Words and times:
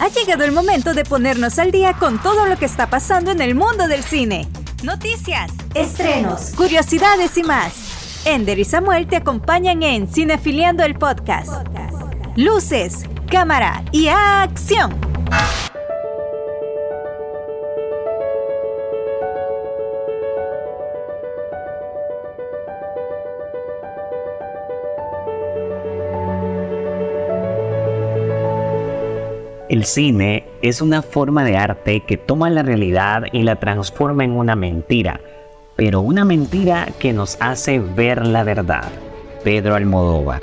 Ha 0.00 0.08
llegado 0.08 0.44
el 0.44 0.52
momento 0.52 0.94
de 0.94 1.04
ponernos 1.04 1.58
al 1.58 1.70
día 1.72 1.94
con 1.94 2.22
todo 2.22 2.46
lo 2.46 2.56
que 2.56 2.66
está 2.66 2.88
pasando 2.88 3.32
en 3.32 3.40
el 3.40 3.54
mundo 3.54 3.88
del 3.88 4.02
cine. 4.04 4.46
Noticias, 4.82 5.50
estrenos, 5.74 6.52
curiosidades 6.56 7.36
y 7.36 7.42
más. 7.42 8.22
Ender 8.24 8.60
y 8.60 8.64
Samuel 8.64 9.08
te 9.08 9.16
acompañan 9.16 9.82
en 9.82 10.06
Cinefiliando 10.06 10.84
el 10.84 10.94
podcast. 10.94 11.50
Luces, 12.36 13.04
cámara 13.28 13.82
y 13.90 14.06
acción. 14.08 14.96
El 29.78 29.84
cine 29.84 30.42
es 30.60 30.82
una 30.82 31.02
forma 31.02 31.44
de 31.44 31.56
arte 31.56 32.00
que 32.00 32.16
toma 32.16 32.50
la 32.50 32.64
realidad 32.64 33.26
y 33.30 33.44
la 33.44 33.60
transforma 33.60 34.24
en 34.24 34.32
una 34.32 34.56
mentira, 34.56 35.20
pero 35.76 36.00
una 36.00 36.24
mentira 36.24 36.88
que 36.98 37.12
nos 37.12 37.36
hace 37.40 37.78
ver 37.78 38.26
la 38.26 38.42
verdad. 38.42 38.88
Pedro 39.44 39.76
Almodóvar. 39.76 40.42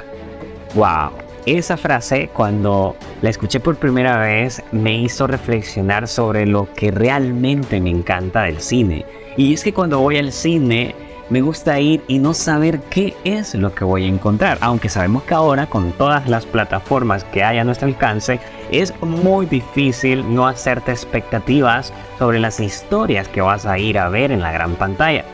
¡Wow! 0.73 1.09
Esa 1.45 1.75
frase 1.75 2.29
cuando 2.31 2.95
la 3.21 3.29
escuché 3.29 3.59
por 3.59 3.75
primera 3.75 4.19
vez 4.19 4.63
me 4.71 4.95
hizo 4.99 5.27
reflexionar 5.27 6.07
sobre 6.07 6.45
lo 6.45 6.69
que 6.73 6.91
realmente 6.91 7.81
me 7.81 7.89
encanta 7.89 8.43
del 8.43 8.61
cine. 8.61 9.05
Y 9.35 9.53
es 9.53 9.65
que 9.65 9.73
cuando 9.73 9.99
voy 9.99 10.17
al 10.17 10.31
cine 10.31 10.95
me 11.29 11.41
gusta 11.41 11.79
ir 11.79 12.03
y 12.07 12.19
no 12.19 12.33
saber 12.33 12.79
qué 12.89 13.15
es 13.23 13.55
lo 13.55 13.73
que 13.73 13.83
voy 13.83 14.05
a 14.05 14.07
encontrar, 14.07 14.57
aunque 14.61 14.89
sabemos 14.89 15.23
que 15.23 15.33
ahora 15.33 15.67
con 15.67 15.91
todas 15.93 16.27
las 16.29 16.45
plataformas 16.45 17.23
que 17.25 17.43
hay 17.43 17.57
a 17.57 17.63
nuestro 17.63 17.87
alcance 17.87 18.39
es 18.71 18.93
muy 19.01 19.45
difícil 19.45 20.23
no 20.33 20.47
hacerte 20.47 20.91
expectativas 20.91 21.91
sobre 22.19 22.39
las 22.39 22.59
historias 22.59 23.27
que 23.27 23.41
vas 23.41 23.65
a 23.65 23.79
ir 23.79 23.97
a 23.97 24.09
ver 24.09 24.31
en 24.31 24.41
la 24.41 24.51
gran 24.51 24.75
pantalla. 24.75 25.25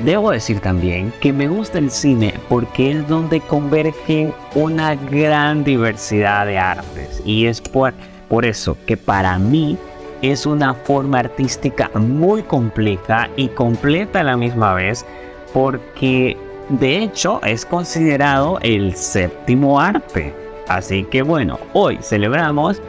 Debo 0.00 0.30
decir 0.30 0.60
también 0.60 1.12
que 1.20 1.32
me 1.32 1.48
gusta 1.48 1.78
el 1.78 1.90
cine 1.90 2.34
porque 2.48 2.90
es 2.90 3.08
donde 3.08 3.40
convergen 3.40 4.34
una 4.54 4.94
gran 4.94 5.64
diversidad 5.64 6.46
de 6.46 6.58
artes 6.58 7.22
y 7.24 7.46
es 7.46 7.62
por, 7.62 7.94
por 8.28 8.44
eso 8.44 8.76
que 8.86 8.98
para 8.98 9.38
mí 9.38 9.78
es 10.22 10.46
una 10.46 10.74
forma 10.74 11.20
artística 11.20 11.90
muy 11.94 12.42
compleja 12.42 13.28
y 13.36 13.48
completa 13.48 14.20
a 14.20 14.24
la 14.24 14.36
misma 14.36 14.74
vez 14.74 15.04
porque 15.52 16.36
de 16.68 17.02
hecho 17.02 17.40
es 17.44 17.64
considerado 17.64 18.58
el 18.62 18.94
séptimo 18.94 19.80
arte. 19.80 20.34
Así 20.68 21.04
que 21.04 21.22
bueno, 21.22 21.58
hoy 21.72 21.98
celebramos 22.02 22.82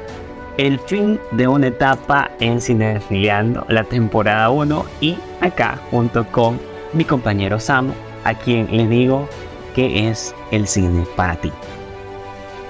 el 0.58 0.80
fin 0.80 1.20
de 1.32 1.48
una 1.48 1.68
etapa 1.68 2.32
en 2.40 2.60
Cinefiliando, 2.60 3.66
la 3.70 3.84
temporada 3.84 4.50
1 4.50 4.86
y 5.02 5.18
acá 5.42 5.80
junto 5.92 6.26
con 6.32 6.60
mi 6.94 7.06
compañero 7.06 7.60
Sam, 7.60 7.92
a 8.24 8.34
quien 8.34 8.68
le 8.76 8.88
digo 8.88 9.28
que 9.76 10.10
es 10.10 10.34
el 10.52 10.68
cine 10.68 11.06
para 11.16 11.36
ti. 11.36 11.52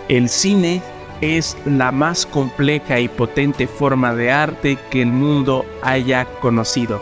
El 0.09 0.27
cine 0.27 0.81
es 1.21 1.57
la 1.65 1.91
más 1.91 2.25
compleja 2.25 2.99
y 2.99 3.07
potente 3.07 3.67
forma 3.67 4.13
de 4.13 4.31
arte 4.31 4.77
que 4.89 5.01
el 5.01 5.07
mundo 5.07 5.65
haya 5.81 6.25
conocido. 6.41 7.01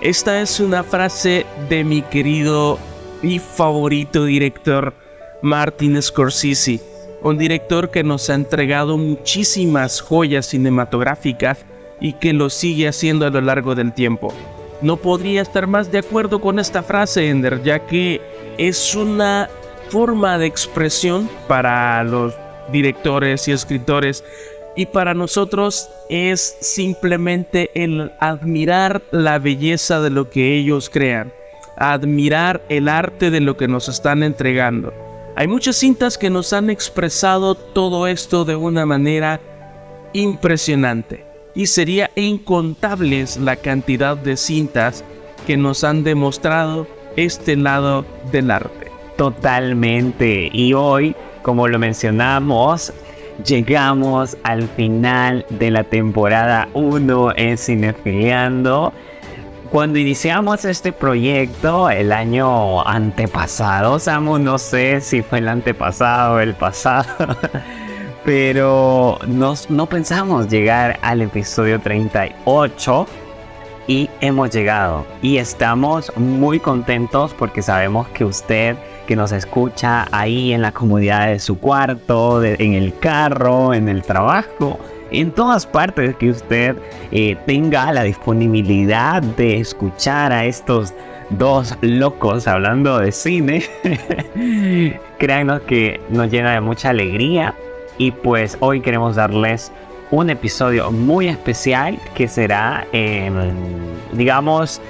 Esta 0.00 0.40
es 0.40 0.60
una 0.60 0.82
frase 0.82 1.46
de 1.68 1.84
mi 1.84 2.02
querido 2.02 2.78
y 3.22 3.38
favorito 3.38 4.24
director 4.24 4.94
Martin 5.42 6.00
Scorsese, 6.00 6.80
un 7.22 7.38
director 7.38 7.90
que 7.90 8.02
nos 8.02 8.28
ha 8.30 8.34
entregado 8.34 8.98
muchísimas 8.98 10.00
joyas 10.00 10.46
cinematográficas 10.46 11.64
y 12.00 12.12
que 12.14 12.32
lo 12.32 12.50
sigue 12.50 12.88
haciendo 12.88 13.26
a 13.26 13.30
lo 13.30 13.40
largo 13.40 13.74
del 13.74 13.92
tiempo. 13.92 14.32
No 14.82 14.96
podría 14.98 15.40
estar 15.40 15.66
más 15.66 15.90
de 15.90 15.98
acuerdo 15.98 16.40
con 16.40 16.58
esta 16.58 16.82
frase, 16.82 17.30
Ender, 17.30 17.62
ya 17.62 17.78
que 17.86 18.20
es 18.58 18.94
una 18.94 19.48
forma 19.88 20.36
de 20.36 20.46
expresión 20.46 21.30
para 21.48 22.02
los 22.04 22.34
directores 22.72 23.48
y 23.48 23.52
escritores. 23.52 24.24
Y 24.76 24.86
para 24.86 25.14
nosotros 25.14 25.88
es 26.10 26.56
simplemente 26.60 27.70
el 27.74 28.12
admirar 28.20 29.02
la 29.10 29.38
belleza 29.38 30.00
de 30.00 30.10
lo 30.10 30.28
que 30.28 30.54
ellos 30.54 30.90
crean, 30.90 31.32
admirar 31.76 32.62
el 32.68 32.88
arte 32.88 33.30
de 33.30 33.40
lo 33.40 33.56
que 33.56 33.68
nos 33.68 33.88
están 33.88 34.22
entregando. 34.22 34.92
Hay 35.34 35.48
muchas 35.48 35.76
cintas 35.76 36.16
que 36.16 36.30
nos 36.30 36.52
han 36.52 36.70
expresado 36.70 37.54
todo 37.54 38.06
esto 38.06 38.44
de 38.44 38.56
una 38.56 38.86
manera 38.86 39.40
impresionante. 40.12 41.24
Y 41.54 41.66
sería 41.66 42.10
incontables 42.14 43.36
la 43.36 43.56
cantidad 43.56 44.16
de 44.16 44.36
cintas 44.36 45.04
que 45.46 45.56
nos 45.56 45.84
han 45.84 46.04
demostrado 46.04 46.86
este 47.16 47.56
lado 47.56 48.04
del 48.30 48.50
arte. 48.50 48.90
Totalmente. 49.16 50.50
Y 50.52 50.74
hoy 50.74 51.14
como 51.46 51.68
lo 51.68 51.78
mencionamos, 51.78 52.92
llegamos 53.44 54.36
al 54.42 54.66
final 54.66 55.46
de 55.48 55.70
la 55.70 55.84
temporada 55.84 56.68
1 56.74 57.34
en 57.36 57.56
Cinefiliando. 57.56 58.92
Cuando 59.70 60.00
iniciamos 60.00 60.64
este 60.64 60.90
proyecto 60.90 61.88
el 61.88 62.10
año 62.10 62.84
antepasado, 62.84 64.00
Samu, 64.00 64.40
no 64.40 64.58
sé 64.58 65.00
si 65.00 65.22
fue 65.22 65.38
el 65.38 65.46
antepasado 65.46 66.34
o 66.34 66.40
el 66.40 66.54
pasado, 66.54 67.06
pero 68.24 69.20
nos, 69.28 69.70
no 69.70 69.86
pensamos 69.86 70.48
llegar 70.48 70.98
al 71.00 71.22
episodio 71.22 71.80
38 71.80 73.06
y 73.86 74.10
hemos 74.20 74.50
llegado 74.50 75.06
y 75.22 75.36
estamos 75.36 76.12
muy 76.16 76.58
contentos 76.58 77.32
porque 77.34 77.62
sabemos 77.62 78.08
que 78.08 78.24
usted 78.24 78.76
que 79.06 79.16
nos 79.16 79.32
escucha 79.32 80.06
ahí 80.12 80.52
en 80.52 80.62
la 80.62 80.72
comodidad 80.72 81.28
de 81.28 81.38
su 81.38 81.58
cuarto, 81.58 82.44
en 82.44 82.74
el 82.74 82.98
carro, 82.98 83.72
en 83.72 83.88
el 83.88 84.02
trabajo, 84.02 84.78
en 85.10 85.30
todas 85.30 85.66
partes 85.66 86.16
que 86.16 86.30
usted 86.30 86.76
eh, 87.12 87.36
tenga 87.46 87.92
la 87.92 88.02
disponibilidad 88.02 89.22
de 89.22 89.60
escuchar 89.60 90.32
a 90.32 90.44
estos 90.44 90.92
dos 91.30 91.76
locos 91.80 92.46
hablando 92.46 92.98
de 92.98 93.12
cine, 93.12 93.64
créanos 95.18 95.62
que 95.62 96.00
nos 96.10 96.30
llena 96.30 96.52
de 96.52 96.60
mucha 96.60 96.90
alegría 96.90 97.54
y 97.98 98.10
pues 98.10 98.56
hoy 98.60 98.80
queremos 98.80 99.16
darles 99.16 99.72
un 100.10 100.30
episodio 100.30 100.92
muy 100.92 101.28
especial 101.28 101.98
que 102.14 102.28
será, 102.28 102.86
digamos, 104.12 104.80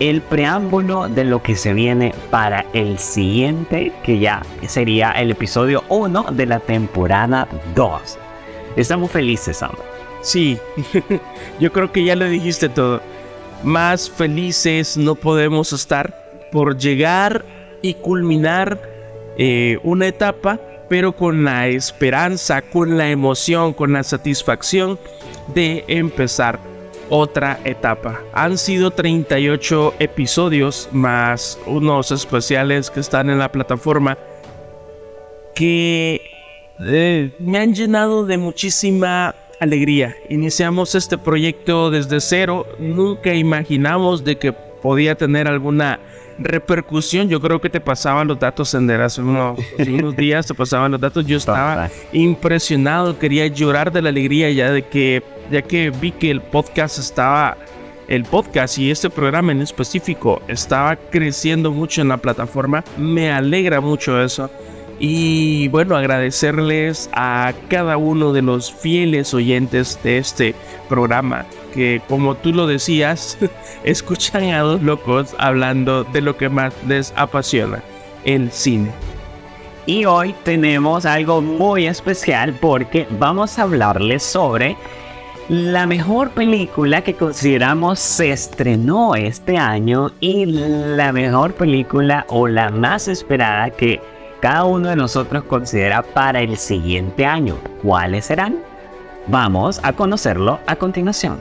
el 0.00 0.22
preámbulo 0.22 1.08
de 1.08 1.24
lo 1.24 1.42
que 1.42 1.54
se 1.54 1.74
viene 1.74 2.14
para 2.30 2.64
el 2.72 2.98
siguiente, 2.98 3.92
que 4.02 4.18
ya 4.18 4.42
sería 4.66 5.12
el 5.12 5.30
episodio 5.30 5.84
1 5.88 6.26
de 6.32 6.46
la 6.46 6.58
temporada 6.58 7.46
2. 7.74 8.18
Estamos 8.76 9.10
felices, 9.10 9.58
Sam. 9.58 9.72
Sí, 10.22 10.58
yo 11.60 11.72
creo 11.72 11.92
que 11.92 12.04
ya 12.04 12.16
lo 12.16 12.24
dijiste 12.24 12.68
todo. 12.68 13.00
Más 13.62 14.10
felices 14.10 14.96
no 14.96 15.14
podemos 15.14 15.72
estar 15.72 16.48
por 16.50 16.78
llegar 16.78 17.44
y 17.82 17.94
culminar 17.94 18.80
eh, 19.36 19.78
una 19.82 20.08
etapa 20.08 20.58
pero 20.90 21.12
con 21.12 21.44
la 21.44 21.68
esperanza, 21.68 22.62
con 22.62 22.98
la 22.98 23.10
emoción, 23.10 23.72
con 23.72 23.92
la 23.92 24.02
satisfacción 24.02 24.98
de 25.54 25.84
empezar 25.86 26.58
otra 27.10 27.60
etapa. 27.64 28.20
Han 28.32 28.56
sido 28.56 28.90
38 28.90 29.94
episodios 29.98 30.88
más 30.92 31.58
unos 31.66 32.10
especiales 32.12 32.90
que 32.90 33.00
están 33.00 33.28
en 33.28 33.38
la 33.38 33.52
plataforma 33.52 34.16
que 35.54 36.22
eh, 36.80 37.34
me 37.38 37.58
han 37.58 37.74
llenado 37.74 38.24
de 38.24 38.38
muchísima 38.38 39.34
alegría. 39.60 40.16
Iniciamos 40.30 40.94
este 40.94 41.18
proyecto 41.18 41.90
desde 41.90 42.20
cero, 42.20 42.66
nunca 42.78 43.34
imaginamos 43.34 44.24
de 44.24 44.38
que 44.38 44.52
podía 44.52 45.14
tener 45.14 45.46
alguna 45.46 46.00
repercusión, 46.40 47.28
yo 47.28 47.40
creo 47.40 47.60
que 47.60 47.68
te 47.68 47.80
pasaban 47.80 48.26
los 48.26 48.38
datos 48.38 48.72
en 48.74 48.90
hace 48.90 49.20
unos, 49.20 49.58
unos 49.78 50.16
días, 50.16 50.46
te 50.46 50.54
pasaban 50.54 50.90
los 50.92 51.00
datos, 51.00 51.24
yo 51.26 51.36
estaba 51.36 51.88
impresionado, 52.12 53.18
quería 53.18 53.46
llorar 53.46 53.92
de 53.92 54.02
la 54.02 54.08
alegría 54.08 54.50
ya 54.50 54.70
de 54.70 54.82
que, 54.82 55.22
ya 55.50 55.62
que 55.62 55.90
vi 55.90 56.12
que 56.12 56.30
el 56.30 56.40
podcast 56.40 56.98
estaba, 56.98 57.56
el 58.08 58.24
podcast 58.24 58.78
y 58.78 58.90
este 58.90 59.10
programa 59.10 59.52
en 59.52 59.60
específico 59.60 60.40
estaba 60.48 60.96
creciendo 60.96 61.70
mucho 61.70 62.00
en 62.00 62.08
la 62.08 62.16
plataforma, 62.16 62.82
me 62.96 63.30
alegra 63.30 63.80
mucho 63.80 64.20
eso. 64.20 64.50
Y 65.02 65.68
bueno, 65.68 65.96
agradecerles 65.96 67.08
a 67.14 67.54
cada 67.70 67.96
uno 67.96 68.34
de 68.34 68.42
los 68.42 68.70
fieles 68.70 69.32
oyentes 69.32 69.98
de 70.02 70.18
este 70.18 70.54
programa 70.90 71.46
que 71.70 72.00
como 72.08 72.34
tú 72.34 72.52
lo 72.52 72.66
decías, 72.66 73.38
escuchan 73.84 74.44
a 74.50 74.60
dos 74.60 74.82
locos 74.82 75.34
hablando 75.38 76.04
de 76.04 76.20
lo 76.20 76.36
que 76.36 76.48
más 76.48 76.74
les 76.86 77.12
apasiona, 77.16 77.82
el 78.24 78.50
cine. 78.50 78.90
Y 79.86 80.04
hoy 80.04 80.34
tenemos 80.44 81.06
algo 81.06 81.40
muy 81.40 81.86
especial 81.86 82.54
porque 82.60 83.06
vamos 83.18 83.58
a 83.58 83.62
hablarles 83.62 84.22
sobre 84.22 84.76
la 85.48 85.84
mejor 85.84 86.30
película 86.30 87.02
que 87.02 87.14
consideramos 87.14 87.98
se 87.98 88.30
estrenó 88.30 89.16
este 89.16 89.58
año 89.58 90.12
y 90.20 90.46
la 90.46 91.12
mejor 91.12 91.54
película 91.54 92.24
o 92.28 92.46
la 92.46 92.70
más 92.70 93.08
esperada 93.08 93.70
que 93.70 94.00
cada 94.40 94.64
uno 94.64 94.90
de 94.90 94.94
nosotros 94.96 95.42
considera 95.42 96.02
para 96.02 96.40
el 96.40 96.56
siguiente 96.56 97.26
año. 97.26 97.56
¿Cuáles 97.82 98.26
serán? 98.26 98.60
Vamos 99.26 99.80
a 99.82 99.92
conocerlo 99.92 100.60
a 100.68 100.76
continuación. 100.76 101.40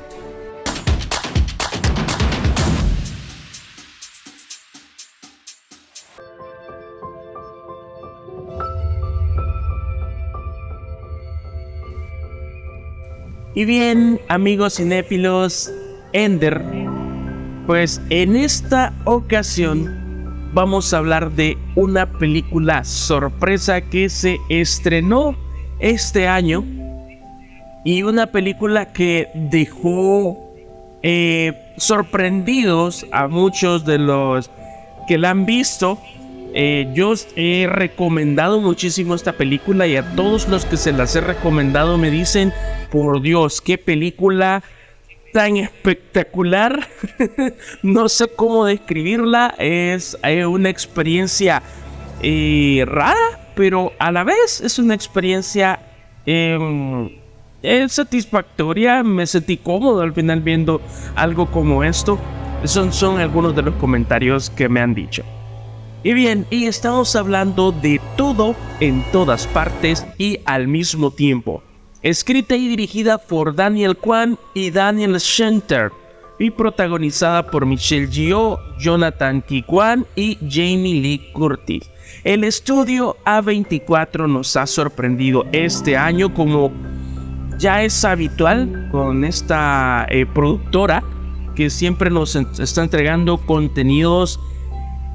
Y 13.60 13.66
bien, 13.66 14.22
amigos 14.30 14.78
cinéfilos, 14.78 15.70
Ender, 16.14 16.64
pues 17.68 18.00
en 18.10 18.38
esta 18.38 18.94
ocasión 19.04 20.50
vamos 20.54 20.94
a 20.94 21.00
hablar 21.00 21.34
de 21.34 21.58
una 21.76 22.06
película 22.06 22.86
sorpresa 22.86 23.82
que 23.82 24.08
se 24.08 24.38
estrenó 24.48 25.36
este 25.80 26.26
año 26.26 26.64
y 27.84 28.04
una 28.04 28.28
película 28.28 28.94
que 28.94 29.28
dejó 29.34 30.38
eh, 31.04 31.74
sorprendidos 31.76 33.06
a 33.12 33.28
muchos 33.28 33.84
de 33.84 33.98
los 33.98 34.50
que 35.06 35.18
la 35.18 35.32
han 35.32 35.46
visto. 35.46 36.00
Eh, 36.54 36.90
yo 36.94 37.14
he 37.36 37.68
recomendado 37.70 38.62
muchísimo 38.62 39.16
esta 39.16 39.34
película 39.34 39.86
y 39.86 39.98
a 39.98 40.16
todos 40.16 40.48
los 40.48 40.64
que 40.64 40.78
se 40.78 40.94
las 40.94 41.14
he 41.18 41.20
recomendado 41.20 41.98
me 41.98 42.10
dicen, 42.10 42.54
por 42.92 43.22
Dios, 43.22 43.62
qué 43.62 43.78
película 43.78 44.64
tan 45.32 45.58
espectacular. 45.58 46.88
no 47.84 48.10
sé 48.10 48.28
cómo 48.36 48.66
describirla. 48.66 49.56
Es 49.58 50.18
una 50.48 50.70
experiencia 50.70 51.62
eh, 52.22 52.84
rara, 52.88 53.52
pero 53.56 53.94
a 54.00 54.12
la 54.12 54.24
vez 54.24 54.62
es 54.62 54.80
una 54.80 54.96
experiencia 54.96 55.80
em, 56.26 57.10
satisfactoria. 57.88 59.04
Me 59.04 59.26
sentí 59.26 59.58
cómodo 59.58 60.02
al 60.02 60.14
final 60.14 60.42
viendo 60.42 60.82
algo 61.16 61.50
como 61.52 61.84
esto. 61.84 62.20
Son, 62.66 62.92
son 62.92 63.20
algunos 63.20 63.56
de 63.56 63.62
los 63.62 63.76
comentarios 63.76 64.50
que 64.50 64.68
me 64.68 64.82
han 64.82 64.94
dicho. 64.94 65.24
Y 66.02 66.14
bien, 66.14 66.46
y 66.50 66.66
estamos 66.66 67.16
hablando 67.18 67.74
de 67.74 68.00
todo 68.16 68.56
en 68.80 69.04
todas 69.12 69.48
partes 69.48 70.06
y 70.18 70.40
al 70.46 70.68
mismo 70.68 71.12
tiempo. 71.12 71.62
Escrita 72.02 72.56
y 72.56 72.70
dirigida 72.70 73.18
por 73.18 73.54
Daniel 73.54 73.98
Kwan 73.98 74.38
y 74.54 74.72
Daniel 74.72 75.20
Schenter. 75.20 75.92
Y 76.40 76.50
protagonizada 76.52 77.46
por 77.46 77.66
Michelle 77.66 78.10
Yeoh, 78.10 78.58
Jonathan 78.80 79.42
Ki 79.42 79.64
Kwan 79.64 80.06
y 80.16 80.38
Jamie 80.50 81.02
Lee 81.02 81.32
Curtis. 81.34 81.90
El 82.24 82.46
estudio 82.46 83.18
A24 83.26 84.30
nos 84.30 84.56
ha 84.56 84.66
sorprendido 84.66 85.46
este 85.52 85.98
año 85.98 86.34
como 86.34 86.72
ya 87.58 87.84
es 87.84 88.06
habitual 88.06 88.88
con 88.92 89.26
esta 89.26 90.08
eh, 90.10 90.26
productora 90.26 91.04
que 91.56 91.70
siempre 91.70 92.10
nos 92.10 92.38
está 92.38 92.84
entregando 92.84 93.38
contenidos 93.40 94.40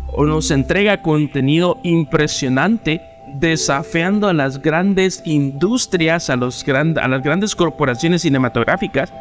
o 0.09 0.27
nos 0.27 0.51
entrega 0.51 1.01
contenido 1.01 1.79
impresionante 1.83 3.01
desafiando 3.35 4.29
a 4.29 4.33
las 4.33 4.61
grandes 4.61 5.23
industrias, 5.25 6.31
a, 6.31 6.37
los 6.37 6.65
a 6.67 7.09
las 7.09 7.23
grandes 7.23 7.55
corporaciones 7.55 8.23
cinematográficas, 8.23 9.13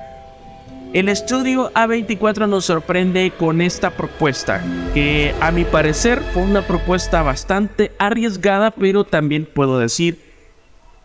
el 0.93 1.09
estudio 1.09 1.71
A24 1.73 2.47
nos 2.47 2.65
sorprende 2.65 3.31
con 3.31 3.61
esta 3.61 3.89
propuesta, 3.89 4.63
que 4.93 5.33
a 5.41 5.51
mi 5.51 5.63
parecer 5.63 6.21
fue 6.33 6.43
una 6.43 6.61
propuesta 6.61 7.23
bastante 7.23 7.91
arriesgada, 7.97 8.69
pero 8.69 9.03
también 9.03 9.47
puedo 9.51 9.79
decir 9.79 10.19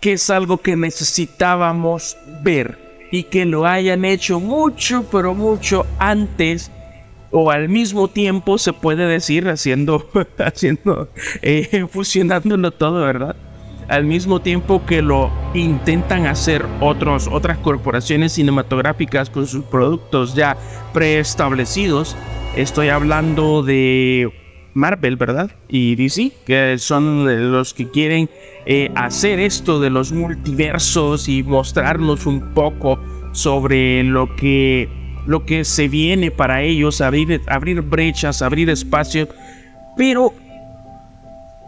que 0.00 0.12
es 0.12 0.28
algo 0.28 0.58
que 0.58 0.76
necesitábamos 0.76 2.18
ver 2.42 2.78
y 3.10 3.24
que 3.24 3.46
lo 3.46 3.66
hayan 3.66 4.04
hecho 4.04 4.40
mucho, 4.40 5.06
pero 5.10 5.34
mucho 5.34 5.86
antes 5.98 6.70
o 7.30 7.50
al 7.50 7.68
mismo 7.68 8.08
tiempo 8.08 8.58
se 8.58 8.72
puede 8.72 9.06
decir 9.06 9.48
haciendo, 9.48 10.08
haciendo, 10.38 11.08
eh, 11.42 11.86
fusionándolo 11.90 12.70
todo, 12.70 13.04
¿verdad? 13.04 13.36
Al 13.88 14.04
mismo 14.04 14.40
tiempo 14.40 14.84
que 14.84 15.00
lo 15.00 15.30
intentan 15.54 16.26
hacer 16.26 16.64
otros, 16.80 17.28
otras 17.30 17.56
corporaciones 17.58 18.32
cinematográficas 18.32 19.30
con 19.30 19.46
sus 19.46 19.64
productos 19.64 20.34
ya 20.34 20.58
preestablecidos. 20.92 22.14
Estoy 22.54 22.88
hablando 22.88 23.62
de 23.62 24.30
Marvel, 24.74 25.16
¿verdad? 25.16 25.50
Y 25.68 25.96
DC, 25.96 26.32
que 26.46 26.76
son 26.78 27.50
los 27.50 27.72
que 27.72 27.90
quieren 27.90 28.28
eh, 28.66 28.90
hacer 28.94 29.40
esto 29.40 29.80
de 29.80 29.88
los 29.88 30.12
multiversos 30.12 31.28
y 31.28 31.42
mostrarnos 31.42 32.26
un 32.26 32.52
poco 32.52 32.98
sobre 33.32 34.02
lo 34.04 34.34
que 34.36 34.97
lo 35.28 35.44
que 35.44 35.66
se 35.66 35.88
viene 35.88 36.30
para 36.30 36.62
ellos, 36.62 37.02
abrir, 37.02 37.42
abrir 37.48 37.82
brechas, 37.82 38.40
abrir 38.40 38.70
espacio. 38.70 39.28
Pero 39.94 40.32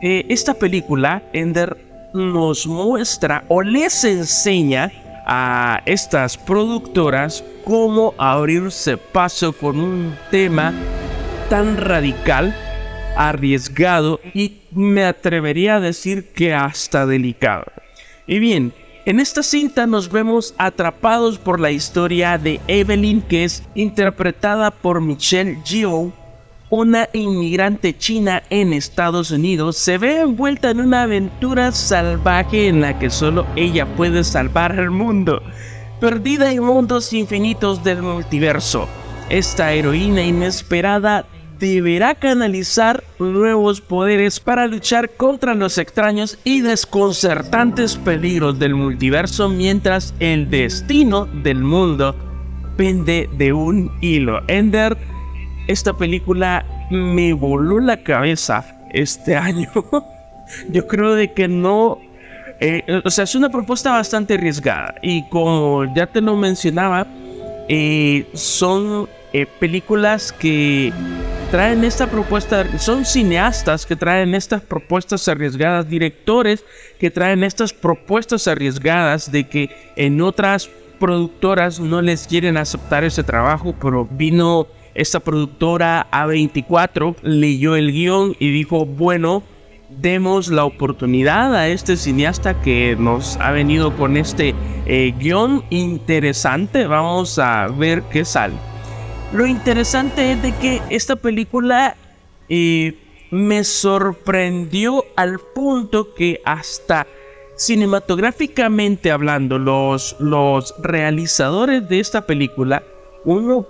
eh, 0.01 0.25
esta 0.31 0.55
película, 0.55 1.23
Ender, 1.35 1.77
nos 2.15 2.67
muestra 2.67 3.45
o 3.49 3.61
les 3.61 4.03
enseña 4.05 4.91
a 5.27 5.83
estas 5.85 6.39
productoras 6.39 7.45
cómo 7.63 8.15
abrirse 8.17 8.97
paso 8.97 9.53
con 9.53 9.79
un 9.79 10.17
tema 10.31 10.73
tan 11.51 11.77
radical, 11.77 12.57
arriesgado 13.15 14.21
y 14.33 14.63
me 14.71 15.05
atrevería 15.05 15.77
a 15.77 15.81
decir 15.81 16.33
que 16.33 16.55
hasta 16.55 17.05
delicado. 17.05 17.67
Y 18.27 18.39
bien, 18.39 18.73
en 19.07 19.21
esta 19.21 19.43
cinta 19.43 19.87
nos 19.87 20.11
vemos 20.11 20.55
atrapados 20.59 21.39
por 21.39 21.59
la 21.59 21.71
historia 21.71 22.39
de 22.39 22.61
Evelyn 22.69 23.23
que 23.23 23.45
es 23.45 23.63
interpretada 23.75 24.71
por 24.71 25.01
Michelle 25.01 25.59
Yeoh, 25.65 26.13
una 26.71 27.09
inmigrante 27.13 27.97
china 27.97 28.43
en 28.49 28.73
Estados 28.73 29.33
Unidos, 29.33 29.77
se 29.77 29.99
ve 29.99 30.21
envuelta 30.21 30.71
en 30.71 30.81
una 30.81 31.03
aventura 31.03 31.73
salvaje 31.73 32.69
en 32.69 32.81
la 32.81 32.99
que 32.99 33.11
solo 33.11 33.47
ella 33.57 33.87
puede 33.97 34.23
salvar 34.23 34.79
el 34.79 34.91
mundo, 34.91 35.43
perdida 36.01 36.53
en 36.53 36.63
mundos 36.63 37.13
infinitos 37.13 37.83
del 37.83 38.03
multiverso. 38.03 38.89
Esta 39.31 39.73
heroína 39.73 40.23
inesperada 40.23 41.27
deberá 41.61 42.15
canalizar 42.15 43.05
nuevos 43.19 43.83
poderes 43.83 44.41
para 44.41 44.67
luchar 44.67 45.11
contra 45.11 45.55
los 45.55 45.77
extraños 45.77 46.39
y 46.43 46.63
desconcertantes 46.63 47.97
peligros 47.97 48.59
del 48.59 48.75
multiverso 48.75 49.49
mientras 49.51 50.15
el 50.21 50.49
destino 50.51 51.27
del 51.27 51.63
mundo 51.63 52.17
pende 52.77 53.29
de 53.37 53.53
un 53.53 53.93
hilo. 54.01 54.41
Ender, 54.49 54.97
esta 55.69 55.93
película 55.93 56.65
me 56.91 57.35
voló 57.35 57.79
la 57.79 58.03
cabeza 58.03 58.65
este 58.93 59.37
año. 59.37 59.71
Yo 60.71 60.87
creo 60.87 61.15
de 61.15 61.33
que 61.33 61.47
no... 61.47 61.99
Eh, 62.63 63.03
o 63.05 63.11
sea, 63.11 63.25
es 63.25 63.35
una 63.35 63.49
propuesta 63.49 63.91
bastante 63.91 64.35
arriesgada 64.35 64.95
y 65.01 65.27
como 65.29 65.87
ya 65.95 66.07
te 66.07 66.21
lo 66.21 66.37
mencionaba, 66.37 67.07
eh, 67.69 68.27
son 68.35 69.09
eh, 69.33 69.47
películas 69.59 70.31
que 70.33 70.93
traen 71.51 71.83
esta 71.83 72.07
propuesta, 72.09 72.79
son 72.79 73.05
cineastas 73.05 73.85
que 73.85 73.97
traen 73.97 74.35
estas 74.35 74.63
propuestas 74.63 75.27
arriesgadas, 75.27 75.89
directores 75.89 76.65
que 76.99 77.11
traen 77.11 77.43
estas 77.43 77.73
propuestas 77.73 78.47
arriesgadas 78.47 79.33
de 79.33 79.49
que 79.49 79.71
en 79.97 80.21
otras 80.23 80.71
productoras 81.01 81.81
no 81.81 82.03
les 82.03 82.29
quieren 82.29 82.57
aceptar 82.57 83.03
ese 83.03 83.25
trabajo, 83.25 83.75
pero 83.81 84.07
vino 84.09 84.69
esta 84.95 85.19
productora 85.19 86.07
A24, 86.13 87.17
leyó 87.23 87.75
el 87.75 87.91
guion 87.91 88.37
y 88.39 88.51
dijo, 88.53 88.87
bueno, 88.87 89.43
demos 89.89 90.49
la 90.49 90.65
oportunidad 90.65 91.55
a 91.57 91.67
este 91.67 91.97
cineasta 91.97 92.61
que 92.63 92.97
nos 92.97 93.37
ha 93.39 93.51
venido 93.51 93.97
con 93.97 94.17
este 94.17 94.55
eh, 94.87 95.13
guion 95.19 95.65
interesante, 95.71 96.87
vamos 96.87 97.41
a 97.41 97.67
ver 97.67 98.03
qué 98.05 98.25
sale. 98.25 98.55
Lo 99.33 99.47
interesante 99.47 100.33
es 100.33 100.43
de 100.43 100.53
que 100.57 100.83
esta 100.91 101.15
película 101.15 101.97
eh, 102.49 102.99
me 103.31 103.63
sorprendió 103.63 105.05
al 105.15 105.39
punto 105.55 106.15
que 106.15 106.41
hasta 106.45 107.07
cinematográficamente 107.57 109.13
hablando, 109.13 109.59
los, 109.59 110.17
los 110.19 110.75
realizadores 110.83 111.89
de 111.89 112.01
esta 112.01 112.27
película, 112.27 112.83
uno 113.25 113.69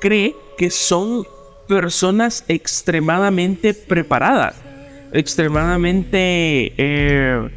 cree 0.00 0.36
que 0.56 0.70
son 0.70 1.26
personas 1.66 2.44
extremadamente 2.46 3.74
preparadas. 3.74 4.56
extremadamente... 5.12 6.72
Eh, 6.76 7.50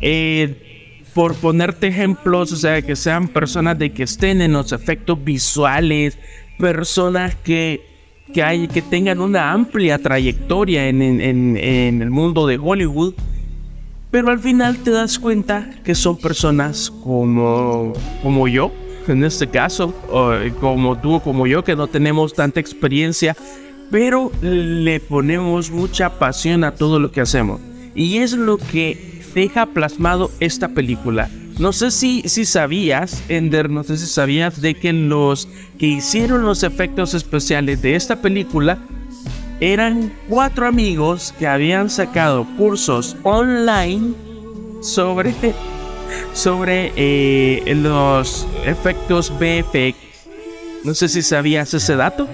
eh, 0.00 0.66
por 1.14 1.34
ponerte 1.34 1.88
ejemplos, 1.88 2.52
o 2.52 2.56
sea, 2.56 2.82
que 2.82 2.94
sean 2.94 3.28
personas 3.28 3.78
de 3.78 3.92
que 3.92 4.04
estén 4.04 4.40
en 4.40 4.52
los 4.52 4.72
efectos 4.72 5.22
visuales, 5.22 6.16
personas 6.60 7.34
que, 7.34 7.86
que, 8.32 8.42
hay, 8.42 8.68
que 8.68 8.82
tengan 8.82 9.20
una 9.20 9.52
amplia 9.52 9.98
trayectoria 9.98 10.88
en, 10.88 11.02
en, 11.02 11.56
en, 11.56 12.02
el 12.02 12.10
mundo 12.10 12.46
de 12.46 12.58
Hollywood, 12.58 13.14
pero 14.10 14.30
al 14.30 14.38
final 14.38 14.76
te 14.78 14.90
das 14.90 15.18
cuenta 15.18 15.70
que 15.82 15.94
son 15.94 16.18
personas 16.18 16.90
como, 16.90 17.92
como 18.22 18.46
yo, 18.48 18.72
en 19.08 19.24
este 19.24 19.48
caso, 19.48 19.94
como 20.60 20.98
tú 20.98 21.20
como 21.20 21.46
yo, 21.46 21.64
que 21.64 21.74
no 21.74 21.86
tenemos 21.86 22.34
tanta 22.34 22.60
experiencia, 22.60 23.36
pero 23.90 24.30
le 24.40 25.00
ponemos 25.00 25.70
mucha 25.70 26.18
pasión 26.18 26.62
a 26.64 26.74
todo 26.74 27.00
lo 27.00 27.10
que 27.10 27.20
hacemos. 27.20 27.60
Y 27.94 28.18
es 28.18 28.32
lo 28.34 28.58
que 28.58 29.22
deja 29.34 29.66
plasmado 29.66 30.30
esta 30.38 30.68
película. 30.68 31.28
No 31.60 31.74
sé 31.74 31.90
si, 31.90 32.22
si 32.22 32.46
sabías, 32.46 33.22
Ender, 33.28 33.68
no 33.68 33.84
sé 33.84 33.98
si 33.98 34.06
sabías 34.06 34.62
de 34.62 34.74
que 34.74 34.94
los 34.94 35.46
que 35.78 35.88
hicieron 35.88 36.42
los 36.42 36.62
efectos 36.62 37.12
especiales 37.12 37.82
de 37.82 37.96
esta 37.96 38.16
película 38.16 38.78
eran 39.60 40.10
cuatro 40.26 40.66
amigos 40.66 41.34
que 41.38 41.46
habían 41.46 41.90
sacado 41.90 42.46
cursos 42.56 43.14
online 43.24 44.14
sobre, 44.80 45.34
sobre 46.32 46.94
eh, 46.96 47.74
los 47.74 48.46
efectos 48.64 49.30
VFX. 49.30 49.98
No 50.82 50.94
sé 50.94 51.10
si 51.10 51.20
sabías 51.20 51.74
ese 51.74 51.94
dato. 51.94 52.26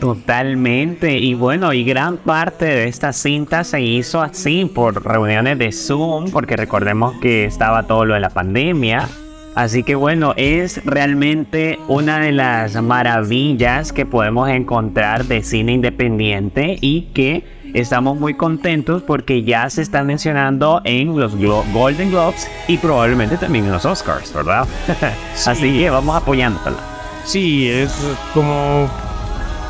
Totalmente. 0.00 1.18
Y 1.18 1.34
bueno, 1.34 1.72
y 1.74 1.84
gran 1.84 2.16
parte 2.16 2.64
de 2.64 2.88
esta 2.88 3.12
cinta 3.12 3.64
se 3.64 3.82
hizo 3.82 4.22
así 4.22 4.64
por 4.64 5.04
reuniones 5.04 5.58
de 5.58 5.72
Zoom, 5.72 6.30
porque 6.30 6.56
recordemos 6.56 7.14
que 7.20 7.44
estaba 7.44 7.82
todo 7.82 8.06
lo 8.06 8.14
de 8.14 8.20
la 8.20 8.30
pandemia. 8.30 9.06
Así 9.54 9.82
que 9.82 9.94
bueno, 9.94 10.32
es 10.36 10.82
realmente 10.86 11.78
una 11.88 12.20
de 12.20 12.32
las 12.32 12.80
maravillas 12.82 13.92
que 13.92 14.06
podemos 14.06 14.48
encontrar 14.48 15.26
de 15.26 15.42
cine 15.42 15.72
independiente 15.72 16.78
y 16.80 17.02
que 17.12 17.44
estamos 17.74 18.18
muy 18.18 18.34
contentos 18.34 19.02
porque 19.02 19.42
ya 19.42 19.68
se 19.68 19.82
está 19.82 20.02
mencionando 20.02 20.80
en 20.84 21.18
los 21.18 21.36
Golden 21.36 22.10
Globes 22.10 22.48
y 22.68 22.78
probablemente 22.78 23.36
también 23.36 23.66
en 23.66 23.72
los 23.72 23.84
Oscars, 23.84 24.32
¿verdad? 24.32 24.66
Así 25.46 25.78
que 25.78 25.90
vamos 25.90 26.16
apoyándola. 26.16 26.78
Sí, 27.24 27.68
es 27.68 27.92
como 28.32 28.88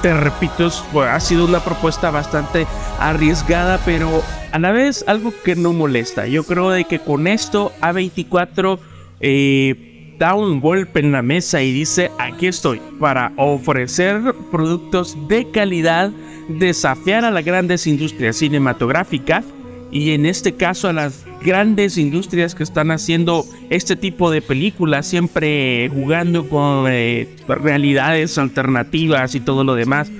te 0.02 0.14
repito, 0.14 0.70
ha 1.02 1.20
sido 1.20 1.44
una 1.44 1.60
propuesta 1.60 2.10
bastante 2.10 2.66
arriesgada, 2.98 3.78
pero 3.84 4.22
a 4.52 4.58
la 4.58 4.72
vez 4.72 5.04
algo 5.06 5.32
que 5.44 5.56
no 5.56 5.72
molesta. 5.72 6.26
Yo 6.26 6.44
creo 6.44 6.70
de 6.70 6.84
que 6.84 6.98
con 6.98 7.26
esto 7.26 7.72
A24 7.80 8.78
eh, 9.20 10.16
da 10.18 10.34
un 10.34 10.60
golpe 10.60 11.00
en 11.00 11.12
la 11.12 11.22
mesa 11.22 11.62
y 11.62 11.72
dice, 11.72 12.10
aquí 12.18 12.46
estoy 12.46 12.80
para 12.98 13.32
ofrecer 13.36 14.34
productos 14.50 15.16
de 15.28 15.50
calidad, 15.50 16.10
desafiar 16.48 17.24
a 17.24 17.30
las 17.30 17.44
grandes 17.44 17.86
industrias 17.86 18.36
cinematográficas 18.36 19.44
y 19.90 20.12
en 20.12 20.26
este 20.26 20.54
caso 20.54 20.88
a 20.88 20.92
las 20.92 21.24
grandes 21.42 21.98
industrias 21.98 22.54
que 22.54 22.62
están 22.62 22.90
haciendo 22.90 23.44
este 23.70 23.96
tipo 23.96 24.30
de 24.30 24.42
películas, 24.42 25.06
siempre 25.06 25.90
jugando 25.92 26.48
con 26.48 26.84
eh, 26.88 27.28
realidades 27.48 28.38
alternativas 28.38 29.34
y 29.34 29.40
todo 29.40 29.64
lo 29.64 29.74
demás. 29.74 30.10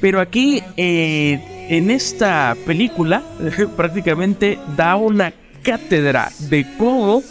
Pero 0.00 0.20
aquí, 0.20 0.62
eh, 0.76 1.66
en 1.68 1.90
esta 1.90 2.56
película, 2.66 3.22
prácticamente 3.76 4.58
da 4.76 4.96
una 4.96 5.32
cátedra 5.62 6.30
de 6.50 6.66
cómo 6.78 7.22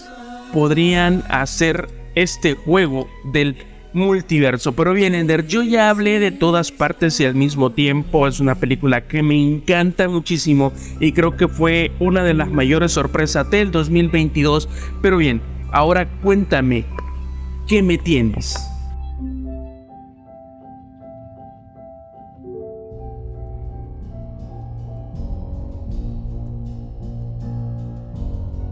podrían 0.54 1.24
hacer 1.30 1.88
este 2.16 2.56
juego 2.56 3.08
del 3.32 3.56
multiverso. 3.94 4.74
Pero 4.74 4.94
bien, 4.94 5.15
Ender, 5.15 5.48
yo 5.48 5.63
ya 5.63 5.89
hablé 5.89 6.20
de 6.20 6.32
todas 6.32 6.72
partes 6.72 7.20
y 7.20 7.25
al 7.25 7.36
mismo 7.36 7.72
tiempo 7.72 8.27
es 8.27 8.39
una 8.39 8.56
película 8.56 9.01
que 9.08 9.24
me 9.24 9.36
encanta 9.36 10.08
muchísimo 10.08 10.74
y 11.00 11.12
creo 11.12 11.36
que 11.36 11.48
fue 11.48 11.91
una 12.00 12.24
de 12.24 12.34
las 12.34 12.50
mayores 12.50 12.91
sorpresas 12.94 13.50
del 13.50 13.72
2022. 13.72 14.70
Pero 15.01 15.17
bien, 15.17 15.41
ahora 15.72 16.08
cuéntame, 16.22 16.86
¿qué 17.67 17.82
me 17.82 17.98
tienes? 17.98 18.56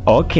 Ok, 0.07 0.35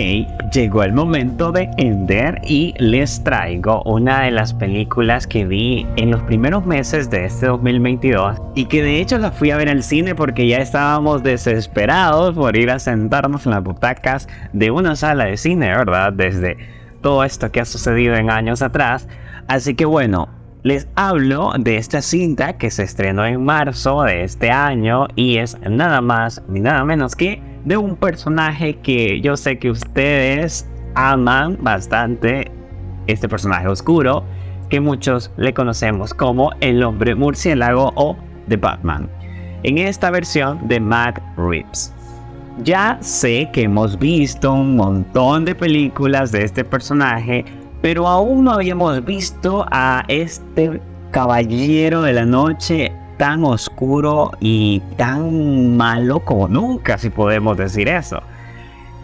llegó 0.52 0.84
el 0.84 0.94
momento 0.94 1.52
de 1.52 1.70
Ender 1.78 2.42
y 2.44 2.74
les 2.78 3.24
traigo 3.24 3.82
una 3.84 4.24
de 4.24 4.32
las 4.32 4.54
películas 4.54 5.28
que 5.28 5.46
vi 5.46 5.86
en 5.96 6.12
los 6.12 6.22
primeros 6.24 6.66
meses 6.66 7.10
de 7.10 7.26
este 7.26 7.48
2022 7.48 8.42
y 8.56 8.66
que 8.66 8.84
de 8.84 9.00
hecho 9.00 9.18
la 9.18 9.32
fui 9.32 9.52
a 9.52 9.58
ver 9.58 9.70
al 9.70 9.84
cine 9.84 10.16
porque 10.16 10.48
ya 10.48 10.58
estábamos 10.58 11.24
desesperados 11.24 12.36
por 12.36 12.56
ir 12.56 12.70
a 12.72 12.80
sentarnos 12.80 13.46
en 13.46 13.54
las 13.54 13.64
butacas 13.64 14.28
de 14.54 14.72
una 14.72 14.96
sala 14.96 15.26
de 15.26 15.38
cine, 15.38 15.70
¿verdad? 15.70 16.14
Desde 16.14 16.58
todo 17.02 17.24
esto 17.24 17.52
que 17.52 17.62
ha 17.62 17.66
sucedido 17.66 18.16
en 18.16 18.30
años 18.30 18.62
atrás. 18.62 19.08
Así 19.48 19.76
que 19.76 19.86
bueno, 19.86 20.30
les 20.64 20.88
hablo 20.96 21.54
de 21.60 21.78
esta 21.78 22.02
cinta 22.02 22.58
que 22.58 22.72
se 22.72 22.84
estrenó 22.84 23.26
en 23.26 23.44
marzo 23.44 24.04
de 24.04 24.24
este 24.24 24.50
año 24.50 25.08
y 25.16 25.38
es 25.38 25.58
nada 25.70 26.02
más 26.02 26.42
ni 26.48 26.60
nada 26.60 26.84
menos 26.84 27.16
que 27.16 27.55
de 27.66 27.78
un 27.78 27.96
personaje 27.96 28.78
que 28.78 29.20
yo 29.22 29.36
sé 29.36 29.58
que 29.58 29.72
ustedes 29.72 30.68
aman 30.94 31.58
bastante, 31.62 32.52
este 33.08 33.28
personaje 33.28 33.68
oscuro, 33.68 34.24
que 34.70 34.80
muchos 34.80 35.32
le 35.38 35.54
conocemos 35.54 36.14
como 36.14 36.52
el 36.62 36.84
hombre 36.84 37.16
murciélago 37.16 37.92
o 37.96 38.16
The 38.48 38.58
Batman, 38.58 39.10
en 39.64 39.80
esta 39.80 40.12
versión 40.12 40.68
de 40.68 40.80
Matt 40.80 41.20
Reeves. 41.38 41.92
Ya 42.64 42.98
sé 43.02 43.50
que 43.52 43.64
hemos 43.64 44.00
visto 44.00 44.54
un 44.54 44.78
montón 44.78 45.44
de 45.44 45.56
películas 45.56 46.32
de 46.32 46.44
este 46.44 46.64
personaje, 46.64 47.44
pero 47.82 48.08
aún 48.08 48.46
no 48.46 48.52
habíamos 48.52 49.04
visto 49.04 49.66
a 49.72 50.06
este 50.08 50.80
caballero 51.12 52.02
de 52.02 52.14
la 52.14 52.26
noche 52.26 52.92
tan 53.18 53.44
oscuro 53.44 54.32
y 54.40 54.82
tan 54.98 55.76
malo 55.78 56.20
como 56.20 56.48
nunca, 56.48 56.98
si 56.98 57.10
podemos 57.10 57.58
decir 57.58 57.88
eso, 57.88 58.22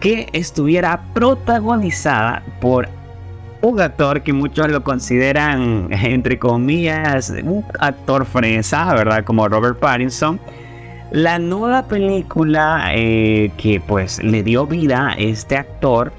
que 0.00 0.28
estuviera 0.32 1.00
protagonizada 1.14 2.42
por 2.60 2.88
un 3.62 3.80
actor 3.80 4.22
que 4.22 4.32
muchos 4.32 4.68
lo 4.68 4.82
consideran, 4.82 5.88
entre 5.92 6.38
comillas, 6.38 7.32
un 7.44 7.64
actor 7.78 8.26
fresa, 8.26 8.92
¿verdad? 8.94 9.24
Como 9.24 9.48
Robert 9.48 9.78
Pattinson. 9.78 10.40
La 11.12 11.38
nueva 11.38 11.86
película 11.88 12.90
eh, 12.94 13.52
que 13.58 13.80
pues 13.80 14.22
le 14.22 14.42
dio 14.42 14.66
vida 14.66 15.10
a 15.10 15.12
este 15.14 15.58
actor 15.58 16.12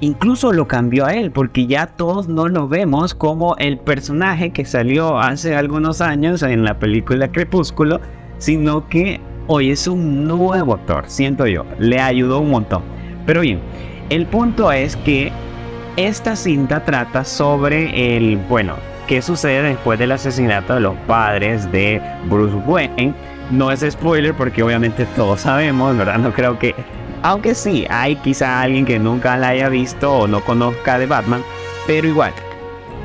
incluso 0.00 0.52
lo 0.52 0.68
cambió 0.68 1.06
a 1.06 1.14
él, 1.14 1.30
porque 1.30 1.66
ya 1.66 1.86
todos 1.86 2.28
no 2.28 2.48
lo 2.48 2.68
vemos 2.68 3.14
como 3.14 3.56
el 3.56 3.78
personaje 3.78 4.50
que 4.50 4.64
salió 4.64 5.18
hace 5.18 5.56
algunos 5.56 6.00
años 6.00 6.42
en 6.42 6.64
la 6.64 6.78
película 6.78 7.32
Crepúsculo, 7.32 8.00
sino 8.38 8.88
que 8.88 9.20
hoy 9.46 9.70
es 9.70 9.88
un 9.88 10.26
nuevo 10.26 10.74
actor, 10.74 11.04
siento 11.06 11.46
yo, 11.46 11.64
le 11.78 12.00
ayudó 12.00 12.40
un 12.40 12.50
montón. 12.50 12.82
Pero 13.26 13.40
bien, 13.40 13.60
el 14.10 14.26
punto 14.26 14.70
es 14.72 14.96
que 14.96 15.32
esta 15.96 16.36
cinta 16.36 16.84
trata 16.84 17.24
sobre 17.24 18.16
el, 18.16 18.36
bueno, 18.48 18.74
qué 19.08 19.20
sucede 19.20 19.70
después 19.70 19.98
del 19.98 20.12
asesinato 20.12 20.74
de 20.74 20.80
los 20.80 20.94
padres 21.06 21.70
de 21.72 22.00
Bruce 22.28 22.54
Wayne. 22.66 23.14
No 23.50 23.72
es 23.72 23.80
spoiler 23.80 24.34
porque 24.34 24.62
obviamente 24.62 25.06
todos 25.16 25.40
sabemos, 25.40 25.96
¿verdad? 25.96 26.18
No 26.18 26.32
creo 26.32 26.58
que 26.58 26.74
aunque 27.22 27.54
sí, 27.54 27.86
hay 27.90 28.16
quizá 28.16 28.62
alguien 28.62 28.84
que 28.84 28.98
nunca 28.98 29.36
la 29.36 29.48
haya 29.48 29.68
visto 29.68 30.12
o 30.12 30.26
no 30.26 30.44
conozca 30.44 30.98
de 30.98 31.06
Batman, 31.06 31.42
pero 31.86 32.06
igual, 32.06 32.32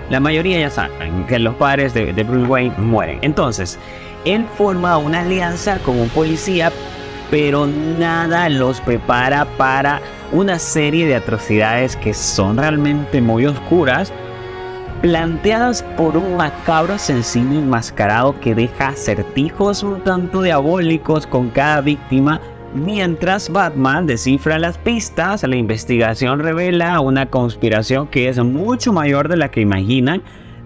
la 0.09 0.19
mayoría 0.19 0.59
ya 0.59 0.69
saben 0.69 1.25
que 1.25 1.39
los 1.39 1.55
padres 1.55 1.93
de, 1.93 2.11
Bruce 2.23 2.47
Wayne 2.47 2.75
mueren. 2.77 3.19
Entonces, 3.21 3.79
él 4.25 4.45
forma 4.57 4.97
una 4.97 5.21
alianza 5.21 5.79
con 5.79 5.99
un 5.99 6.09
policía, 6.09 6.71
pero 7.31 7.65
nada 7.65 8.49
los 8.49 8.79
prepara 8.81 9.45
para 9.57 10.01
una 10.31 10.59
serie 10.59 11.07
de 11.07 11.15
atrocidades 11.15 11.95
que 11.95 12.13
son 12.13 12.57
realmente 12.57 13.21
muy 13.21 13.45
oscuras, 13.45 14.11
planteadas 15.01 15.83
por 15.97 16.15
un 16.15 16.37
macabro 16.37 16.93
asesino 16.93 17.53
enmascarado 17.59 18.39
que 18.39 18.55
deja 18.55 18.89
acertijos 18.89 19.83
un 19.83 20.01
tanto 20.01 20.41
diabólicos 20.41 21.27
con 21.27 21.49
cada 21.49 21.81
víctima 21.81 22.39
Mientras 22.75 23.51
Batman 23.51 24.07
descifra 24.07 24.57
las 24.57 24.79
pistas, 24.79 25.43
la 25.43 25.55
investigación 25.55 26.39
revela 26.39 26.99
una 27.01 27.29
conspiración 27.29 28.07
que 28.07 28.29
es 28.29 28.43
mucho 28.43 28.91
mayor 28.91 29.27
de 29.27 29.37
la 29.37 29.51
que 29.51 29.61
imaginan, 29.61 30.23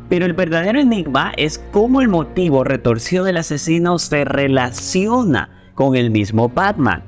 pero 0.07 0.25
el 0.25 0.31
verdadero 0.31 0.79
enigma 0.79 1.33
es 1.35 1.61
cómo 1.73 1.99
el 1.99 2.07
motivo 2.07 2.63
retorcido 2.63 3.25
del 3.25 3.35
asesino 3.35 3.99
se 3.99 4.23
relaciona 4.23 5.49
con 5.75 5.97
el 5.97 6.09
mismo 6.09 6.47
Batman. 6.47 7.03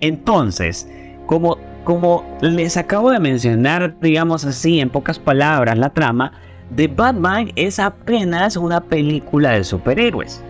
Entonces, 0.00 0.88
como, 1.26 1.58
como 1.84 2.24
les 2.40 2.78
acabo 2.78 3.10
de 3.10 3.20
mencionar, 3.20 4.00
digamos 4.00 4.46
así, 4.46 4.80
en 4.80 4.88
pocas 4.88 5.18
palabras, 5.18 5.76
la 5.76 5.90
trama, 5.90 6.32
The 6.74 6.88
Batman 6.88 7.52
es 7.54 7.78
apenas 7.78 8.56
una 8.56 8.82
película 8.82 9.50
de 9.50 9.64
superhéroes 9.64 10.42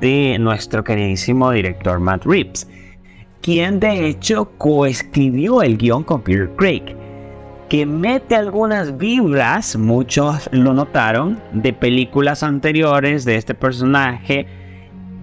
de 0.00 0.38
nuestro 0.40 0.82
queridísimo 0.82 1.52
director 1.52 2.00
Matt 2.00 2.24
Reeves, 2.24 2.68
quien 3.40 3.80
de 3.80 4.08
hecho 4.08 4.50
coescribió 4.58 5.62
el 5.62 5.78
guion 5.78 6.04
con 6.04 6.22
Peter 6.22 6.50
Craig, 6.56 6.96
que 7.68 7.84
mete 7.84 8.34
algunas 8.34 8.96
vibras, 8.96 9.76
muchos 9.76 10.48
lo 10.52 10.72
notaron, 10.72 11.38
de 11.52 11.72
películas 11.72 12.42
anteriores 12.42 13.24
de 13.24 13.36
este 13.36 13.54
personaje, 13.54 14.46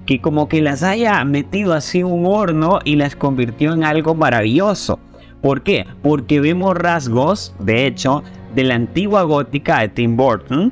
que 0.06 0.22
como 0.22 0.48
que 0.48 0.62
las 0.62 0.84
haya 0.84 1.24
metido 1.26 1.74
así 1.74 2.04
un 2.04 2.26
horno 2.26 2.80
y 2.86 2.96
las 2.96 3.16
convirtió 3.16 3.74
en 3.74 3.84
algo 3.84 4.14
maravilloso. 4.14 5.00
¿Por 5.42 5.64
qué? 5.64 5.86
Porque 6.04 6.40
vemos 6.40 6.76
rasgos, 6.78 7.56
de 7.60 7.88
hecho, 7.88 8.24
de 8.54 8.64
la 8.64 8.76
antigua 8.76 9.24
gótica 9.24 9.80
de 9.80 9.90
Tim 9.90 10.16
Burton, 10.16 10.72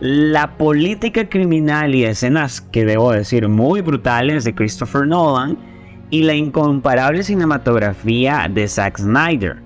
la 0.00 0.56
política 0.56 1.28
criminal 1.28 1.94
y 1.94 2.04
escenas 2.04 2.60
que 2.60 2.84
debo 2.84 3.12
decir 3.12 3.48
muy 3.48 3.82
brutales 3.82 4.44
de 4.44 4.54
Christopher 4.54 5.06
Nolan 5.06 5.58
y 6.10 6.22
la 6.22 6.34
incomparable 6.34 7.22
cinematografía 7.22 8.48
de 8.52 8.68
Zack 8.68 8.98
Snyder, 8.98 9.56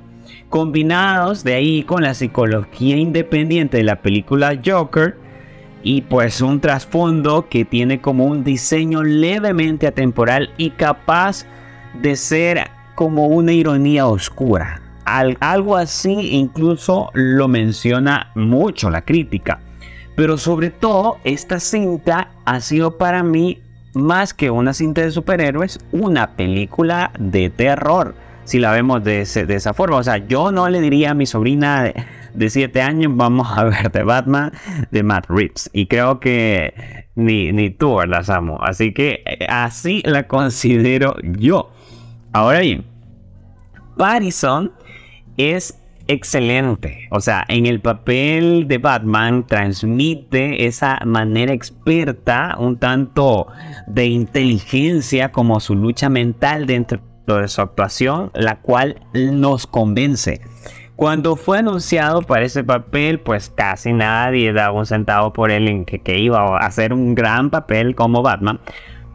combinados 0.49 1.43
de 1.43 1.55
ahí 1.55 1.83
con 1.83 2.03
la 2.03 2.15
psicología 2.15 2.97
independiente 2.97 3.79
de 3.79 3.85
la 3.85 4.01
película 4.03 4.59
Joker 4.65 5.17
y 5.83 6.03
pues 6.03 6.41
un 6.41 6.61
trasfondo 6.61 7.49
que 7.49 7.65
tiene 7.65 8.01
como 8.01 8.27
un 8.27 8.45
diseño 8.45 9.03
levemente 9.03 9.87
atemporal 9.87 10.51
y 10.57 10.71
capaz 10.71 11.47
de 12.01 12.17
ser 12.17 12.71
como 12.95 13.27
una 13.27 13.53
ironía 13.53 14.07
oscura 14.07 14.81
algo 15.05 15.77
así 15.77 16.31
incluso 16.33 17.11
lo 17.13 17.49
menciona 17.49 18.31
mucho 18.35 18.91
la 18.91 19.03
crítica. 19.03 19.61
Pero 20.17 20.39
sobre 20.39 20.71
todo, 20.71 21.19
esta 21.25 21.59
cinta 21.59 22.31
ha 22.45 22.61
sido 22.61 22.99
para 22.99 23.23
mí 23.23 23.61
más 23.95 24.35
que 24.35 24.51
una 24.51 24.75
cinta 24.75 25.03
de 25.03 25.11
superhéroes, 25.11 25.79
una 25.93 26.37
película 26.37 27.13
de 27.19 27.51
terror. 27.51 28.15
Si 28.45 28.59
la 28.59 28.73
vemos 28.73 29.03
de, 29.03 29.23
esa 29.23 29.73
forma. 29.73 29.97
O 29.97 30.03
sea, 30.03 30.19
yo 30.19 30.53
no 30.53 30.69
le 30.69 30.81
diría 30.81 31.13
a 31.13 31.15
mi 31.15 31.25
sobrina 31.25 31.93
de 32.35 32.51
7 32.51 32.83
años, 32.83 33.13
vamos 33.15 33.49
a 33.57 33.65
ver 33.65 33.91
The 33.91 34.03
Batman 34.03 34.53
de 34.91 35.03
Matt 35.03 35.27
Reeves. 35.29 35.71
Y 35.73 35.87
creo 35.87 36.21
que 36.21 37.07
ni, 37.15 37.53
ni 37.53 37.71
tú, 37.71 37.97
¿verdad, 37.97 38.23
Samu? 38.23 38.59
Así 38.61 38.93
que 38.93 39.23
eh, 39.25 39.47
así 39.49 40.03
la 40.05 40.27
considero 40.29 41.17
yo. 41.23 41.71
Ahora 42.33 42.61
bien, 42.61 42.85
Pattinson 43.97 44.73
es 45.37 45.81
excelente. 46.09 47.09
O 47.11 47.21
sea, 47.21 47.45
en 47.49 47.67
el 47.67 47.81
papel 47.81 48.69
de 48.69 48.79
Batman 48.79 49.47
transmite 49.47 50.67
esa 50.67 50.99
manera 51.05 51.53
experta, 51.53 52.57
un 52.59 52.79
tanto 52.79 53.47
de 53.87 54.07
inteligencia 54.07 55.33
como 55.33 55.61
su 55.61 55.75
lucha 55.75 56.09
mental 56.09 56.67
dentro 56.67 57.01
de 57.27 57.49
su 57.49 57.61
actuación, 57.61 58.31
la 58.35 58.61
cual 58.61 59.01
nos 59.13 59.67
convence. 59.67 60.41
Cuando 60.97 61.35
fue 61.35 61.59
anunciado 61.59 62.23
para 62.23 62.45
ese 62.45 62.63
papel, 62.63 63.19
pues 63.19 63.51
casi 63.51 63.93
nadie 63.93 64.53
daba 64.53 64.79
un 64.79 64.87
centavo 64.87 65.33
por 65.33 65.51
él 65.51 65.67
en 65.67 65.85
que, 65.85 66.19
iba 66.19 66.39
a 66.39 66.67
hacer 66.67 66.93
un 66.93 67.17
gran 67.17 67.51
papel 67.51 67.97
como 67.97 68.23
Batman. 68.23 68.61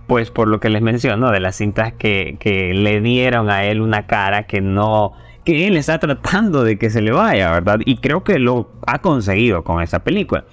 Pues 0.05 0.31
por 0.31 0.48
lo 0.48 0.60
que 0.60 0.69
les 0.69 0.81
menciono, 0.81 1.31
de 1.31 1.39
las 1.39 1.55
cintas 1.55 1.93
que, 1.93 2.36
que 2.39 2.74
le 2.74 3.00
dieron 3.00 3.50
a 3.50 3.63
él 3.63 3.79
una 3.79 4.08
cara 4.08 4.48
que 4.48 4.60
no, 4.60 5.13
que 5.50 5.68
él 5.68 5.77
está 5.77 5.98
tratando 5.98 6.63
de 6.63 6.77
que 6.77 6.91
se 6.91 7.01
le 7.01 7.12
vaya, 7.12 7.50
¿verdad? 7.50 7.79
Y 7.84 7.98
creo 7.98 8.24
que 8.24 8.38
lo 8.38 8.70
ha 8.86 9.00
conseguido 9.00 9.63
con 9.63 9.82
esa 9.82 10.03
película. 10.03 10.46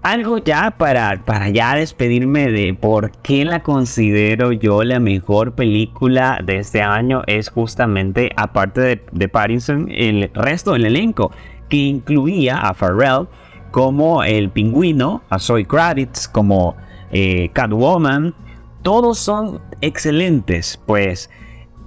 Algo 0.00 0.38
ya 0.38 0.70
para, 0.78 1.22
para 1.26 1.50
ya 1.50 1.74
despedirme 1.74 2.50
de 2.50 2.72
por 2.72 3.10
qué 3.20 3.44
la 3.44 3.62
considero 3.62 4.52
yo 4.52 4.84
la 4.84 5.00
mejor 5.00 5.52
película 5.52 6.40
de 6.42 6.56
este 6.60 6.80
año 6.80 7.24
es 7.26 7.50
justamente, 7.50 8.30
aparte 8.38 8.80
de, 8.80 9.04
de 9.12 9.28
Pattinson, 9.28 9.90
el 9.90 10.30
resto 10.32 10.72
del 10.72 10.86
elenco, 10.86 11.30
que 11.68 11.76
incluía 11.76 12.56
a 12.56 12.72
Pharrell 12.72 13.28
como 13.70 14.24
el 14.24 14.48
pingüino, 14.48 15.24
a 15.28 15.38
Zoe 15.38 15.66
Kravitz 15.66 16.26
como 16.26 16.74
eh, 17.12 17.50
Catwoman. 17.52 18.34
Todos 18.80 19.18
son 19.18 19.60
excelentes, 19.82 20.80
pues. 20.86 21.28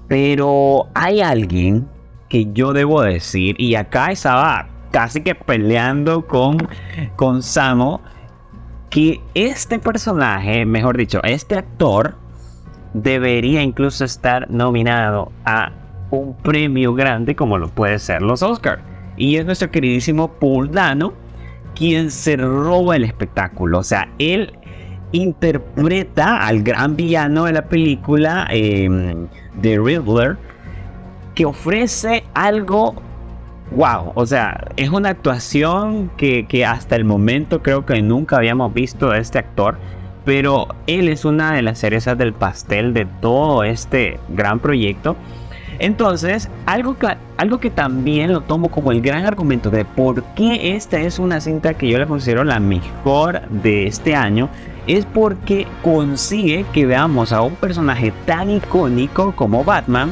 Pero 0.07 0.89
hay 0.93 1.21
alguien 1.21 1.87
que 2.29 2.51
yo 2.53 2.73
debo 2.73 3.01
decir, 3.01 3.55
y 3.59 3.75
acá 3.75 4.11
estaba 4.11 4.67
casi 4.91 5.21
que 5.21 5.35
peleando 5.35 6.25
con, 6.25 6.57
con 7.15 7.43
Samo, 7.43 8.01
que 8.89 9.21
este 9.33 9.79
personaje, 9.79 10.65
mejor 10.65 10.97
dicho, 10.97 11.21
este 11.23 11.55
actor, 11.55 12.15
debería 12.93 13.61
incluso 13.61 14.05
estar 14.05 14.49
nominado 14.49 15.31
a 15.45 15.71
un 16.11 16.35
premio 16.37 16.93
grande 16.93 17.35
como 17.35 17.57
lo 17.57 17.69
puede 17.69 17.99
ser 17.99 18.21
los 18.21 18.41
Oscars. 18.41 18.81
Y 19.17 19.35
es 19.35 19.45
nuestro 19.45 19.69
queridísimo 19.69 20.27
Paul 20.39 20.71
Dano 20.71 21.13
quien 21.75 22.09
se 22.09 22.35
roba 22.37 22.95
el 22.95 23.03
espectáculo. 23.03 23.79
O 23.79 23.83
sea, 23.83 24.09
él 24.17 24.53
interpreta 25.11 26.45
al 26.45 26.63
gran 26.63 26.95
villano 26.95 27.45
de 27.45 27.53
la 27.53 27.63
película 27.63 28.47
The 28.49 29.79
Riddler 29.79 30.37
que 31.39 31.45
ofrece 31.45 32.25
algo 32.33 32.95
wow. 33.71 34.11
O 34.13 34.25
sea, 34.25 34.67
es 34.75 34.89
una 34.89 35.07
actuación 35.07 36.11
que, 36.17 36.65
hasta 36.67 36.97
el 36.97 37.05
momento 37.05 37.63
creo 37.63 37.85
que 37.85 38.01
nunca 38.01 38.35
habíamos 38.35 38.73
visto 38.73 39.11
de 39.11 39.19
este 39.19 39.39
actor. 39.39 39.77
Pero 40.25 40.67
él 40.85 41.07
es 41.07 41.23
una 41.23 41.53
de 41.53 41.61
las 41.61 41.79
cerezas 41.79 42.17
del 42.17 42.33
pastel 42.33 42.93
de 42.93 43.05
todo 43.21 43.63
este 43.63 44.19
gran 44.27 44.59
proyecto. 44.59 45.15
Entonces, 45.79 46.49
algo 46.65 46.97
que, 46.97 47.15
algo 47.37 47.61
que 47.61 47.69
también 47.69 48.33
lo 48.33 48.41
tomo 48.41 48.69
como 48.69 48.91
el 48.91 49.01
gran 49.01 49.25
argumento 49.25 49.69
de 49.69 49.85
por 49.85 50.21
qué 50.35 50.75
esta 50.75 50.99
es 50.99 51.19
una 51.19 51.39
cinta 51.39 51.73
que 51.73 51.87
yo 51.87 51.97
la 51.99 52.05
considero 52.05 52.43
la 52.43 52.59
mejor 52.59 53.47
de 53.47 53.87
este 53.87 54.13
año, 54.13 54.49
es 54.87 55.05
porque 55.05 55.67
consigue 55.83 56.65
que 56.73 56.85
veamos 56.85 57.31
a 57.31 57.41
un 57.43 57.55
personaje 57.55 58.11
tan 58.25 58.49
icónico 58.49 59.33
como 59.37 59.63
Batman 59.63 60.11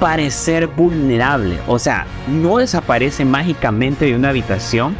parecer 0.00 0.66
vulnerable. 0.66 1.58
O 1.68 1.78
sea, 1.78 2.06
no 2.26 2.58
desaparece 2.58 3.24
mágicamente 3.24 4.06
de 4.06 4.16
una 4.16 4.30
habitación, 4.30 4.96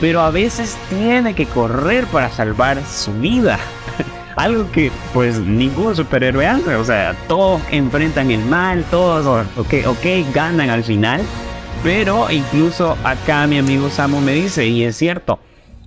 pero 0.00 0.20
a 0.20 0.30
veces 0.30 0.78
tiene 0.88 1.34
que 1.34 1.46
correr 1.46 2.06
para 2.06 2.30
salvar 2.30 2.82
su 2.84 3.12
vida. 3.14 3.58
Algo 4.36 4.70
que 4.72 4.90
pues 5.12 5.38
ningún 5.38 5.94
superhéroe 5.94 6.46
hace. 6.46 6.74
O 6.76 6.84
sea, 6.84 7.14
todos 7.28 7.60
enfrentan 7.70 8.30
el 8.30 8.44
mal, 8.44 8.84
todos, 8.90 9.46
ok, 9.56 9.74
ok, 9.86 10.32
ganan 10.32 10.70
al 10.70 10.84
final. 10.84 11.20
Pero 11.82 12.30
incluso 12.30 12.96
acá 13.04 13.46
mi 13.46 13.58
amigo 13.58 13.90
Samu 13.90 14.20
me 14.20 14.32
dice, 14.32 14.66
y 14.66 14.84
es 14.84 14.96
cierto, 14.96 15.38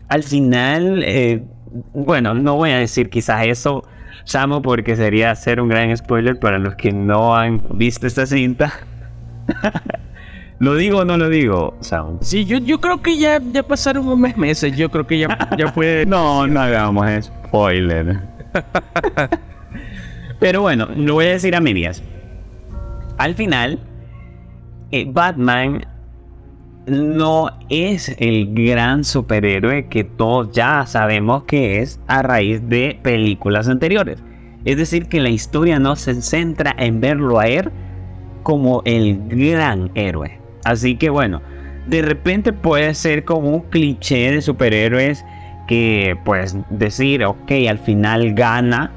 al 0.10 0.22
final, 0.22 1.02
eh, 1.04 1.44
bueno, 1.94 2.36
no 2.36 2.56
voy 2.56 2.70
a 2.70 2.78
decir 2.78 3.10
quizás 3.10 3.48
eso 3.48 3.84
Samo 4.28 4.62
porque 4.62 4.98
sería 4.98 5.32
hacer 5.32 5.62
un 5.62 5.70
gran 5.70 5.96
spoiler 5.96 6.38
para 6.38 6.60
los 6.60 6.76
que 6.76 6.92
no 6.92 7.38
han 7.38 7.62
visto 7.72 8.08
esta 8.08 8.26
cinta. 8.26 8.74
¿Lo 10.60 10.76
digo 10.76 11.00
o 11.00 11.06
no 11.06 11.18
lo 11.18 11.30
digo, 11.30 11.78
Sam? 11.80 12.18
Sí, 12.20 12.44
yo, 12.44 12.58
yo 12.58 12.82
creo 12.82 13.02
que 13.02 13.18
ya, 13.18 13.40
ya 13.54 13.64
pasaron 13.64 14.06
unos 14.06 14.36
meses. 14.36 14.76
Yo 14.76 14.92
creo 14.92 15.08
que 15.08 15.20
ya, 15.20 15.50
ya 15.58 15.72
fue. 15.72 16.04
no, 16.08 16.46
no 16.46 16.60
hagamos 16.60 17.08
spoiler. 17.24 18.20
Pero 20.42 20.60
bueno, 20.60 20.90
lo 20.94 21.14
voy 21.14 21.28
a 21.28 21.30
decir 21.30 21.56
a 21.56 21.62
medias. 21.62 22.04
Al 23.18 23.34
final, 23.34 23.80
eh, 24.92 25.06
Batman 25.08 25.88
no 26.88 27.50
es 27.70 28.16
el 28.18 28.54
gran 28.54 29.04
superhéroe 29.04 29.88
que 29.88 30.04
todos 30.04 30.52
ya 30.54 30.86
sabemos 30.88 31.44
que 31.44 31.82
es 31.82 32.00
a 32.08 32.22
raíz 32.22 32.68
de 32.68 32.98
películas 33.02 33.68
anteriores. 33.68 34.24
Es 34.66 34.78
decir, 34.78 35.08
que 35.08 35.20
la 35.20 35.30
historia 35.30 35.80
no 35.80 35.96
se 35.96 36.22
centra 36.22 36.76
en 36.78 37.00
verlo 37.00 37.40
a 37.40 37.48
él 37.48 37.72
como 38.44 38.82
el 38.86 39.20
gran 39.28 39.92
héroe. 39.96 40.40
Así 40.64 40.96
que 40.96 41.10
bueno, 41.10 41.42
de 41.88 42.02
repente 42.02 42.54
puede 42.54 42.94
ser 42.94 43.26
como 43.26 43.50
un 43.50 43.62
cliché 43.62 44.32
de 44.32 44.42
superhéroes 44.42 45.24
que 45.68 46.18
pues 46.24 46.56
decir, 46.70 47.26
ok, 47.26 47.52
al 47.70 47.80
final 47.80 48.34
gana, 48.34 48.92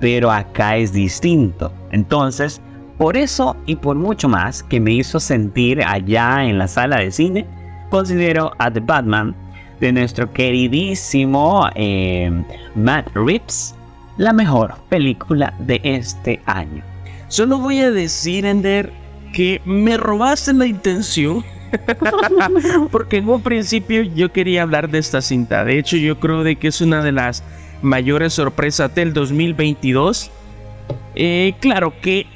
pero 0.00 0.30
acá 0.30 0.76
es 0.76 0.92
distinto. 0.92 1.72
Entonces, 1.90 2.60
por 2.98 3.16
eso 3.16 3.56
y 3.66 3.76
por 3.76 3.96
mucho 3.96 4.28
más 4.28 4.62
que 4.62 4.80
me 4.80 4.92
hizo 4.92 5.20
sentir 5.20 5.82
allá 5.82 6.44
en 6.44 6.58
la 6.58 6.68
sala 6.68 6.98
de 6.98 7.10
cine, 7.10 7.46
considero 7.90 8.52
a 8.58 8.70
The 8.70 8.80
Batman 8.80 9.34
de 9.80 9.92
nuestro 9.92 10.32
queridísimo 10.32 11.68
eh, 11.74 12.30
Matt 12.74 13.08
Reeves 13.14 13.74
la 14.18 14.32
mejor 14.32 14.74
película 14.88 15.54
de 15.60 15.80
este 15.84 16.42
año. 16.44 16.82
Solo 17.28 17.58
voy 17.58 17.78
a 17.80 17.90
decir, 17.90 18.44
Ender, 18.44 18.92
que 19.32 19.62
me 19.64 19.96
robaste 19.96 20.52
la 20.52 20.66
intención. 20.66 21.44
Porque 22.90 23.18
en 23.18 23.28
un 23.28 23.42
principio 23.42 24.02
yo 24.02 24.32
quería 24.32 24.62
hablar 24.62 24.90
de 24.90 24.98
esta 24.98 25.20
cinta. 25.20 25.64
De 25.64 25.78
hecho, 25.78 25.96
yo 25.96 26.18
creo 26.18 26.42
de 26.42 26.56
que 26.56 26.68
es 26.68 26.80
una 26.80 27.02
de 27.02 27.12
las 27.12 27.44
mayores 27.82 28.32
sorpresas 28.34 28.94
del 28.94 29.12
2022. 29.12 30.30
Eh, 31.14 31.54
claro 31.60 31.92
que 32.00 32.26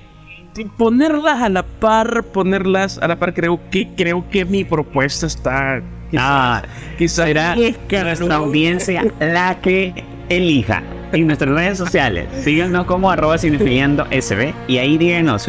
ponerlas 0.77 1.41
a 1.41 1.49
la 1.49 1.63
par, 1.63 2.25
ponerlas 2.25 2.99
a 2.99 3.09
la 3.09 3.17
par, 3.17 3.35
creo 3.35 3.61
que 3.71 3.89
creo 3.97 4.29
que 4.31 4.45
mi 4.45 4.65
propuesta 4.65 5.27
está. 5.27 5.83
Ah, 6.17 6.63
quizá 6.99 7.25
será 7.25 7.57
nuestra 7.57 8.35
audiencia 8.35 9.05
la 9.19 9.59
que 9.61 10.05
elija 10.29 10.83
en 11.13 11.27
nuestras 11.27 11.55
redes 11.55 11.79
sociales. 11.79 12.29
Síganos 12.43 12.87
como 12.87 13.11
arroba 13.11 13.39
SB 13.39 14.55
y 14.69 14.79
ahí 14.79 14.99
díganos 14.99 15.49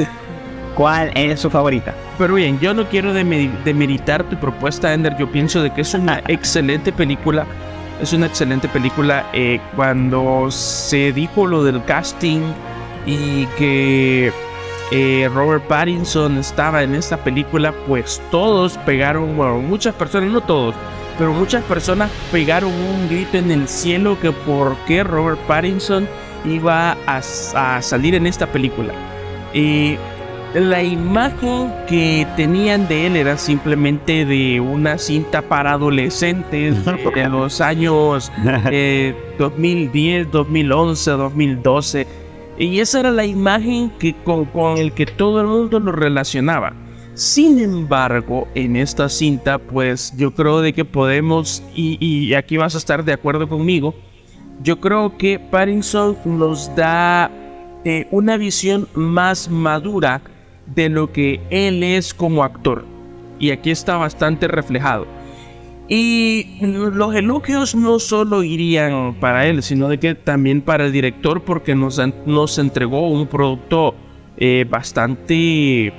cuál 0.76 1.12
es 1.16 1.40
su 1.40 1.50
favorita. 1.50 1.94
Pero 2.18 2.36
bien, 2.36 2.60
yo 2.60 2.74
no 2.74 2.88
quiero 2.88 3.14
demeritar 3.14 4.24
tu 4.24 4.38
propuesta, 4.38 4.94
Ender. 4.94 5.18
Yo 5.18 5.32
pienso 5.32 5.62
de 5.62 5.72
que 5.74 5.82
es 5.82 5.94
una 5.94 6.22
excelente 6.28 6.92
película. 6.92 7.46
Es 8.02 8.14
una 8.14 8.28
excelente 8.28 8.68
película. 8.68 9.26
Eh, 9.34 9.60
cuando 9.76 10.50
se 10.52 11.12
dijo 11.12 11.48
lo 11.48 11.64
del 11.64 11.84
casting 11.86 12.42
y 13.06 13.46
que 13.58 14.32
eh, 14.96 15.28
Robert 15.34 15.64
Pattinson 15.64 16.38
estaba 16.38 16.84
en 16.84 16.94
esta 16.94 17.18
película, 17.18 17.74
pues 17.88 18.22
todos 18.30 18.78
pegaron, 18.86 19.36
bueno, 19.36 19.58
muchas 19.58 19.96
personas, 19.96 20.30
no 20.30 20.42
todos, 20.42 20.76
pero 21.18 21.34
muchas 21.34 21.64
personas 21.64 22.12
pegaron 22.32 22.72
un 22.72 23.10
grito 23.10 23.38
en 23.38 23.50
el 23.50 23.68
cielo 23.68 24.20
que 24.20 24.32
por 24.32 24.76
qué 24.86 25.04
Robert 25.04 25.40
Pattinson 25.48 26.08
iba 26.46 26.96
a, 27.08 27.82
salir 27.82 28.14
en 28.14 28.28
esta 28.28 28.46
película. 28.46 28.94
Y 29.52 29.98
la 30.54 30.84
imagen 30.84 31.74
que 31.88 32.28
tenían 32.36 32.88
de 32.88 33.08
él 33.08 33.16
era 33.16 33.36
simplemente 33.36 34.26
de 34.26 34.60
una 34.60 35.00
cinta 35.00 35.42
para 35.42 35.72
adolescentes 35.72 36.86
de 37.16 37.30
los 37.30 37.62
años 37.62 38.32
2010, 39.40 40.30
2011, 40.30 41.12
2012. 41.12 42.23
Y 42.58 42.80
esa 42.80 43.00
era 43.00 43.12
la 43.12 43.26
imagen 43.26 43.92
que, 44.00 44.14
con, 44.24 44.46
con 44.46 44.78
el 44.78 44.94
que 44.94 45.06
todo 45.06 45.42
el 45.42 45.48
mundo 45.48 45.80
lo 45.80 45.92
relacionaba. 45.92 46.74
Sin 47.16 47.60
embargo, 47.60 48.48
en 48.56 48.76
esta 48.76 49.08
cinta, 49.08 49.60
pues 49.60 50.14
yo 50.18 50.34
creo 50.34 50.62
de 50.62 50.74
que 50.74 50.84
podemos, 50.84 51.64
y, 51.76 52.34
aquí 52.34 52.58
vas 52.58 52.74
a 52.74 52.80
estar 52.80 53.06
de 53.06 53.14
acuerdo 53.14 53.48
conmigo, 53.48 53.94
yo 54.64 54.80
creo 54.80 55.16
que 55.16 55.38
Pattinson 55.38 56.18
nos 56.26 56.76
da 56.76 57.30
eh, 57.86 58.08
una 58.10 58.38
visión 58.38 58.88
más 58.96 59.48
madura 59.48 60.22
de 60.66 60.90
lo 60.90 61.12
que 61.12 61.40
él 61.52 61.84
es 61.84 62.16
como 62.16 62.44
actor. 62.44 62.84
Y 63.38 63.52
aquí 63.52 63.70
está 63.70 63.98
bastante 63.98 64.48
reflejado. 64.48 65.06
Y 65.90 66.58
los 66.62 67.14
elogios 67.14 67.76
no 67.76 68.00
solo 68.00 68.44
irían 68.44 69.16
para 69.20 69.48
él, 69.48 69.62
sino 69.62 69.90
de 69.90 70.00
que 70.00 70.16
también 70.16 70.62
para 70.62 70.86
el 70.86 70.92
director, 70.92 71.44
porque 71.44 71.76
nos, 71.76 72.02
nos 72.26 72.58
entregó 72.58 73.10
un 73.10 73.28
producto 73.28 73.94
eh, 74.38 74.66
bastante 74.70 75.94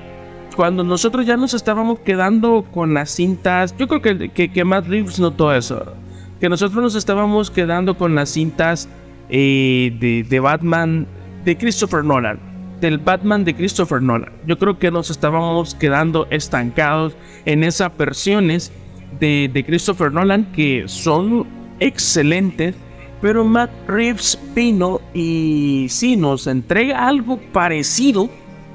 cuando 0.54 0.84
nosotros 0.84 1.26
ya 1.26 1.36
nos 1.36 1.52
estábamos 1.54 1.98
quedando 2.00 2.64
con 2.70 2.94
las 2.94 3.10
cintas, 3.10 3.76
yo 3.76 3.88
creo 3.88 4.00
que, 4.00 4.28
que, 4.30 4.52
que 4.52 4.64
Matt 4.64 4.86
Reeves 4.86 5.18
notó 5.18 5.52
eso, 5.52 5.94
que 6.40 6.48
nosotros 6.48 6.82
nos 6.82 6.94
estábamos 6.94 7.50
quedando 7.50 7.96
con 7.96 8.14
las 8.14 8.30
cintas 8.30 8.88
eh, 9.28 9.96
de, 9.98 10.22
de, 10.22 10.40
Batman 10.40 11.06
de 11.44 11.56
Christopher 11.56 12.04
Nolan, 12.04 12.38
del 12.80 12.98
Batman 12.98 13.44
de 13.44 13.54
Christopher 13.54 14.00
Nolan. 14.00 14.32
Yo 14.46 14.58
creo 14.58 14.78
que 14.78 14.90
nos 14.90 15.10
estábamos 15.10 15.74
quedando 15.74 16.26
estancados 16.30 17.16
en 17.44 17.64
esas 17.64 17.96
versiones 17.96 18.72
de, 19.20 19.64
Christopher 19.66 20.12
Nolan 20.12 20.44
que 20.52 20.84
son 20.86 21.46
excelentes, 21.80 22.74
pero 23.20 23.44
Matt 23.44 23.70
Reeves 23.88 24.38
vino 24.54 25.00
y 25.12 25.86
sí 25.88 26.16
nos 26.16 26.46
entrega 26.46 27.06
algo 27.06 27.38
parecido 27.52 28.28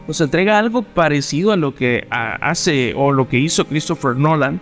nos 0.09 0.21
entrega 0.21 0.57
algo 0.57 0.81
parecido 0.81 1.51
a 1.51 1.55
lo 1.55 1.75
que 1.75 2.07
hace 2.09 2.95
o 2.97 3.11
lo 3.11 3.29
que 3.29 3.37
hizo 3.37 3.67
Christopher 3.67 4.15
Nolan, 4.15 4.59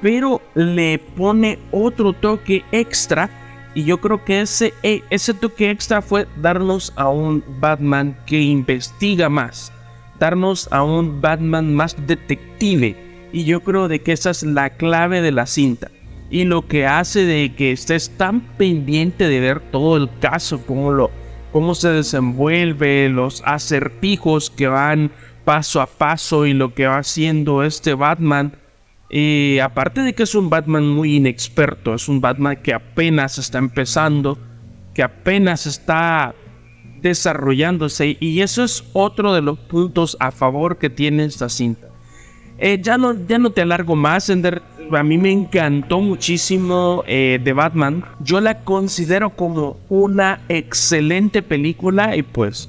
pero 0.00 0.40
le 0.54 0.98
pone 0.98 1.58
otro 1.72 2.14
toque 2.14 2.64
extra 2.72 3.28
y 3.74 3.84
yo 3.84 4.00
creo 4.00 4.24
que 4.24 4.40
ese, 4.40 4.72
e, 4.82 5.02
ese 5.10 5.34
toque 5.34 5.68
extra 5.68 6.00
fue 6.00 6.26
darnos 6.40 6.90
a 6.96 7.10
un 7.10 7.44
Batman 7.60 8.16
que 8.24 8.40
investiga 8.40 9.28
más, 9.28 9.70
darnos 10.18 10.72
a 10.72 10.82
un 10.82 11.20
Batman 11.20 11.74
más 11.74 11.94
detective 12.06 13.11
y 13.32 13.44
yo 13.44 13.60
creo 13.60 13.88
de 13.88 14.02
que 14.02 14.12
esa 14.12 14.30
es 14.30 14.42
la 14.42 14.70
clave 14.70 15.20
de 15.22 15.32
la 15.32 15.46
cinta 15.46 15.90
y 16.30 16.44
lo 16.44 16.66
que 16.66 16.86
hace 16.86 17.24
de 17.24 17.54
que 17.54 17.72
estés 17.72 18.10
tan 18.16 18.40
pendiente 18.56 19.28
de 19.28 19.40
ver 19.40 19.60
todo 19.60 19.96
el 19.96 20.08
caso 20.20 20.64
como 20.66 20.92
lo 20.92 21.10
cómo 21.52 21.74
se 21.74 21.90
desenvuelve, 21.90 23.10
los 23.10 23.42
acertijos 23.44 24.50
que 24.50 24.66
van 24.66 25.12
paso 25.44 25.80
a 25.80 25.86
paso 25.86 26.46
y 26.46 26.54
lo 26.54 26.74
que 26.74 26.86
va 26.86 26.98
haciendo 26.98 27.62
este 27.62 27.94
Batman. 27.94 28.56
Y 29.10 29.58
aparte 29.58 30.00
de 30.00 30.14
que 30.14 30.22
es 30.22 30.34
un 30.34 30.48
Batman 30.48 30.88
muy 30.88 31.16
inexperto, 31.16 31.92
es 31.94 32.08
un 32.08 32.22
Batman 32.22 32.56
que 32.62 32.72
apenas 32.72 33.36
está 33.36 33.58
empezando, 33.58 34.38
que 34.94 35.02
apenas 35.02 35.66
está 35.66 36.34
desarrollándose 37.02 38.16
y 38.18 38.40
eso 38.40 38.64
es 38.64 38.84
otro 38.94 39.34
de 39.34 39.42
los 39.42 39.58
puntos 39.58 40.16
a 40.20 40.30
favor 40.30 40.78
que 40.78 40.88
tiene 40.88 41.24
esta 41.24 41.50
cinta. 41.50 41.91
Eh, 42.58 42.80
ya, 42.80 42.96
no, 42.96 43.14
ya 43.26 43.38
no 43.38 43.50
te 43.50 43.62
alargo 43.62 43.96
más, 43.96 44.28
Ender 44.28 44.62
a 44.90 45.02
mí 45.02 45.18
me 45.18 45.30
encantó 45.30 46.00
muchísimo 46.00 47.02
eh, 47.06 47.40
de 47.42 47.52
Batman. 47.52 48.04
Yo 48.20 48.40
la 48.40 48.60
considero 48.60 49.30
como 49.30 49.76
una 49.88 50.40
excelente 50.48 51.42
película 51.42 52.16
y 52.16 52.22
pues, 52.22 52.68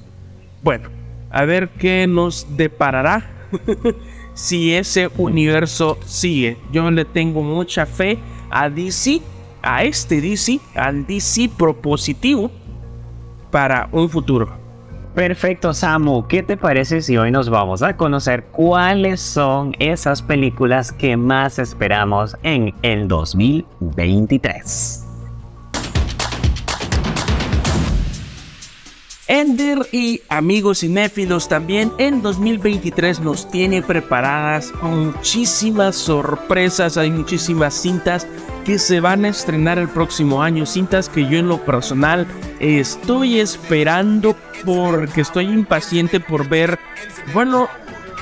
bueno, 0.62 0.89
a 1.30 1.46
ver 1.46 1.69
qué 1.69 2.08
nos 2.08 2.48
deparará 2.56 3.30
si 4.34 4.74
ese 4.74 5.10
universo 5.17 5.98
sigue. 6.06 6.58
Yo 6.72 6.89
le 6.91 7.06
tengo 7.06 7.41
mucha 7.41 7.86
fe 7.86 8.19
a 8.50 8.69
DC, 8.69 9.22
a 9.62 9.84
este 9.84 10.22
DC, 10.22 10.60
al 10.76 11.06
DC 11.06 11.50
propositivo 11.58 12.52
para 13.52 13.89
un 13.91 14.10
futuro. 14.10 14.62
Perfecto, 15.15 15.73
Samu. 15.76 16.28
¿Qué 16.28 16.41
te 16.41 16.58
parece 16.58 17.02
si 17.02 17.17
hoy 17.17 17.30
nos 17.30 17.49
vamos 17.49 17.84
a 17.84 17.95
conocer 17.95 18.45
cuáles 18.45 19.21
son 19.21 19.76
esas 19.78 20.23
películas 20.23 20.91
que 20.91 21.15
más 21.17 21.60
esperamos 21.60 22.36
en 22.41 22.73
el 22.82 23.08
2023? 23.08 25.03
Ender 29.28 29.88
y 29.94 30.22
amigos 30.28 30.80
cinéfilos 30.80 31.48
también 31.48 31.94
en 31.98 32.22
2023 32.22 33.22
nos 33.22 33.50
tiene 33.50 33.82
preparadas 33.82 34.74
muchísimas 34.82 35.96
sorpresas, 35.96 36.98
hay 36.98 37.10
muchísimas 37.10 37.74
cintas 37.74 38.28
que 38.66 38.78
se 38.78 39.00
van 39.00 39.24
a 39.24 39.30
estrenar 39.30 39.80
el 39.80 39.88
próximo 39.88 40.44
año, 40.44 40.66
cintas 40.66 41.08
que 41.08 41.28
yo 41.28 41.38
en 41.38 41.48
lo 41.48 41.64
personal 41.64 42.28
estoy 42.60 43.40
esperando 43.40 44.36
porque 44.66 45.22
estoy 45.22 45.46
impaciente 45.46 46.20
por 46.20 46.50
ver, 46.50 46.78
bueno, 47.34 47.70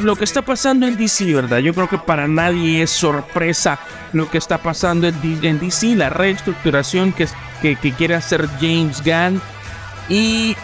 lo 0.02 0.16
que 0.16 0.24
está 0.24 0.44
pasando 0.44 0.88
en 0.88 0.98
DC, 0.98 1.34
¿verdad? 1.34 1.60
Yo 1.60 1.74
creo 1.74 1.90
que 1.90 1.98
para 1.98 2.28
nadie 2.28 2.84
es 2.84 2.92
sorpresa 2.92 3.80
lo 4.14 4.30
que 4.30 4.38
está 4.38 4.60
pasando 4.60 5.08
en 5.08 5.60
DC, 5.60 5.96
la 5.96 6.10
reestructuración 6.10 7.12
que, 7.12 7.28
que, 7.62 7.92
quiere 7.94 8.16
hacer 8.16 8.48
James 8.60 9.02
Gunn. 9.04 9.42
Y 10.10 10.56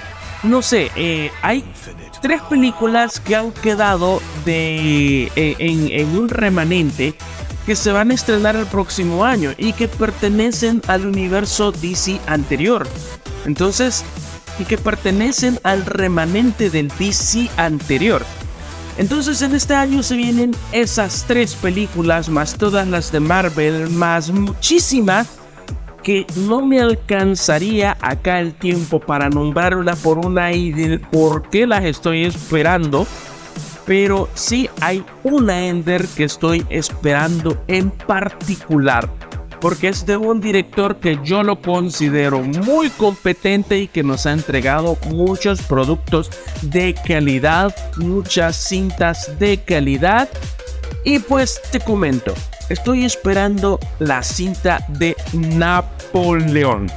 no 0.48 0.62
sé, 0.62 0.92
eh, 0.96 1.32
hay 1.42 1.64
tres 2.22 2.42
películas 2.44 3.20
que 3.20 3.36
han 3.36 3.52
quedado 3.52 4.22
eh, 4.46 5.30
en, 5.36 5.92
en 5.92 6.18
un 6.18 6.30
remanente 6.30 7.16
que 7.66 7.76
se 7.76 7.92
van 7.92 8.12
a 8.12 8.14
estrenar 8.14 8.56
el 8.56 8.66
próximo 8.66 9.26
año 9.26 9.54
y 9.58 9.74
que 9.74 9.88
pertenecen 9.88 10.82
al 10.88 11.06
universo 11.06 11.72
DC 11.72 12.20
anterior. 12.26 12.88
Entonces, 13.46 14.06
y 14.60 14.66
que 14.66 14.78
pertenecen 14.78 15.60
al 15.64 15.86
remanente 15.86 16.70
del 16.70 16.88
DC 16.98 17.50
anterior. 17.58 18.26
Entonces 18.98 19.42
en 19.44 19.54
este 19.54 19.76
año 19.76 20.02
se 20.02 20.16
vienen 20.16 20.56
esas 20.72 21.26
tres 21.28 21.54
películas, 21.54 22.30
más 22.30 22.56
todas 22.56 22.88
las 22.88 23.12
de 23.12 23.20
Marvel, 23.20 23.90
más 23.92 24.32
muchísimas, 24.32 25.28
que 26.08 26.26
no 26.38 26.66
me 26.66 26.80
alcanzaría 26.80 27.98
acá 28.00 28.40
el 28.40 28.54
tiempo 28.54 28.98
para 28.98 29.30
nombrarla 29.30 29.94
por 29.98 30.26
una 30.26 30.54
y 30.54 30.72
de 30.72 31.00
por 31.00 31.50
qué 31.50 31.68
las 31.68 31.84
estoy 31.84 32.24
esperando. 32.24 33.06
Pero 33.86 34.30
sí 34.34 34.70
hay 34.80 35.04
una 35.26 35.68
Ender 35.68 36.08
que 36.08 36.24
estoy 36.24 36.66
esperando 36.70 37.62
en 37.68 37.92
particular. 37.92 39.10
porque 39.60 39.90
es 39.90 40.06
de 40.06 40.16
un 40.16 40.40
director 40.40 40.96
que 40.98 41.20
yo 41.26 41.44
lo 41.44 41.62
considero 41.62 42.42
muy 42.42 42.90
competente 42.92 43.80
y 43.80 43.88
que 43.88 44.04
nos 44.04 44.28
ha 44.28 44.32
entregado 44.32 44.98
muchos 45.10 45.62
productos 45.64 46.30
de 46.62 46.96
calidad, 47.06 47.76
muchas 47.98 48.56
cintas 48.56 49.38
de 49.40 49.58
calidad. 49.58 50.30
Y 51.04 51.20
pues 51.20 51.60
te 51.72 51.80
comento, 51.82 52.34
estoy 52.70 53.06
esperando 53.06 53.80
la 54.00 54.24
cinta 54.24 54.86
de 54.90 55.16
Napoleón 55.34 56.88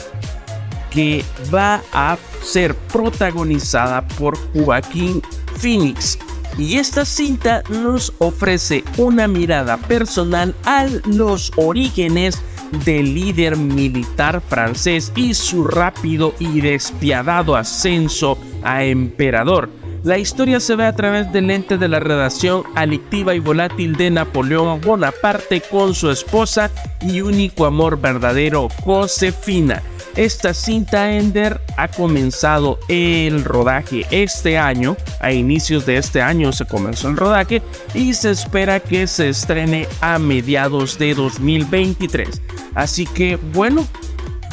que 0.90 1.24
va 1.54 1.82
a 1.92 2.18
ser 2.42 2.74
protagonizada 2.74 4.06
por 4.18 4.36
Joaquín 4.52 5.22
Phoenix. 5.56 6.18
Y 6.58 6.76
esta 6.76 7.04
cinta 7.04 7.62
nos 7.68 8.12
ofrece 8.18 8.84
una 8.96 9.28
mirada 9.28 9.76
personal 9.76 10.54
a 10.64 10.86
los 11.06 11.52
orígenes 11.56 12.42
del 12.84 13.14
líder 13.14 13.56
militar 13.56 14.42
francés 14.46 15.12
y 15.16 15.34
su 15.34 15.64
rápido 15.64 16.34
y 16.38 16.60
despiadado 16.60 17.56
ascenso 17.56 18.38
a 18.62 18.84
emperador. 18.84 19.70
La 20.02 20.16
historia 20.16 20.60
se 20.60 20.76
ve 20.76 20.86
a 20.86 20.96
través 20.96 21.30
del 21.30 21.48
lente 21.48 21.76
de 21.76 21.86
la 21.86 22.00
redacción 22.00 22.62
alictiva 22.74 23.34
y 23.34 23.38
volátil 23.38 23.96
de 23.96 24.10
Napoleón 24.10 24.80
Bonaparte 24.80 25.60
con 25.60 25.94
su 25.94 26.10
esposa 26.10 26.70
y 27.02 27.20
único 27.20 27.66
amor 27.66 28.00
verdadero, 28.00 28.70
Josefina. 28.82 29.82
Esta 30.16 30.54
cinta 30.54 31.12
Ender 31.12 31.60
ha 31.76 31.88
comenzado 31.88 32.78
el 32.88 33.44
rodaje 33.44 34.06
este 34.10 34.56
año, 34.56 34.96
a 35.20 35.32
inicios 35.32 35.84
de 35.84 35.98
este 35.98 36.22
año 36.22 36.50
se 36.52 36.64
comenzó 36.64 37.08
el 37.08 37.18
rodaje 37.18 37.60
y 37.92 38.14
se 38.14 38.30
espera 38.30 38.80
que 38.80 39.06
se 39.06 39.28
estrene 39.28 39.86
a 40.00 40.18
mediados 40.18 40.98
de 40.98 41.14
2023. 41.14 42.40
Así 42.74 43.04
que 43.04 43.36
bueno, 43.52 43.86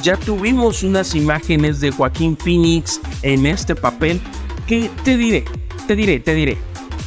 ya 0.04 0.18
tuvimos 0.18 0.84
unas 0.84 1.16
imágenes 1.16 1.80
de 1.80 1.92
Joaquín 1.92 2.36
Phoenix 2.36 3.00
en 3.22 3.46
este 3.46 3.76
papel 3.76 4.22
que 4.68 4.90
te 5.04 5.18
diré, 5.18 5.46
te 5.88 5.96
diré, 5.96 6.20
te 6.20 6.36
diré. 6.36 6.58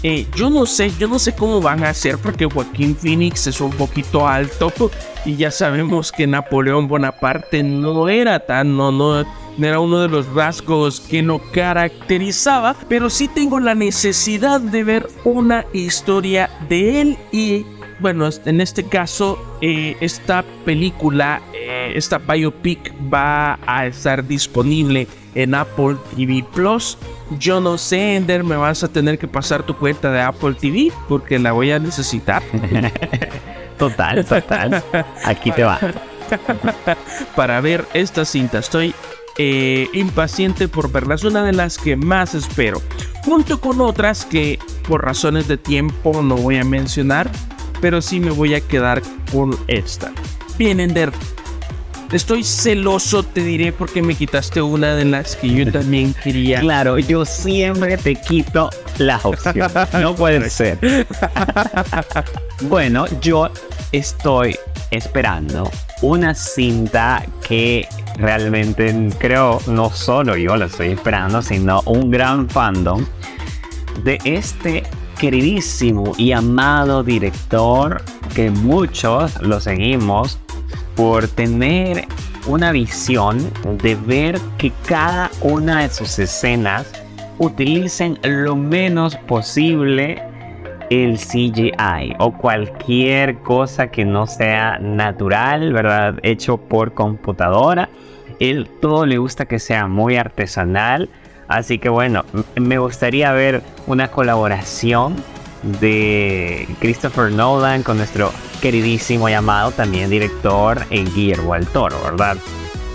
Eh, 0.02 0.26
yo 0.34 0.48
no 0.48 0.64
sé, 0.64 0.90
yo 0.98 1.08
no 1.08 1.18
sé 1.18 1.34
cómo 1.34 1.60
van 1.60 1.84
a 1.84 1.90
hacer 1.90 2.16
porque 2.16 2.46
Joaquín 2.46 2.96
Phoenix 2.96 3.46
es 3.46 3.60
un 3.60 3.70
poquito 3.70 4.26
alto 4.26 4.72
y 5.26 5.36
ya 5.36 5.50
sabemos 5.50 6.10
que 6.10 6.26
Napoleón 6.26 6.88
Bonaparte 6.88 7.62
no 7.62 8.08
era 8.08 8.40
tan, 8.40 8.78
no, 8.78 8.90
no, 8.90 9.26
era 9.58 9.78
uno 9.78 10.00
de 10.00 10.08
los 10.08 10.26
rasgos 10.32 11.00
que 11.00 11.22
no 11.22 11.38
caracterizaba, 11.52 12.74
pero 12.88 13.10
sí 13.10 13.28
tengo 13.28 13.60
la 13.60 13.74
necesidad 13.74 14.58
de 14.58 14.84
ver 14.84 15.08
una 15.24 15.66
historia 15.74 16.48
de 16.70 17.02
él 17.02 17.18
y 17.30 17.66
bueno, 18.00 18.30
en 18.46 18.62
este 18.62 18.84
caso, 18.84 19.38
eh, 19.60 19.94
esta 20.00 20.42
película, 20.64 21.42
eh, 21.52 21.92
esta 21.94 22.16
biopic 22.16 22.94
va 23.12 23.58
a 23.66 23.86
estar 23.86 24.26
disponible 24.26 25.06
en 25.34 25.54
Apple 25.54 25.96
TV 26.16 26.42
Plus. 26.54 26.96
Yo 27.38 27.60
no 27.60 27.78
sé, 27.78 28.16
Ender, 28.16 28.42
me 28.42 28.56
vas 28.56 28.82
a 28.82 28.88
tener 28.88 29.18
que 29.18 29.28
pasar 29.28 29.62
tu 29.62 29.76
cuenta 29.76 30.10
de 30.10 30.20
Apple 30.20 30.54
TV 30.54 30.92
porque 31.08 31.38
la 31.38 31.52
voy 31.52 31.70
a 31.70 31.78
necesitar. 31.78 32.42
total, 33.78 34.24
total. 34.24 34.82
Aquí 35.24 35.52
te 35.52 35.64
va. 35.64 35.78
Para 37.36 37.60
ver 37.60 37.84
esta 37.94 38.24
cinta, 38.24 38.58
estoy 38.58 38.94
eh, 39.38 39.88
impaciente 39.92 40.68
por 40.68 40.90
verla. 40.90 41.14
Es 41.14 41.24
una 41.24 41.44
de 41.44 41.52
las 41.52 41.78
que 41.78 41.96
más 41.96 42.34
espero. 42.34 42.82
Junto 43.24 43.60
con 43.60 43.80
otras 43.80 44.24
que 44.24 44.58
por 44.88 45.04
razones 45.04 45.46
de 45.46 45.56
tiempo 45.56 46.22
no 46.22 46.36
voy 46.36 46.56
a 46.56 46.64
mencionar, 46.64 47.30
pero 47.80 48.02
sí 48.02 48.18
me 48.18 48.30
voy 48.30 48.54
a 48.54 48.60
quedar 48.60 49.02
con 49.32 49.56
esta. 49.68 50.12
Bien, 50.58 50.80
Ender, 50.80 51.12
Estoy 52.12 52.42
celoso, 52.42 53.22
te 53.22 53.40
diré, 53.40 53.72
porque 53.72 54.02
me 54.02 54.16
quitaste 54.16 54.60
una 54.60 54.96
de 54.96 55.04
las 55.04 55.36
que 55.36 55.48
yo 55.48 55.70
también 55.70 56.12
quería. 56.12 56.58
Claro, 56.58 56.98
yo 56.98 57.24
siempre 57.24 57.96
te 57.96 58.16
quito 58.16 58.68
la 58.98 59.20
opción. 59.22 59.70
No 60.00 60.16
puede 60.16 60.50
ser. 60.50 61.06
bueno, 62.62 63.06
yo 63.20 63.48
estoy 63.92 64.58
esperando 64.90 65.70
una 66.02 66.34
cinta 66.34 67.24
que 67.46 67.86
realmente 68.16 68.92
creo 69.18 69.60
no 69.68 69.90
solo 69.90 70.36
yo 70.36 70.56
la 70.56 70.66
estoy 70.66 70.88
esperando, 70.88 71.42
sino 71.42 71.80
un 71.86 72.10
gran 72.10 72.48
fandom 72.48 73.06
de 74.02 74.18
este 74.24 74.82
queridísimo 75.16 76.12
y 76.16 76.32
amado 76.32 77.04
director 77.04 78.02
que 78.34 78.50
muchos 78.50 79.40
lo 79.42 79.60
seguimos 79.60 80.38
por 80.96 81.28
tener 81.28 82.06
una 82.46 82.72
visión 82.72 83.38
de 83.82 83.94
ver 83.94 84.40
que 84.58 84.72
cada 84.86 85.30
una 85.42 85.82
de 85.82 85.90
sus 85.90 86.18
escenas 86.18 86.90
utilicen 87.38 88.18
lo 88.22 88.56
menos 88.56 89.16
posible 89.16 90.22
el 90.90 91.18
CGI 91.18 92.16
o 92.18 92.32
cualquier 92.32 93.38
cosa 93.38 93.88
que 93.88 94.04
no 94.04 94.26
sea 94.26 94.78
natural, 94.78 95.72
¿verdad? 95.72 96.18
Hecho 96.22 96.58
por 96.58 96.94
computadora. 96.94 97.88
Él 98.40 98.68
todo 98.80 99.06
le 99.06 99.18
gusta 99.18 99.46
que 99.46 99.58
sea 99.58 99.86
muy 99.86 100.16
artesanal. 100.16 101.08
Así 101.46 101.78
que 101.78 101.88
bueno, 101.88 102.24
me 102.56 102.78
gustaría 102.78 103.32
ver 103.32 103.62
una 103.86 104.08
colaboración 104.08 105.16
de 105.62 106.68
Christopher 106.80 107.30
Nolan 107.32 107.82
con 107.82 107.98
nuestro 107.98 108.32
queridísimo 108.60 109.28
llamado 109.28 109.70
también 109.72 110.10
director 110.10 110.86
Guillermo 110.88 111.54
del 111.54 111.66
Toro, 111.66 112.00
¿verdad? 112.02 112.36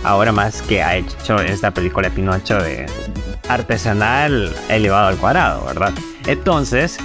Ahora 0.03 0.31
más 0.31 0.61
que 0.61 0.83
ha 0.83 0.95
hecho 0.97 1.39
esta 1.39 1.71
película 1.71 2.09
Pinocho 2.09 2.57
de 2.57 2.85
artesanal 3.49 4.53
elevado 4.69 5.07
al 5.07 5.17
cuadrado, 5.17 5.65
¿verdad? 5.65 5.93
Entonces, 6.27 6.97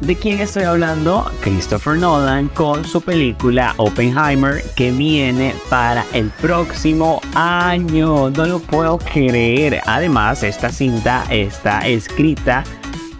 ¿de 0.00 0.16
quién 0.16 0.40
estoy 0.40 0.64
hablando? 0.64 1.30
Christopher 1.40 1.96
Nolan 1.96 2.48
con 2.48 2.84
su 2.84 3.00
película 3.00 3.74
Oppenheimer 3.78 4.62
que 4.76 4.90
viene 4.90 5.54
para 5.70 6.04
el 6.12 6.30
próximo 6.30 7.20
año. 7.34 8.30
No 8.30 8.46
lo 8.46 8.58
puedo 8.60 8.98
creer. 8.98 9.80
Además, 9.86 10.42
esta 10.42 10.70
cinta 10.70 11.24
está 11.30 11.86
escrita 11.86 12.64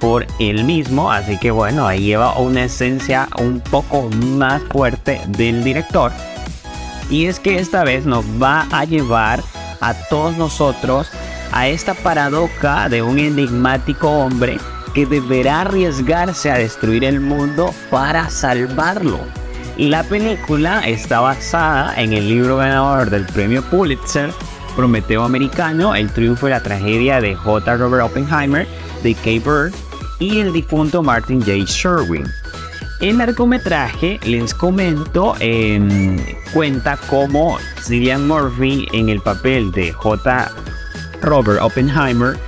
por 0.01 0.27
él 0.39 0.65
mismo, 0.65 1.11
así 1.11 1.39
que 1.39 1.51
bueno, 1.51 1.87
ahí 1.87 2.05
lleva 2.05 2.39
una 2.39 2.65
esencia 2.65 3.29
un 3.39 3.61
poco 3.61 4.09
más 4.11 4.63
fuerte 4.71 5.21
del 5.29 5.65
director. 5.65 6.13
Y 7.11 7.27
es 7.27 7.41
que 7.41 7.59
esta 7.59 7.85
vez 7.85 8.07
nos 8.07 8.25
va 8.43 8.67
a 8.71 8.85
llevar 8.85 9.43
a 9.81 9.95
todos 10.09 10.37
nosotros 10.37 11.09
a 11.53 11.69
esta 11.69 11.95
paradoja 11.95 12.89
de 12.89 13.03
un 13.03 13.19
enigmático 13.19 14.11
hombre 14.11 14.59
que 14.95 15.07
deberá 15.07 15.63
arriesgarse 15.63 16.51
a 16.51 16.59
destruir 16.59 17.05
el 17.05 17.21
mundo 17.21 17.75
para 17.91 18.31
salvarlo. 18.31 19.21
La 19.77 20.05
película 20.05 20.87
está 20.87 21.21
basada 21.21 22.01
en 22.01 22.13
el 22.13 22.29
libro 22.29 22.59
ganador 22.59 23.11
del 23.11 23.27
premio 23.27 23.63
Pulitzer, 23.63 24.33
Prometeo 24.75 25.25
Americano, 25.25 25.95
el 25.95 26.11
triunfo 26.11 26.49
y 26.49 26.51
la 26.51 26.63
tragedia 26.63 27.21
de 27.21 27.35
J. 27.35 27.77
Robert 27.77 28.05
Oppenheimer, 28.05 28.67
de 29.03 29.15
Kay 29.15 29.39
Bird, 29.39 29.73
y 30.19 30.41
el 30.41 30.53
difunto 30.53 31.03
Martin 31.03 31.41
J. 31.41 31.65
Sherwin. 31.67 32.25
El 33.01 33.19
largometraje, 33.19 34.21
les 34.25 34.55
comento, 34.55 35.35
em, 35.41 36.17
cuenta 36.53 36.97
como 37.09 37.59
Cillian 37.83 38.27
Murphy 38.27 38.87
en 38.93 39.09
el 39.09 39.21
papel 39.21 39.73
de 39.73 39.93
J. 39.93 40.51
Robert 41.21 41.61
Oppenheimer 41.61 42.39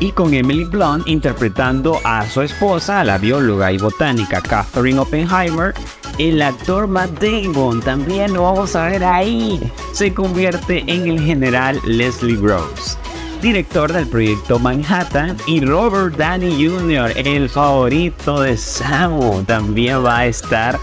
y 0.00 0.12
con 0.12 0.32
Emily 0.32 0.64
Blunt 0.64 1.06
interpretando 1.06 2.00
a 2.04 2.26
su 2.26 2.40
esposa, 2.40 3.04
la 3.04 3.18
bióloga 3.18 3.70
y 3.70 3.78
botánica 3.78 4.40
Catherine 4.40 4.98
Oppenheimer. 4.98 5.74
El 6.20 6.42
actor 6.42 6.86
Matt 6.86 7.18
Damon 7.18 7.80
también 7.80 8.34
lo 8.34 8.42
vamos 8.42 8.76
a 8.76 8.84
ver 8.88 9.02
ahí. 9.02 9.58
Se 9.92 10.12
convierte 10.12 10.84
en 10.86 11.08
el 11.08 11.18
general 11.18 11.80
Leslie 11.86 12.36
Rose 12.36 12.98
director 13.40 13.90
del 13.90 14.06
proyecto 14.06 14.58
Manhattan, 14.58 15.34
y 15.46 15.64
Robert 15.64 16.14
Downey 16.18 16.68
Jr., 16.68 17.12
el 17.16 17.48
favorito 17.48 18.42
de 18.42 18.54
Samu, 18.58 19.42
también 19.44 20.04
va 20.04 20.18
a 20.18 20.26
estar 20.26 20.78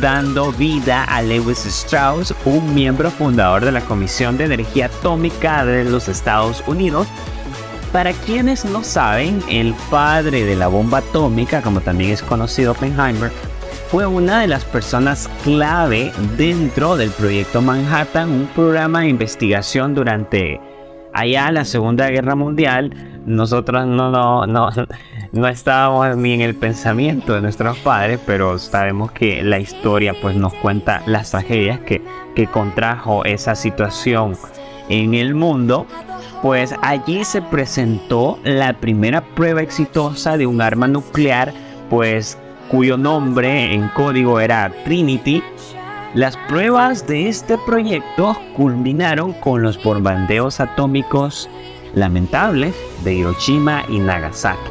dando 0.00 0.50
vida 0.50 1.04
a 1.04 1.22
Lewis 1.22 1.64
Strauss, 1.66 2.34
un 2.44 2.74
miembro 2.74 3.12
fundador 3.12 3.64
de 3.64 3.70
la 3.70 3.82
Comisión 3.82 4.36
de 4.36 4.46
Energía 4.46 4.86
Atómica 4.86 5.64
de 5.64 5.84
los 5.84 6.08
Estados 6.08 6.64
Unidos. 6.66 7.06
Para 7.92 8.12
quienes 8.12 8.64
no 8.64 8.82
saben, 8.82 9.40
el 9.48 9.72
padre 9.88 10.44
de 10.44 10.56
la 10.56 10.66
bomba 10.66 10.98
atómica, 10.98 11.62
como 11.62 11.80
también 11.80 12.10
es 12.10 12.22
conocido 12.22 12.72
Oppenheimer, 12.72 13.30
fue 13.90 14.06
una 14.06 14.40
de 14.40 14.46
las 14.46 14.64
personas 14.64 15.28
clave 15.42 16.12
dentro 16.36 16.96
del 16.96 17.10
proyecto 17.10 17.60
Manhattan, 17.60 18.30
un 18.30 18.46
programa 18.46 19.00
de 19.00 19.08
investigación 19.08 19.96
durante 19.96 20.60
allá 21.12 21.50
la 21.50 21.64
Segunda 21.64 22.08
Guerra 22.08 22.36
Mundial, 22.36 22.92
nosotros 23.26 23.88
no, 23.88 24.12
no, 24.12 24.46
no, 24.46 24.70
no 25.32 25.48
estábamos 25.48 26.16
ni 26.16 26.34
en 26.34 26.40
el 26.40 26.54
pensamiento 26.54 27.34
de 27.34 27.40
nuestros 27.40 27.78
padres, 27.78 28.20
pero 28.24 28.60
sabemos 28.60 29.10
que 29.10 29.42
la 29.42 29.58
historia 29.58 30.14
pues 30.22 30.36
nos 30.36 30.54
cuenta 30.54 31.02
las 31.06 31.32
tragedias 31.32 31.80
que, 31.80 32.00
que 32.36 32.46
contrajo 32.46 33.24
esa 33.24 33.56
situación 33.56 34.36
en 34.88 35.14
el 35.14 35.34
mundo. 35.34 35.88
Pues 36.42 36.76
allí 36.80 37.24
se 37.24 37.42
presentó 37.42 38.38
la 38.44 38.72
primera 38.74 39.20
prueba 39.34 39.62
exitosa 39.62 40.36
de 40.36 40.46
un 40.46 40.62
arma 40.62 40.86
nuclear, 40.86 41.52
pues 41.90 42.38
cuyo 42.70 42.96
nombre 42.96 43.74
en 43.74 43.88
código 43.88 44.38
era 44.38 44.72
Trinity. 44.84 45.42
Las 46.14 46.36
pruebas 46.48 47.06
de 47.06 47.28
este 47.28 47.58
proyecto 47.66 48.36
culminaron 48.56 49.32
con 49.32 49.62
los 49.62 49.82
bombardeos 49.82 50.60
atómicos 50.60 51.50
lamentables 51.94 52.74
de 53.02 53.14
Hiroshima 53.14 53.84
y 53.88 53.98
Nagasaki. 53.98 54.70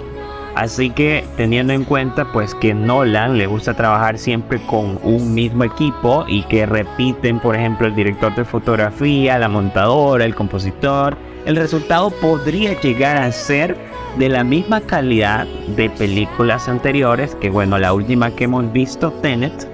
Así 0.56 0.90
que 0.90 1.26
teniendo 1.38 1.74
en 1.74 1.84
cuenta 1.84 2.32
pues 2.32 2.56
que 2.56 2.74
Nolan 2.74 3.38
le 3.38 3.48
gusta 3.48 3.74
trabajar 3.74 4.18
siempre 4.18 4.62
con 4.66 5.00
un 5.04 5.34
mismo 5.34 5.64
equipo 5.64 6.26
y 6.28 6.44
que 6.44 6.66
repiten 6.66 7.40
por 7.40 7.56
ejemplo 7.56 7.88
el 7.88 7.96
director 7.96 8.34
de 8.36 8.46
fotografía, 8.46 9.38
la 9.38 9.48
montadora, 9.48 10.26
el 10.26 10.36
compositor, 10.36 11.18
el 11.46 11.56
resultado 11.56 12.12
podría 12.12 12.80
llegar 12.82 13.18
a 13.18 13.32
ser 13.32 13.89
de 14.18 14.30
la 14.30 14.44
misma 14.44 14.82
calidad 14.82 15.46
de 15.76 15.90
películas 15.90 16.68
anteriores 16.68 17.36
que 17.36 17.50
bueno 17.50 17.78
la 17.78 17.94
última 17.94 18.32
que 18.32 18.46
hemos 18.46 18.72
visto 18.72 19.12
Tenet 19.12 19.68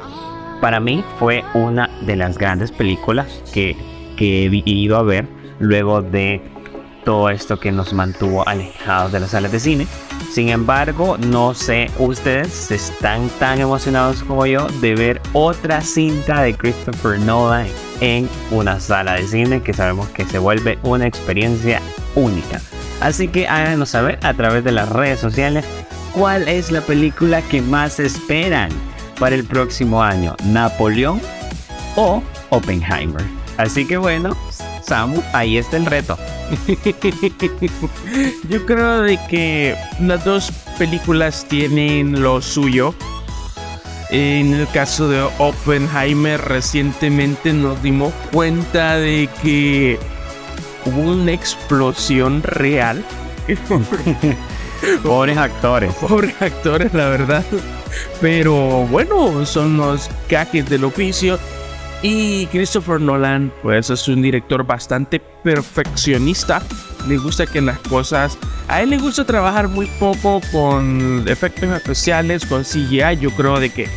para 0.62 0.80
mí 0.80 1.04
fue 1.19 1.43
una 1.54 1.89
de 2.02 2.15
las 2.15 2.38
grandes 2.38 2.71
películas 2.71 3.43
que, 3.54 3.76
que 4.17 4.45
he 4.45 4.63
ido 4.65 4.98
a 4.98 5.04
ver 5.04 5.28
luego 5.60 6.02
de 6.02 6.41
todo 7.06 7.30
esto 7.30 7.60
que 7.60 7.71
nos 7.71 7.93
mantuvo 7.93 8.45
alejados 8.48 9.12
de 9.12 9.19
las 9.21 9.32
salas 9.32 9.52
de 9.52 9.60
cine. 9.60 9.88
Sin 10.32 10.50
embargo, 10.50 11.17
no 11.17 11.54
sé, 11.54 11.89
ustedes 12.00 12.71
están 12.71 13.30
tan 13.39 13.62
emocionados 13.62 14.24
como 14.24 14.45
yo 14.45 14.67
de 14.82 14.95
ver 14.95 15.21
otra 15.32 15.82
cinta 15.82 16.41
de 16.41 16.56
Christopher 16.56 17.19
Nolan 17.19 17.67
en 18.02 18.28
una 18.52 18.80
sala 18.80 19.13
de 19.13 19.28
cine 19.28 19.62
que 19.62 19.74
sabemos 19.74 20.10
que 20.10 20.26
se 20.26 20.39
vuelve 20.39 20.80
una 20.84 21.06
experiencia 21.06 21.80
única. 22.15 22.60
Así 23.01 23.27
que 23.27 23.47
háganos 23.47 23.89
saber 23.89 24.19
a 24.23 24.34
través 24.34 24.63
de 24.63 24.71
las 24.71 24.89
redes 24.89 25.19
sociales 25.19 25.65
cuál 26.13 26.47
es 26.47 26.71
la 26.71 26.81
película 26.81 27.41
que 27.41 27.62
más 27.62 27.99
esperan 27.99 28.69
para 29.19 29.36
el 29.36 29.43
próximo 29.43 30.01
año, 30.01 30.36
Napoleón 30.45 31.21
o 31.95 32.21
Oppenheimer. 32.49 33.23
Así 33.58 33.86
que 33.86 33.97
bueno, 33.97 34.36
Samu, 34.84 35.21
ahí 35.34 35.58
está 35.58 35.77
el 35.77 35.86
reto. 35.86 36.17
Yo 38.49 38.65
creo 38.65 39.01
de 39.01 39.17
que 39.29 39.75
las 39.99 40.23
dos 40.25 40.51
películas 40.77 41.45
tienen 41.47 42.21
lo 42.21 42.41
suyo. 42.41 42.93
En 44.10 44.53
el 44.53 44.67
caso 44.67 45.10
de 45.10 45.21
Oppenheimer 45.39 46.39
recientemente 46.39 47.51
nos 47.53 47.81
dimos 47.81 48.13
cuenta 48.31 48.97
de 48.97 49.27
que 49.41 49.97
hubo 50.86 51.12
una 51.12 51.32
explosión 51.32 52.41
real. 52.43 53.04
Pobres 55.04 55.38
actores. 55.38 55.93
Pobres 55.95 56.36
actores, 56.41 56.93
la 56.93 57.10
verdad. 57.10 57.43
Pero 58.21 58.86
bueno, 58.88 59.45
son 59.45 59.78
los 59.78 60.10
cajes 60.30 60.69
del 60.69 60.84
oficio. 60.84 61.39
Y 62.02 62.45
Christopher 62.48 63.02
Nolan, 63.02 63.52
pues 63.63 63.89
es 63.89 64.08
un 64.08 64.21
director 64.21 64.65
bastante 64.65 65.19
perfeccionista. 65.19 66.62
Le 67.08 67.17
gusta 67.17 67.48
que 67.48 67.62
las 67.62 67.80
cosas. 67.80 68.38
A 68.67 68.82
él 68.82 68.91
le 68.91 68.98
gusta 68.98 69.26
trabajar 69.26 69.67
muy 69.67 69.88
poco 70.00 70.41
con 70.52 71.24
efectos 71.28 71.69
especiales, 71.69 72.45
con 72.45 72.63
CGI. 72.63 73.17
Yo 73.19 73.32
creo 73.32 73.60
de 73.60 73.71
que 73.71 73.88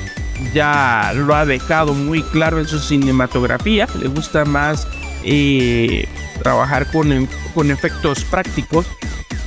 ya 0.54 1.12
lo 1.14 1.34
ha 1.34 1.44
dejado 1.44 1.92
muy 1.92 2.22
claro 2.22 2.58
en 2.58 2.66
su 2.66 2.78
cinematografía. 2.78 3.86
Le 4.00 4.08
gusta 4.08 4.44
más 4.44 4.86
eh, 5.24 6.08
trabajar 6.42 6.90
con, 6.90 7.28
con 7.54 7.70
efectos 7.70 8.24
prácticos. 8.24 8.86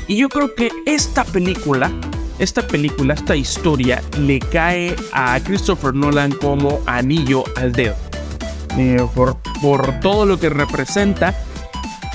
Y 0.08 0.18
yo 0.18 0.30
creo 0.30 0.54
que 0.56 0.72
esta 0.86 1.24
película, 1.24 1.92
esta 2.40 2.66
película, 2.68 3.14
esta 3.14 3.36
historia 3.36 4.02
le 4.20 4.40
cae 4.40 4.96
a 5.14 5.40
Christopher 5.40 5.94
Nolan 5.94 6.32
como 6.34 6.82
anillo 6.86 7.44
al 7.56 7.72
dedo. 7.72 7.96
Eh, 8.78 9.06
por, 9.14 9.38
por 9.62 10.00
todo 10.00 10.26
lo 10.26 10.40
que 10.40 10.50
representa 10.50 11.36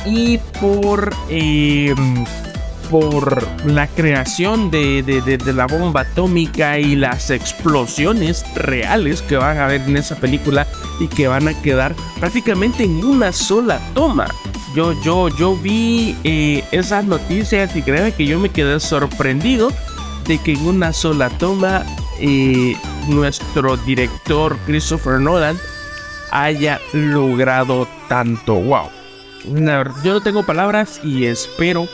y 0.07 0.39
por, 0.61 1.15
em, 1.29 2.25
por 2.91 3.47
la 3.67 3.87
creación 3.87 4.71
de, 4.71 5.03
de, 5.03 5.53
la 5.53 5.67
bomba 5.67 6.03
atómica 6.03 6.79
y 6.79 6.97
las 6.97 7.31
explosiones 7.31 8.45
reales 8.55 9.23
que 9.23 9.37
van 9.37 9.59
a 9.59 9.67
ver 9.67 9.83
en 9.83 9.97
esa 9.97 10.17
película 10.17 10.67
y 11.01 11.09
que 11.09 11.29
van 11.29 11.49
a 11.49 11.63
quedar 11.63 11.95
prácticamente 12.21 12.85
en 12.85 13.05
una 13.05 13.33
sola 13.33 13.81
toma. 13.95 14.27
Yo, 14.75 14.93
yo, 15.03 15.29
yo 15.29 15.57
vi 15.57 16.17
eh, 16.25 16.63
esas 16.71 17.05
noticias 17.05 17.75
y 17.75 17.83
creo 17.83 18.15
que 18.15 18.27
yo 18.27 18.39
me 18.39 18.51
quedé 18.51 18.79
sorprendido 18.81 19.71
de 20.27 20.39
que 20.39 20.53
en 20.53 20.67
una 20.67 20.93
sola 20.93 21.31
toma 21.31 21.85
eh, 22.21 22.77
nuestro 23.09 23.77
director 23.79 24.57
Christopher 24.67 25.21
Nolan 25.21 25.57
haya 26.31 26.81
logrado 26.93 27.89
tanto. 28.09 28.55
Wow. 28.55 28.91
Yo 30.03 30.15
no 30.15 30.21
tengo 30.21 30.43
palabras 30.45 31.01
y 31.05 31.27
espero 31.27 31.89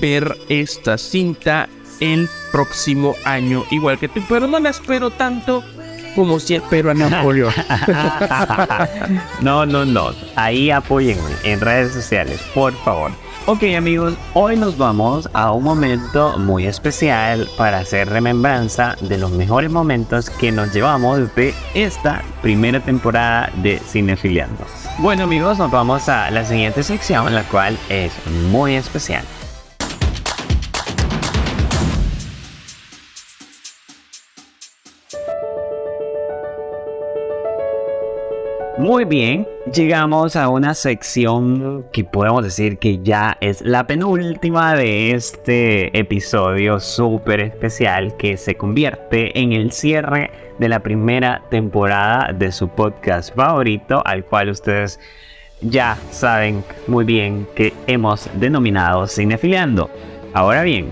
ver 0.00 0.36
esta 0.48 0.98
cinta 0.98 1.68
el 2.00 2.28
próximo 2.52 3.14
año. 3.24 3.64
Igual 3.70 3.98
que 3.98 4.08
tú, 4.08 4.22
pero 4.28 4.46
no 4.46 4.58
la 4.58 4.70
espero 4.70 5.10
tanto 5.10 5.62
como 6.14 6.40
si 6.40 6.56
espero 6.56 6.90
a 6.90 6.94
Napoleón. 6.94 7.52
no, 9.40 9.66
no, 9.66 9.84
no. 9.84 10.10
Ahí 10.36 10.70
apóyenme 10.70 11.30
en 11.44 11.60
redes 11.60 11.92
sociales, 11.92 12.40
por 12.54 12.72
favor. 12.84 13.12
Ok 13.46 13.64
amigos, 13.76 14.14
hoy 14.34 14.56
nos 14.56 14.76
vamos 14.76 15.28
a 15.32 15.50
un 15.52 15.64
momento 15.64 16.36
muy 16.38 16.66
especial 16.66 17.48
para 17.56 17.78
hacer 17.78 18.08
remembranza 18.08 18.96
de 19.00 19.16
los 19.16 19.30
mejores 19.30 19.70
momentos 19.70 20.28
que 20.28 20.52
nos 20.52 20.72
llevamos 20.74 21.34
de 21.34 21.54
esta 21.74 22.22
primera 22.42 22.80
temporada 22.80 23.50
de 23.56 23.78
Cinefiliando. 23.78 24.64
Bueno 24.98 25.24
amigos, 25.24 25.56
nos 25.58 25.70
vamos 25.70 26.08
a 26.08 26.30
la 26.30 26.44
siguiente 26.44 26.82
sección, 26.82 27.34
la 27.34 27.42
cual 27.44 27.78
es 27.88 28.12
muy 28.50 28.74
especial. 28.74 29.24
Muy 38.80 39.04
bien, 39.04 39.46
llegamos 39.74 40.36
a 40.36 40.48
una 40.48 40.72
sección 40.72 41.84
que 41.92 42.02
podemos 42.02 42.42
decir 42.42 42.78
que 42.78 42.98
ya 43.02 43.36
es 43.42 43.60
la 43.60 43.86
penúltima 43.86 44.74
de 44.74 45.10
este 45.10 45.98
episodio 45.98 46.80
súper 46.80 47.40
especial 47.40 48.16
que 48.16 48.38
se 48.38 48.54
convierte 48.54 49.38
en 49.38 49.52
el 49.52 49.70
cierre 49.72 50.30
de 50.58 50.70
la 50.70 50.80
primera 50.80 51.42
temporada 51.50 52.32
de 52.32 52.50
su 52.52 52.68
podcast 52.68 53.36
favorito, 53.36 54.00
al 54.06 54.24
cual 54.24 54.48
ustedes 54.48 54.98
ya 55.60 55.98
saben 56.10 56.64
muy 56.86 57.04
bien 57.04 57.46
que 57.54 57.74
hemos 57.86 58.30
denominado 58.32 59.06
Cinefiliando. 59.06 59.90
Ahora 60.32 60.62
bien, 60.62 60.90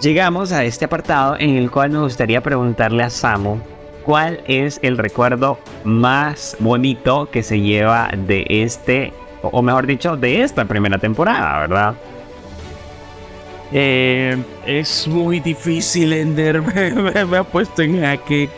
llegamos 0.00 0.52
a 0.52 0.62
este 0.62 0.84
apartado 0.84 1.34
en 1.36 1.56
el 1.56 1.68
cual 1.68 1.90
me 1.90 1.98
gustaría 1.98 2.40
preguntarle 2.40 3.02
a 3.02 3.10
Samu 3.10 3.58
¿cuál 4.04 4.40
es 4.46 4.78
el 4.82 4.98
recuerdo 4.98 5.58
más 5.84 6.56
bonito 6.58 7.28
que 7.30 7.42
se 7.42 7.60
lleva 7.60 8.10
de 8.16 8.44
este, 8.48 9.12
o 9.42 9.62
mejor 9.62 9.86
dicho, 9.86 10.16
de 10.16 10.42
esta 10.42 10.64
primera 10.64 10.98
temporada, 10.98 11.60
verdad? 11.60 11.94
Eh, 13.72 14.36
es 14.66 15.08
muy 15.08 15.40
difícil, 15.40 16.12
Ender. 16.12 16.62
Me, 17.26 17.38
ha 17.38 17.44
puesto 17.44 17.82
en 17.82 18.00
jaque. 18.00 18.48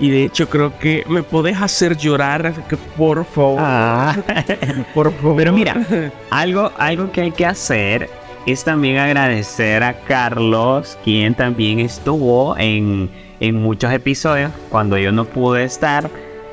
Y 0.00 0.10
de 0.10 0.24
hecho 0.24 0.48
creo 0.48 0.76
que 0.76 1.04
me 1.06 1.22
podés 1.22 1.56
hacer 1.62 1.96
llorar, 1.96 2.52
por 2.96 3.24
favor. 3.24 3.60
Ah. 3.60 4.16
por 4.94 5.12
favor. 5.12 5.36
Pero 5.36 5.52
mira, 5.52 5.86
algo, 6.30 6.72
algo 6.76 7.12
que 7.12 7.20
hay 7.20 7.30
que 7.30 7.46
hacer 7.46 8.10
es 8.46 8.64
también 8.64 8.98
agradecer 8.98 9.82
a 9.82 9.94
Carlos, 10.00 10.98
quien 11.04 11.34
también 11.34 11.80
estuvo 11.80 12.56
en 12.58 13.10
en 13.40 13.56
muchos 13.56 13.92
episodios 13.92 14.52
cuando 14.70 14.96
yo 14.98 15.12
no 15.12 15.24
pude 15.24 15.64
estar 15.64 16.08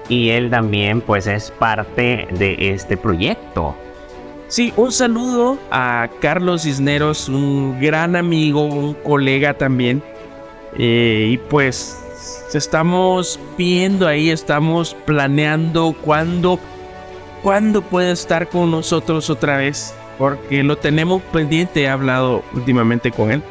y 0.09 0.29
él 0.29 0.49
también 0.49 1.01
pues 1.01 1.27
es 1.27 1.51
parte 1.51 2.27
de 2.31 2.57
este 2.59 2.97
proyecto. 2.97 3.75
Sí, 4.47 4.73
un 4.75 4.91
saludo 4.91 5.57
a 5.71 6.09
Carlos 6.19 6.63
Cisneros, 6.63 7.29
un 7.29 7.79
gran 7.79 8.17
amigo, 8.17 8.63
un 8.63 8.93
colega 8.93 9.53
también. 9.53 10.03
Eh, 10.77 11.29
y 11.31 11.37
pues 11.37 11.97
estamos 12.53 13.39
viendo 13.57 14.07
ahí, 14.07 14.29
estamos 14.29 14.93
planeando 15.05 15.95
cuándo, 16.01 16.59
cuándo 17.41 17.81
puede 17.81 18.11
estar 18.11 18.49
con 18.49 18.71
nosotros 18.71 19.29
otra 19.29 19.57
vez, 19.57 19.93
porque 20.21 20.61
lo 20.61 20.77
tenemos 20.77 21.19
pendiente, 21.33 21.81
he 21.81 21.89
hablado 21.89 22.43
últimamente 22.53 23.09
con 23.09 23.31
él. 23.31 23.41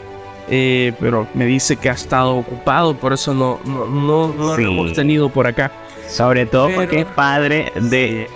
eh, 0.49 0.93
pero 1.01 1.27
me 1.35 1.45
dice 1.47 1.77
que 1.77 1.91
ha 1.91 1.95
estado 1.95 2.37
ocupado, 2.37 2.95
por 2.95 3.13
eso 3.13 3.35
no, 3.35 3.59
no, 3.65 3.87
no, 4.29 4.57
lo 4.57 4.57
hemos 4.57 4.93
tenido 4.93 5.31
por 5.31 5.49
acá. 5.49 5.73
Sobre 6.07 6.47
todo 6.47 6.71
porque 6.73 7.01
es 7.01 7.07
padre 7.07 7.73
de 7.75 8.29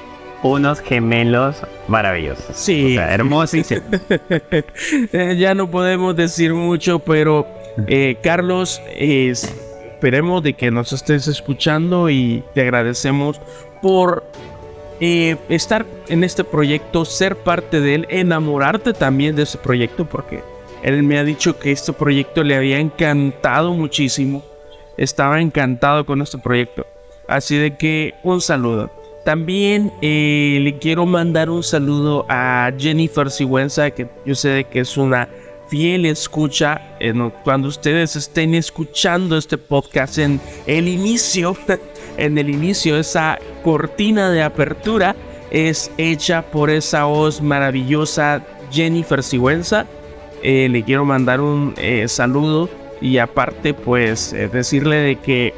unos 0.42 0.80
gemelos 0.80 1.62
maravillosos. 1.86 2.56
Sí. 2.56 2.96
hermosos. 2.96 3.68
Eh, 5.12 5.36
ya 5.38 5.54
no 5.54 5.70
podemos 5.70 6.16
decir 6.16 6.54
mucho, 6.54 6.98
pero 6.98 7.46
eh, 7.86 8.16
Carlos, 8.20 8.82
esperemos 8.96 10.42
de 10.42 10.54
que 10.54 10.72
nos 10.72 10.92
estés 10.92 11.28
escuchando 11.28 12.10
y 12.10 12.42
te 12.52 12.62
agradecemos 12.62 13.40
por 13.80 14.24
estar 15.00 15.86
en 16.08 16.24
este 16.24 16.44
proyecto, 16.44 17.04
ser 17.04 17.36
parte 17.36 17.80
de 17.80 17.94
él, 17.94 18.06
enamorarte 18.08 18.92
también 18.92 19.36
de 19.36 19.42
ese 19.42 19.58
proyecto, 19.58 20.04
porque 20.04 20.42
él 20.82 21.02
me 21.02 21.18
ha 21.18 21.24
dicho 21.24 21.58
que 21.58 21.72
este 21.72 21.92
proyecto 21.92 22.42
le 22.42 22.56
había 22.56 22.78
encantado 22.78 23.72
muchísimo. 23.72 24.42
Estaba 24.96 25.40
encantado 25.40 26.04
con 26.06 26.22
este 26.22 26.38
proyecto. 26.38 26.86
Así 27.26 27.56
de 27.56 27.76
que 27.76 28.14
un 28.22 28.40
saludo. 28.40 28.90
También 29.24 29.90
eh, 30.02 30.58
le 30.60 30.78
quiero 30.78 31.06
mandar 31.06 31.48
un 31.48 31.62
saludo 31.62 32.26
a 32.28 32.70
Jennifer 32.76 33.30
Sigüenza, 33.30 33.90
que 33.90 34.06
yo 34.26 34.34
sé 34.34 34.66
que 34.70 34.80
es 34.80 34.98
una 34.98 35.28
fiel 35.74 36.06
escucha. 36.06 36.80
cuando 37.42 37.66
ustedes 37.66 38.14
estén 38.14 38.54
escuchando 38.54 39.36
este 39.36 39.58
podcast 39.58 40.18
en 40.18 40.40
el 40.68 40.86
inicio, 40.86 41.56
en 42.16 42.38
el 42.38 42.48
inicio, 42.48 42.96
esa 42.96 43.40
cortina 43.64 44.30
de 44.30 44.44
apertura 44.44 45.16
es 45.50 45.90
hecha 45.98 46.42
por 46.42 46.70
esa 46.70 47.06
voz 47.06 47.42
maravillosa 47.42 48.46
Jennifer 48.70 49.20
Sigüenza. 49.20 49.84
Eh, 50.44 50.68
le 50.70 50.84
quiero 50.84 51.04
mandar 51.04 51.40
un 51.40 51.74
eh, 51.76 52.06
saludo 52.06 52.70
y 53.00 53.18
aparte 53.18 53.74
pues 53.74 54.32
eh, 54.32 54.46
decirle 54.46 54.98
de 54.98 55.16
que 55.16 55.54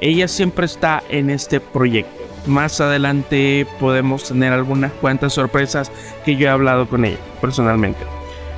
ella 0.00 0.28
siempre 0.28 0.66
está 0.66 1.02
en 1.08 1.28
este 1.28 1.58
proyecto. 1.58 2.22
Más 2.46 2.80
adelante 2.80 3.66
podemos 3.80 4.28
tener 4.28 4.52
algunas 4.52 4.92
cuantas 4.92 5.32
sorpresas 5.32 5.90
que 6.24 6.36
yo 6.36 6.46
he 6.46 6.50
hablado 6.50 6.88
con 6.88 7.04
ella 7.04 7.18
personalmente. 7.40 7.98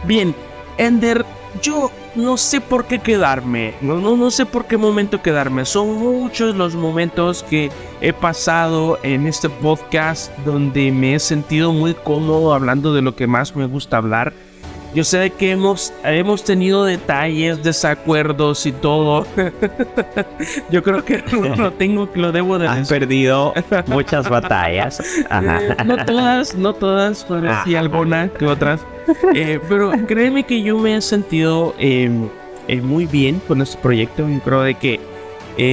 Bien, 0.05 0.35
Ender, 0.79 1.25
yo 1.63 1.91
no 2.15 2.37
sé 2.37 2.61
por 2.61 2.87
qué 2.87 2.99
quedarme, 2.99 3.75
no, 3.81 3.97
no, 3.97 4.17
no 4.17 4.31
sé 4.31 4.47
por 4.47 4.67
qué 4.67 4.77
momento 4.77 5.23
quedarme. 5.23 5.65
Son 5.65 5.95
muchos 5.95 6.55
los 6.55 6.75
momentos 6.75 7.43
que 7.43 7.71
he 8.01 8.13
pasado 8.13 8.99
en 9.03 9.27
este 9.27 9.49
podcast 9.49 10.37
donde 10.45 10.91
me 10.93 11.15
he 11.15 11.19
sentido 11.19 11.73
muy 11.73 11.95
cómodo 11.95 12.55
hablando 12.55 12.95
de 12.95 13.03
lo 13.03 13.15
que 13.17 13.27
más 13.27 13.57
me 13.57 13.67
gusta 13.67 13.97
hablar 13.99 14.33
yo 14.95 15.05
sé 15.05 15.31
que 15.31 15.53
hemos, 15.53 15.93
hemos 16.05 16.45
tenido 16.45 16.85
detalles, 16.85 17.63
desacuerdos 17.63 18.67
y 18.67 18.73
todo. 18.73 19.27
Yo 20.71 20.83
creo 20.83 21.03
que 21.03 21.25
lo 21.57 21.73
tengo, 21.73 22.09
lo 22.15 22.31
debo 22.31 22.59
de 22.59 22.69
Has 22.69 22.89
perdido 22.89 23.55
muchas 23.87 24.29
batallas. 24.29 25.01
Eh, 25.01 25.77
no 25.87 26.05
todas, 26.05 26.55
no 26.55 26.75
todas, 26.75 27.25
pero 27.27 27.65
sí 27.65 27.75
algunas 27.75 28.31
que 28.33 28.47
otras. 28.47 28.81
Eh, 29.35 29.59
pero 29.69 29.93
créeme 30.07 30.45
que 30.45 30.63
yo 30.63 30.79
me 30.79 30.97
he 30.97 31.01
sentido 31.01 31.75
em, 31.79 32.29
eh, 32.69 32.81
muy 32.81 33.07
bien 33.07 33.41
con 33.49 33.63
este 33.63 33.79
proyecto. 33.79 34.29
Yo 34.29 34.41
creo 34.41 34.63
de 34.63 34.75
que 34.75 35.01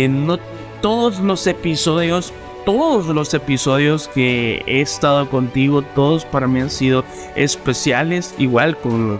no 0.09 0.39
todos 0.81 1.19
los 1.19 1.45
episodios 1.45 2.33
todos 2.65 3.07
los 3.07 3.33
episodios 3.33 4.07
que 4.07 4.63
he 4.65 4.81
estado 4.81 5.29
contigo, 5.29 5.81
todos 5.81 6.25
para 6.25 6.47
mí 6.47 6.59
han 6.59 6.69
sido 6.69 7.03
especiales. 7.35 8.33
Igual 8.37 8.77
con, 8.77 9.19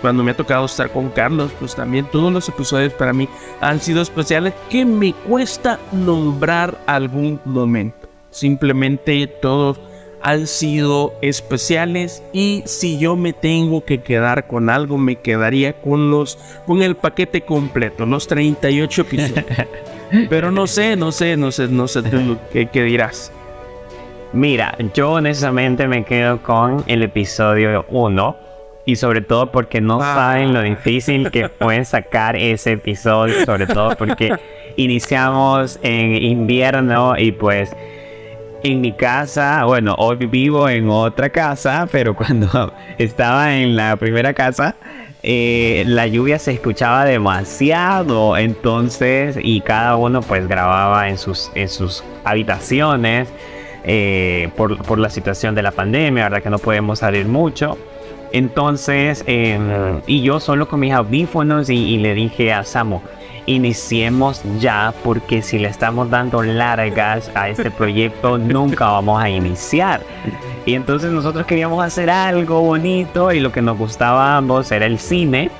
cuando 0.00 0.24
me 0.24 0.30
ha 0.30 0.36
tocado 0.36 0.66
estar 0.66 0.90
con 0.90 1.10
Carlos, 1.10 1.52
pues 1.58 1.74
también 1.74 2.06
todos 2.10 2.32
los 2.32 2.48
episodios 2.48 2.92
para 2.92 3.12
mí 3.12 3.28
han 3.60 3.80
sido 3.80 4.02
especiales 4.02 4.54
que 4.70 4.84
me 4.84 5.12
cuesta 5.12 5.78
nombrar 5.92 6.78
algún 6.86 7.40
momento. 7.44 8.08
Simplemente 8.30 9.26
todos 9.26 9.80
han 10.22 10.46
sido 10.46 11.14
especiales 11.22 12.22
y 12.32 12.62
si 12.66 12.98
yo 12.98 13.16
me 13.16 13.32
tengo 13.32 13.84
que 13.84 14.02
quedar 14.02 14.46
con 14.48 14.68
algo 14.68 14.98
me 14.98 15.16
quedaría 15.16 15.80
con 15.80 16.10
los 16.10 16.38
con 16.66 16.82
el 16.82 16.96
paquete 16.96 17.42
completo, 17.42 18.04
los 18.04 18.26
38 18.26 19.02
episodios. 19.02 19.44
Pero 20.28 20.50
no 20.50 20.66
sé, 20.66 20.96
no 20.96 21.12
sé, 21.12 21.36
no 21.36 21.50
sé, 21.50 21.68
no 21.68 21.88
sé 21.88 22.02
qué, 22.72 22.82
dirás. 22.82 23.32
Mira, 24.32 24.76
yo 24.94 25.12
honestamente 25.12 25.88
me 25.88 26.04
quedo 26.04 26.42
con 26.42 26.84
el 26.86 27.02
episodio 27.02 27.86
1 27.88 28.36
y 28.84 28.96
sobre 28.96 29.20
todo 29.20 29.50
porque 29.50 29.80
no 29.80 30.00
ah. 30.02 30.14
saben 30.14 30.52
lo 30.52 30.62
difícil 30.62 31.30
que 31.30 31.48
fue 31.48 31.84
sacar 31.84 32.36
ese 32.36 32.72
episodio, 32.72 33.44
sobre 33.44 33.66
todo 33.66 33.96
porque 33.96 34.34
iniciamos 34.76 35.78
en 35.82 36.22
invierno 36.22 37.18
y 37.18 37.32
pues 37.32 37.74
en 38.62 38.80
mi 38.80 38.92
casa, 38.92 39.64
bueno, 39.64 39.94
hoy 39.98 40.16
vivo 40.26 40.68
en 40.68 40.88
otra 40.88 41.30
casa, 41.30 41.88
pero 41.90 42.14
cuando 42.14 42.72
estaba 42.98 43.54
en 43.56 43.76
la 43.76 43.96
primera 43.96 44.34
casa, 44.34 44.76
eh, 45.22 45.84
la 45.86 46.06
lluvia 46.06 46.38
se 46.38 46.52
escuchaba 46.52 47.04
demasiado, 47.04 48.36
entonces, 48.36 49.36
y 49.40 49.60
cada 49.60 49.96
uno 49.96 50.22
pues 50.22 50.46
grababa 50.46 51.08
en 51.08 51.18
sus, 51.18 51.50
en 51.54 51.68
sus 51.68 52.04
habitaciones 52.24 53.28
eh, 53.84 54.50
por, 54.56 54.98
la 54.98 55.10
situación 55.10 55.54
de 55.54 55.62
la 55.62 55.72
pandemia, 55.72 56.24
¿verdad? 56.24 56.42
Que 56.42 56.50
no 56.50 56.58
podemos 56.58 57.00
salir 57.00 57.26
mucho. 57.26 57.78
Entonces, 58.32 59.24
em, 59.26 60.00
y 60.06 60.22
yo 60.22 60.38
solo 60.38 60.68
con 60.68 60.80
mis 60.80 60.92
audífonos 60.92 61.70
y, 61.70 61.96
le 61.98 62.14
dije 62.14 62.52
a 62.52 62.62
Samo, 62.62 63.02
iniciemos 63.48 64.42
ya 64.60 64.92
porque 65.02 65.40
si 65.42 65.58
le 65.58 65.68
estamos 65.68 66.10
dando 66.10 66.42
largas 66.42 67.30
a 67.34 67.48
este 67.48 67.70
proyecto 67.70 68.36
nunca 68.38 68.86
vamos 68.86 69.20
a 69.20 69.28
iniciar. 69.28 70.02
Y 70.66 70.74
entonces 70.74 71.10
nosotros 71.10 71.46
queríamos 71.46 71.84
hacer 71.84 72.10
algo 72.10 72.60
bonito 72.60 73.32
y 73.32 73.40
lo 73.40 73.50
que 73.50 73.62
nos 73.62 73.78
gustaba 73.78 74.34
a 74.34 74.36
ambos 74.36 74.70
era 74.70 74.86
el 74.86 74.98
cine. 74.98 75.50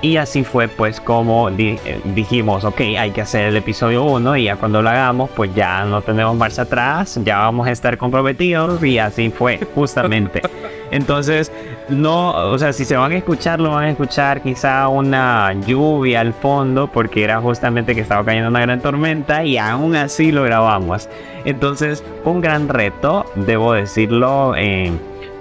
Y 0.00 0.18
así 0.18 0.44
fue 0.44 0.68
pues 0.68 1.00
como 1.00 1.48
eh, 1.48 2.00
dijimos, 2.04 2.64
ok, 2.64 2.80
hay 2.98 3.10
que 3.10 3.22
hacer 3.22 3.46
el 3.46 3.56
episodio 3.56 4.04
1 4.04 4.36
y 4.36 4.44
ya 4.44 4.56
cuando 4.56 4.82
lo 4.82 4.90
hagamos 4.90 5.30
pues 5.30 5.54
ya 5.54 5.84
no 5.86 6.02
tenemos 6.02 6.36
marcha 6.36 6.62
atrás, 6.62 7.18
ya 7.24 7.38
vamos 7.38 7.66
a 7.66 7.70
estar 7.70 7.96
comprometidos 7.96 8.84
y 8.84 8.98
así 8.98 9.30
fue 9.30 9.58
justamente. 9.74 10.42
Entonces, 10.90 11.50
no, 11.88 12.30
o 12.50 12.58
sea, 12.58 12.72
si 12.72 12.84
se 12.84 12.96
van 12.96 13.12
a 13.12 13.16
escuchar, 13.16 13.60
lo 13.60 13.70
van 13.70 13.84
a 13.84 13.90
escuchar 13.90 14.42
quizá 14.42 14.88
una 14.88 15.52
lluvia 15.52 16.20
al 16.20 16.32
fondo 16.32 16.86
porque 16.86 17.24
era 17.24 17.40
justamente 17.40 17.94
que 17.94 18.00
estaba 18.00 18.24
cayendo 18.24 18.48
una 18.48 18.60
gran 18.60 18.80
tormenta 18.80 19.44
y 19.44 19.58
aún 19.58 19.94
así 19.94 20.32
lo 20.32 20.44
grabamos. 20.44 21.08
Entonces, 21.44 22.02
un 22.24 22.40
gran 22.40 22.68
reto, 22.68 23.26
debo 23.34 23.74
decirlo, 23.74 24.54
eh, 24.56 24.92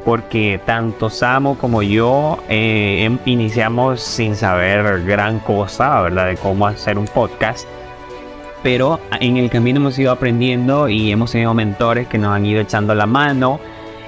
porque 0.04 0.60
tanto 0.66 1.10
Samo 1.10 1.58
como 1.58 1.82
yo 1.82 2.40
eh, 2.50 3.06
em, 3.06 3.20
iniciamos 3.26 4.02
sin 4.02 4.36
saber 4.36 5.04
gran 5.06 5.40
cosa, 5.40 6.02
¿verdad? 6.02 6.28
De 6.28 6.38
cómo 6.38 6.68
hacer 6.68 6.98
un 6.98 7.06
podcast. 7.06 7.68
Pero 8.64 9.00
en 9.20 9.38
el 9.38 9.50
camino 9.50 9.80
hemos 9.80 9.98
ido 10.00 10.12
aprendiendo 10.12 10.88
y 10.88 11.12
hemos 11.12 11.32
tenido 11.32 11.54
mentores 11.54 12.08
que 12.08 12.18
nos 12.18 12.34
han 12.34 12.46
ido 12.46 12.62
echando 12.62 12.96
la 12.96 13.06
mano. 13.06 13.60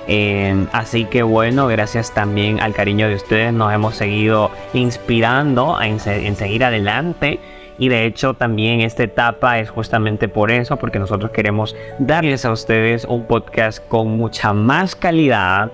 Eh, 0.07 0.67
así 0.71 1.05
que 1.05 1.23
bueno, 1.23 1.67
gracias 1.67 2.13
también 2.13 2.59
al 2.59 2.73
cariño 2.73 3.07
de 3.07 3.15
ustedes 3.15 3.53
nos 3.53 3.73
hemos 3.73 3.95
seguido 3.95 4.51
inspirando 4.73 5.77
en 5.81 5.99
seguir 5.99 6.63
adelante. 6.63 7.39
Y 7.77 7.89
de 7.89 8.05
hecho 8.05 8.33
también 8.33 8.81
esta 8.81 9.03
etapa 9.03 9.59
es 9.59 9.69
justamente 9.69 10.29
por 10.29 10.51
eso, 10.51 10.77
porque 10.77 10.97
nosotros 10.99 11.31
queremos 11.31 11.75
darles 11.99 12.45
a 12.45 12.51
ustedes 12.51 13.05
un 13.05 13.25
podcast 13.25 13.85
con 13.89 14.15
mucha 14.15 14.53
más 14.53 14.95
calidad, 14.95 15.71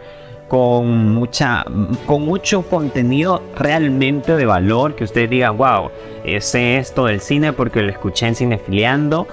con 0.47 1.13
mucha 1.13 1.63
con 2.07 2.25
mucho 2.25 2.63
contenido 2.63 3.41
realmente 3.57 4.35
de 4.35 4.45
valor 4.45 4.95
que 4.95 5.05
ustedes 5.05 5.29
digan 5.29 5.55
wow 5.55 5.89
sé 6.41 6.75
esto 6.75 7.05
del 7.05 7.21
cine 7.21 7.53
porque 7.53 7.81
lo 7.81 7.89
escuché 7.89 8.27
en 8.27 8.35
Cinefiliando 8.35 9.27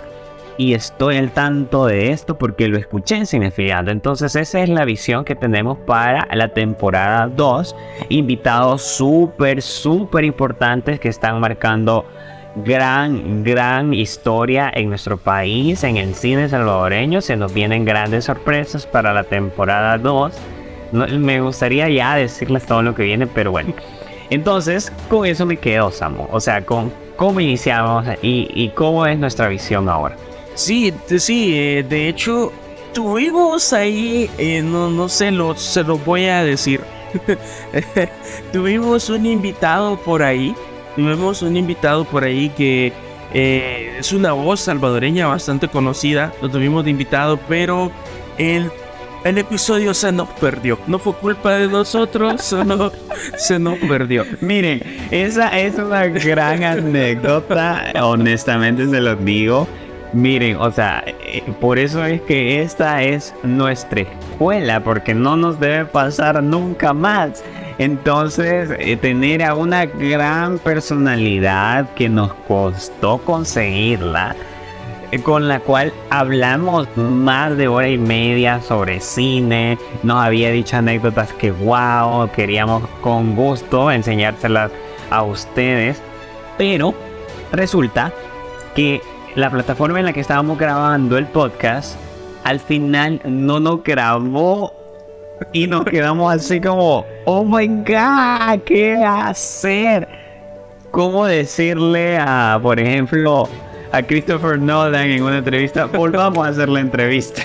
y 0.58 0.74
estoy 0.74 1.16
al 1.16 1.30
tanto 1.30 1.86
de 1.86 2.10
esto 2.10 2.36
porque 2.36 2.68
lo 2.68 2.76
escuché 2.76 3.16
en 3.16 3.26
Cinefiliando 3.26 3.90
entonces 3.90 4.36
esa 4.36 4.60
es 4.60 4.68
la 4.68 4.84
visión 4.84 5.24
que 5.24 5.34
tenemos 5.34 5.78
para 5.78 6.28
la 6.34 6.48
temporada 6.48 7.28
2 7.28 7.74
invitados 8.10 8.82
súper 8.82 9.62
súper 9.62 10.24
importantes 10.24 11.00
que 11.00 11.08
están 11.08 11.40
marcando 11.40 12.04
gran, 12.64 13.44
gran 13.44 13.94
historia 13.94 14.70
en 14.74 14.88
nuestro 14.88 15.16
país, 15.16 15.84
en 15.84 15.96
el 15.96 16.14
cine 16.14 16.48
salvadoreño. 16.48 17.20
Se 17.20 17.36
nos 17.36 17.52
vienen 17.52 17.84
grandes 17.84 18.24
sorpresas 18.24 18.86
para 18.86 19.12
la 19.12 19.24
temporada 19.24 19.98
2. 19.98 20.32
me 20.92 21.40
gustaría 21.40 21.88
ya 21.88 22.16
decirles 22.16 22.66
todo 22.66 22.82
lo 22.82 22.94
que 22.94 23.04
viene, 23.04 23.26
pero 23.26 23.50
bueno. 23.50 23.74
Entonces, 24.30 24.92
con 25.08 25.24
eso 25.24 25.46
me 25.46 25.56
quedo, 25.56 25.90
Samo. 25.90 26.28
O 26.32 26.40
sea, 26.40 26.64
con 26.64 26.92
cómo 27.16 27.40
iniciamos 27.40 28.06
y, 28.22 28.70
cómo 28.74 29.06
es 29.06 29.18
nuestra 29.18 29.48
visión 29.48 29.88
ahora. 29.88 30.16
Sí, 30.58 30.92
sí, 31.18 31.52
eh, 31.54 31.86
de 31.88 32.08
hecho, 32.08 32.52
tuvimos 32.92 33.72
ahí, 33.72 34.28
eh, 34.38 34.60
no, 34.60 34.90
no 34.90 35.08
sé, 35.08 35.30
lo, 35.30 35.56
se 35.56 35.82
lo 35.84 35.98
voy 35.98 36.26
a 36.26 36.42
decir. 36.42 36.80
tuvimos 38.52 39.08
un 39.08 39.24
invitado 39.24 39.96
por 39.96 40.22
ahí 40.22 40.54
tuvimos 40.98 41.42
un 41.42 41.56
invitado 41.56 42.04
por 42.04 42.24
ahí 42.24 42.48
que 42.50 42.92
eh, 43.32 43.96
es 44.00 44.12
una 44.12 44.32
voz 44.32 44.60
salvadoreña 44.60 45.28
bastante 45.28 45.68
conocida, 45.68 46.32
lo 46.42 46.48
tuvimos 46.48 46.84
de 46.84 46.90
invitado, 46.90 47.38
pero 47.48 47.92
el, 48.36 48.68
el 49.22 49.38
episodio 49.38 49.94
se 49.94 50.10
nos 50.10 50.28
perdió. 50.30 50.76
No 50.88 50.98
fue 50.98 51.14
culpa 51.14 51.52
de 51.52 51.68
nosotros, 51.68 52.42
solo 52.42 52.90
se 53.36 53.60
nos 53.60 53.78
perdió. 53.78 54.24
Miren, 54.40 54.82
esa 55.12 55.56
es 55.56 55.76
una 55.76 56.06
gran 56.06 56.64
anécdota, 56.64 57.92
honestamente 58.02 58.88
se 58.88 59.00
los 59.00 59.24
digo. 59.24 59.68
Miren, 60.12 60.56
o 60.56 60.70
sea, 60.70 61.04
eh, 61.06 61.42
por 61.60 61.78
eso 61.78 62.02
es 62.04 62.22
que 62.22 62.62
esta 62.62 63.02
es 63.02 63.34
nuestra 63.42 64.00
escuela, 64.00 64.80
porque 64.80 65.14
no 65.14 65.36
nos 65.36 65.60
debe 65.60 65.84
pasar 65.84 66.42
nunca 66.42 66.94
más. 66.94 67.44
Entonces, 67.76 68.70
eh, 68.78 68.96
tener 68.96 69.42
a 69.42 69.54
una 69.54 69.84
gran 69.84 70.58
personalidad 70.58 71.90
que 71.94 72.08
nos 72.08 72.32
costó 72.48 73.18
conseguirla, 73.18 74.34
eh, 75.12 75.20
con 75.20 75.46
la 75.46 75.60
cual 75.60 75.92
hablamos 76.08 76.88
más 76.96 77.56
de 77.58 77.68
hora 77.68 77.88
y 77.88 77.98
media 77.98 78.62
sobre 78.62 79.00
cine, 79.00 79.78
nos 80.02 80.24
había 80.24 80.50
dicho 80.50 80.78
anécdotas 80.78 81.34
que 81.34 81.50
wow, 81.50 82.30
queríamos 82.30 82.82
con 83.02 83.36
gusto 83.36 83.90
enseñárselas 83.90 84.70
a 85.10 85.22
ustedes, 85.22 86.00
pero 86.56 86.94
resulta 87.52 88.10
que 88.74 89.02
la 89.38 89.50
plataforma 89.50 90.00
en 90.00 90.06
la 90.06 90.12
que 90.12 90.18
estábamos 90.18 90.58
grabando 90.58 91.16
el 91.16 91.26
podcast 91.26 91.96
al 92.42 92.58
final 92.58 93.20
no 93.24 93.60
nos 93.60 93.84
grabó 93.84 94.72
y 95.52 95.68
nos 95.68 95.84
quedamos 95.84 96.34
así 96.34 96.60
como, 96.60 97.06
oh 97.24 97.44
my 97.44 97.68
god, 97.68 98.60
¿qué 98.64 98.96
hacer? 98.96 100.08
¿Cómo 100.90 101.24
decirle 101.24 102.18
a, 102.18 102.58
por 102.60 102.80
ejemplo, 102.80 103.48
a 103.92 104.02
Christopher 104.02 104.58
Nolan 104.58 105.08
en 105.08 105.22
una 105.22 105.38
entrevista, 105.38 105.84
volvamos 105.84 106.44
a 106.44 106.50
hacer 106.50 106.68
la 106.68 106.80
entrevista? 106.80 107.42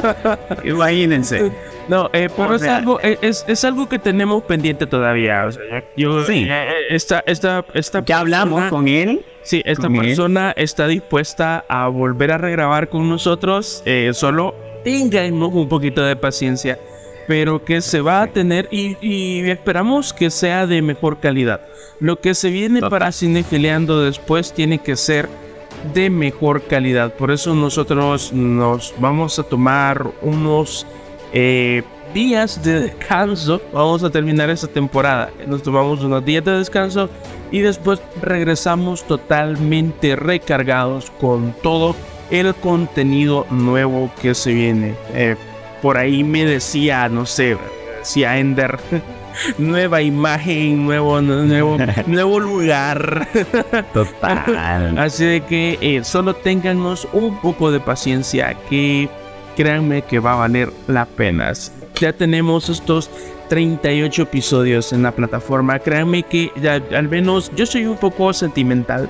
Imagínense. 0.64 1.52
No, 1.90 2.08
eh, 2.12 2.28
pero 2.36 2.54
es, 2.54 2.62
algo, 2.62 3.00
eh, 3.02 3.18
es, 3.20 3.44
es, 3.48 3.64
algo 3.64 3.88
que 3.88 3.98
tenemos 3.98 4.44
pendiente 4.44 4.86
todavía. 4.86 5.44
O 5.46 5.50
sea, 5.50 5.84
yo, 5.96 6.24
sí. 6.24 6.46
Eh, 6.48 6.68
esta, 6.88 7.24
esta, 7.26 7.64
esta 7.74 8.04
ya 8.04 8.20
hablamos 8.20 8.70
con 8.70 8.86
él. 8.86 9.24
Sí, 9.42 9.60
esta 9.64 9.88
persona 9.88 10.52
está 10.56 10.86
dispuesta 10.86 11.64
a 11.68 11.88
volver 11.88 12.30
a 12.30 12.38
regrabar 12.38 12.88
con 12.88 13.08
nosotros. 13.08 13.82
Eh, 13.86 14.12
solo 14.14 14.54
tengamos 14.84 15.52
un 15.52 15.68
poquito 15.68 16.02
de 16.02 16.14
paciencia 16.14 16.78
pero 17.26 17.64
que 17.64 17.80
se 17.80 18.00
va 18.00 18.22
a 18.22 18.26
tener 18.26 18.66
y, 18.72 19.48
esperamos 19.48 20.12
que 20.12 20.30
sea 20.30 20.66
de 20.66 20.82
mejor 20.82 21.20
calidad. 21.20 21.60
Lo 22.00 22.20
que 22.20 22.34
se 22.34 22.50
viene 22.50 22.80
para 22.80 23.12
Cinefiliando 23.12 24.00
después 24.00 24.52
tiene 24.52 24.78
que 24.78 24.96
ser 24.96 25.28
de 25.94 26.10
mejor 26.10 26.62
calidad. 26.62 27.14
Por 27.14 27.30
eso 27.30 27.54
nosotros 27.54 28.32
nos 28.32 28.94
vamos 28.98 29.38
a 29.38 29.44
tomar 29.44 30.10
unos 30.22 30.86
eh, 31.32 31.82
días 32.12 32.62
de 32.62 32.80
descanso. 32.80 33.60
Vamos 33.72 34.02
a 34.02 34.10
terminar 34.10 34.50
esta 34.50 34.66
temporada. 34.66 35.30
Nos 35.46 35.62
tomamos 35.62 36.02
unos 36.02 36.24
días 36.24 36.44
de 36.44 36.52
descanso 36.52 37.08
y 37.50 37.60
después 37.60 38.00
regresamos 38.20 39.04
totalmente 39.04 40.16
recargados 40.16 41.10
con 41.20 41.54
todo 41.62 41.94
el 42.30 42.54
contenido 42.54 43.46
nuevo 43.50 44.10
que 44.20 44.34
se 44.34 44.52
viene. 44.54 44.94
Eh, 45.14 45.36
por 45.82 45.98
ahí 45.98 46.22
me 46.22 46.44
decía, 46.44 47.08
no 47.08 47.26
sé, 47.26 47.56
decía 47.98 48.38
Ender, 48.38 48.78
nueva 49.58 50.02
imagen, 50.02 50.84
nuevo, 50.84 51.20
nuevo, 51.20 51.76
nuevo 52.06 52.40
lugar. 52.40 53.28
Total. 53.94 54.98
Así 54.98 55.24
de 55.24 55.40
que 55.42 55.78
eh, 55.80 56.04
solo 56.04 56.34
téngannos 56.34 57.08
un 57.12 57.40
poco 57.40 57.70
de 57.70 57.80
paciencia, 57.80 58.56
que 58.68 59.08
créanme 59.60 60.00
que 60.00 60.18
va 60.18 60.32
a 60.32 60.36
valer 60.36 60.72
la 60.86 61.04
pena. 61.04 61.52
Ya 61.96 62.14
tenemos 62.14 62.70
estos 62.70 63.10
38 63.50 64.22
episodios 64.22 64.90
en 64.94 65.02
la 65.02 65.12
plataforma. 65.12 65.78
Créanme 65.78 66.22
que 66.22 66.50
ya, 66.62 66.80
al 66.96 67.10
menos 67.10 67.52
yo 67.54 67.66
soy 67.66 67.84
un 67.84 67.98
poco 67.98 68.32
sentimental. 68.32 69.06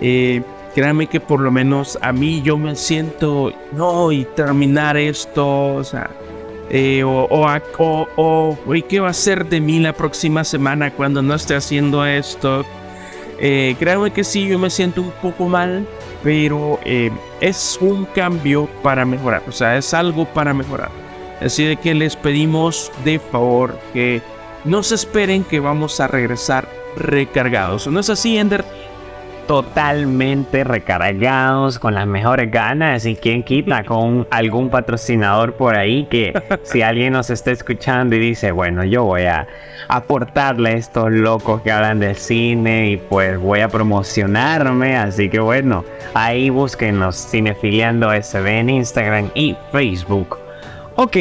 Eh, 0.00 0.42
créanme 0.76 1.08
que 1.08 1.18
por 1.18 1.40
lo 1.40 1.50
menos 1.50 1.98
a 2.02 2.12
mí 2.12 2.40
yo 2.42 2.56
me 2.56 2.76
siento, 2.76 3.52
no, 3.72 4.12
y 4.12 4.26
terminar 4.36 4.96
esto, 4.96 5.74
o 5.74 5.82
sea, 5.82 6.08
eh, 6.70 7.02
o, 7.02 7.26
o, 7.28 8.08
o, 8.16 8.58
¿qué 8.88 9.00
va 9.00 9.08
a 9.08 9.12
ser 9.12 9.48
de 9.48 9.60
mí 9.60 9.80
la 9.80 9.92
próxima 9.92 10.44
semana 10.44 10.92
cuando 10.92 11.20
no 11.20 11.34
esté 11.34 11.56
haciendo 11.56 12.06
esto? 12.06 12.64
Eh, 13.40 13.74
créanme 13.78 14.10
que 14.10 14.22
sí, 14.22 14.46
yo 14.46 14.58
me 14.58 14.68
siento 14.68 15.00
un 15.00 15.12
poco 15.22 15.48
mal, 15.48 15.86
pero 16.22 16.78
eh, 16.84 17.10
es 17.40 17.78
un 17.80 18.04
cambio 18.04 18.68
para 18.82 19.04
mejorar, 19.04 19.42
o 19.48 19.52
sea, 19.52 19.78
es 19.78 19.94
algo 19.94 20.26
para 20.26 20.52
mejorar. 20.52 20.90
Así 21.40 21.64
de 21.64 21.76
que 21.76 21.94
les 21.94 22.16
pedimos 22.16 22.92
de 23.02 23.18
favor 23.18 23.78
que 23.94 24.20
no 24.64 24.82
se 24.82 24.94
esperen 24.94 25.42
que 25.42 25.58
vamos 25.58 25.98
a 26.00 26.06
regresar 26.06 26.68
recargados. 26.96 27.86
¿No 27.86 28.00
es 28.00 28.10
así, 28.10 28.36
Ender? 28.36 28.62
Totalmente 29.46 30.64
recargados 30.64 31.78
con 31.78 31.94
las 31.94 32.06
mejores 32.06 32.50
ganas 32.50 33.06
y 33.06 33.16
quien 33.16 33.42
quita 33.42 33.84
con 33.86 34.26
algún 34.30 34.70
patrocinador 34.70 35.54
por 35.54 35.76
ahí 35.76 36.06
que 36.10 36.32
si 36.62 36.82
alguien 36.82 37.12
nos 37.12 37.30
está 37.30 37.50
escuchando 37.50 38.16
y 38.16 38.18
dice 38.18 38.52
bueno 38.52 38.84
yo 38.84 39.04
voy 39.04 39.22
a 39.22 39.46
aportarle 39.88 40.70
a 40.70 40.74
estos 40.74 41.10
locos 41.10 41.62
que 41.62 41.72
hablan 41.72 42.00
del 42.00 42.16
cine 42.16 42.90
y 42.90 42.96
pues 42.96 43.38
voy 43.38 43.60
a 43.60 43.68
promocionarme 43.68 44.96
así 44.96 45.28
que 45.28 45.40
bueno 45.40 45.84
ahí 46.14 46.50
búsquenos 46.50 47.28
Cinefiliando 47.30 48.10
SB 48.10 48.46
en 48.46 48.70
Instagram 48.70 49.30
y 49.34 49.56
Facebook. 49.72 50.38
Ok 50.96 51.16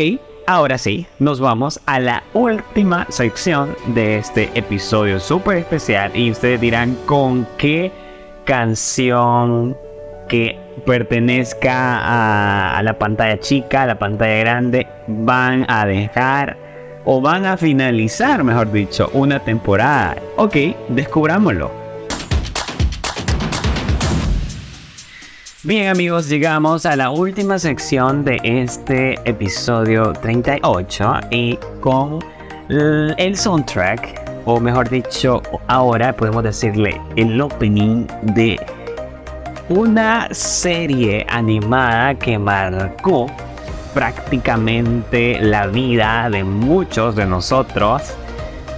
Ahora 0.50 0.80
sí, 0.80 1.06
nos 1.20 1.40
vamos 1.40 1.80
a 1.86 2.00
la 2.00 2.24
última 2.34 3.06
sección 3.10 3.76
de 3.94 4.18
este 4.18 4.50
episodio 4.56 5.20
súper 5.20 5.58
especial 5.58 6.12
y 6.16 6.32
ustedes 6.32 6.60
dirán 6.60 6.98
con 7.06 7.48
qué 7.60 7.92
canción 8.50 9.78
que 10.28 10.58
pertenezca 10.84 12.74
a, 12.76 12.82
la 12.82 12.98
pantalla 12.98 13.40
chica, 13.40 13.84
a 13.84 13.86
la 13.86 14.00
pantalla 14.00 14.40
grande, 14.40 14.88
van 15.08 15.68
a 15.70 15.86
dejar 15.86 16.58
o 17.06 17.22
van 17.22 17.46
a 17.46 17.58
finalizar, 17.58 18.44
mejor 18.44 18.72
dicho, 18.72 19.12
una 19.14 19.40
temporada. 19.40 20.16
Ok, 20.36 20.56
descubrámoslo. 20.88 21.72
Bien 25.62 25.90
amigos, 25.90 26.28
llegamos 26.28 26.88
a 26.88 26.96
la 26.96 27.12
última 27.12 27.60
sección 27.60 28.26
de 28.26 28.40
este 28.44 29.20
episodio 29.30 30.12
38 30.14 31.14
y 31.30 31.60
con 31.82 32.18
el 32.68 33.38
soundtrack 33.38 34.19
o 34.46 34.60
mejor 34.60 34.90
dicho, 34.90 35.42
ahora 35.68 36.16
podemos 36.16 36.44
decirle 36.44 37.00
el 37.16 37.40
opening 37.40 38.08
de 38.22 38.60
una 39.70 40.28
serie 40.32 41.26
animada 41.30 42.16
que 42.16 42.40
marcó 42.40 43.28
prácticamente 43.94 45.40
la 45.40 45.68
vida 45.68 46.30
de 46.30 46.44
muchos 46.44 47.16
de 47.16 47.26
nosotros 47.26 48.02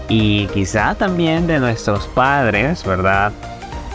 y 0.09 0.47
quizá 0.47 0.95
también 0.95 1.47
de 1.47 1.59
nuestros 1.59 2.07
padres, 2.07 2.84
¿verdad? 2.84 3.32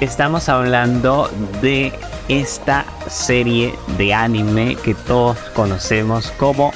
Estamos 0.00 0.48
hablando 0.48 1.30
de 1.60 1.92
esta 2.28 2.84
serie 3.06 3.74
de 3.98 4.14
anime 4.14 4.76
que 4.76 4.94
todos 4.94 5.38
conocemos 5.54 6.30
como 6.32 6.72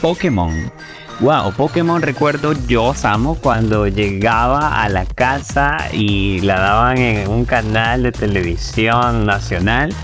Pokémon. 0.00 0.73
Wow, 1.20 1.52
Pokémon 1.52 2.02
recuerdo 2.02 2.54
yo, 2.66 2.92
Samo, 2.92 3.36
cuando 3.36 3.86
llegaba 3.86 4.82
a 4.82 4.88
la 4.88 5.06
casa 5.06 5.76
y 5.92 6.40
la 6.40 6.58
daban 6.58 6.98
en 6.98 7.30
un 7.30 7.44
canal 7.44 8.02
de 8.02 8.12
televisión 8.12 9.24
nacional. 9.24 9.94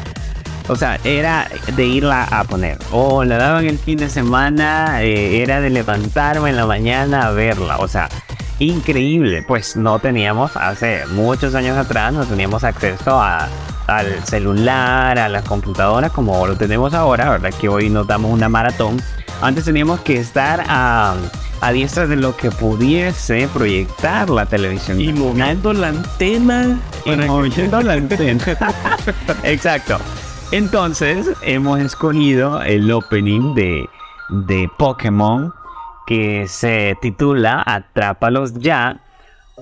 O 0.69 0.77
sea, 0.77 1.01
era 1.03 1.49
de 1.75 1.85
irla 1.85 2.23
a 2.31 2.45
poner. 2.45 2.79
O 2.93 3.25
la 3.25 3.39
daban 3.39 3.67
el 3.67 3.79
fin 3.79 3.99
de 3.99 4.09
semana, 4.09 5.03
eh, 5.03 5.43
era 5.43 5.61
de 5.61 5.71
levantarme 5.71 6.51
en 6.51 6.57
la 6.57 6.67
mañana 6.67 7.27
a 7.27 7.33
verla. 7.33 7.79
O 7.79 7.89
sea, 7.89 8.09
increíble. 8.61 9.43
Pues 9.43 9.75
no 9.75 9.99
teníamos, 9.99 10.57
hace 10.57 11.07
muchos 11.09 11.57
años 11.57 11.77
atrás, 11.77 12.13
no 12.13 12.25
teníamos 12.25 12.63
acceso 12.63 13.21
a, 13.21 13.49
al 13.89 14.25
celular, 14.25 15.19
a 15.19 15.29
las 15.29 15.45
computadoras 15.45 16.13
como 16.13 16.47
lo 16.47 16.57
tenemos 16.57 16.95
ahora, 16.95 17.31
¿verdad? 17.31 17.53
Que 17.61 17.69
hoy 17.69 17.91
nos 17.91 18.07
damos 18.07 18.31
una 18.31 18.49
maratón 18.49 19.03
antes 19.41 19.65
teníamos 19.65 20.01
que 20.01 20.17
estar 20.19 20.65
a, 20.69 21.15
a 21.61 21.73
diestra 21.73 22.07
de 22.07 22.17
lo 22.17 22.37
que 22.37 22.51
pudiese 22.51 23.49
proyectar 23.53 24.29
la 24.31 24.47
televisión. 24.47 25.01
Y 25.01 25.13
moviendo 25.13 25.73
la 25.73 25.89
antena. 25.89 26.79
Y 27.05 27.17
moviendo 27.17 27.81
la 27.81 27.95
antena. 27.95 28.45
Exacto. 29.43 29.99
Entonces 30.53 31.31
hemos 31.43 31.81
escogido 31.81 32.61
el 32.63 32.91
opening 32.91 33.55
de, 33.55 33.89
de 34.29 34.69
Pokémon 34.79 35.53
que 36.07 36.47
se 36.49 36.97
titula 37.01 37.63
Atrápalos 37.65 38.55
ya 38.55 39.01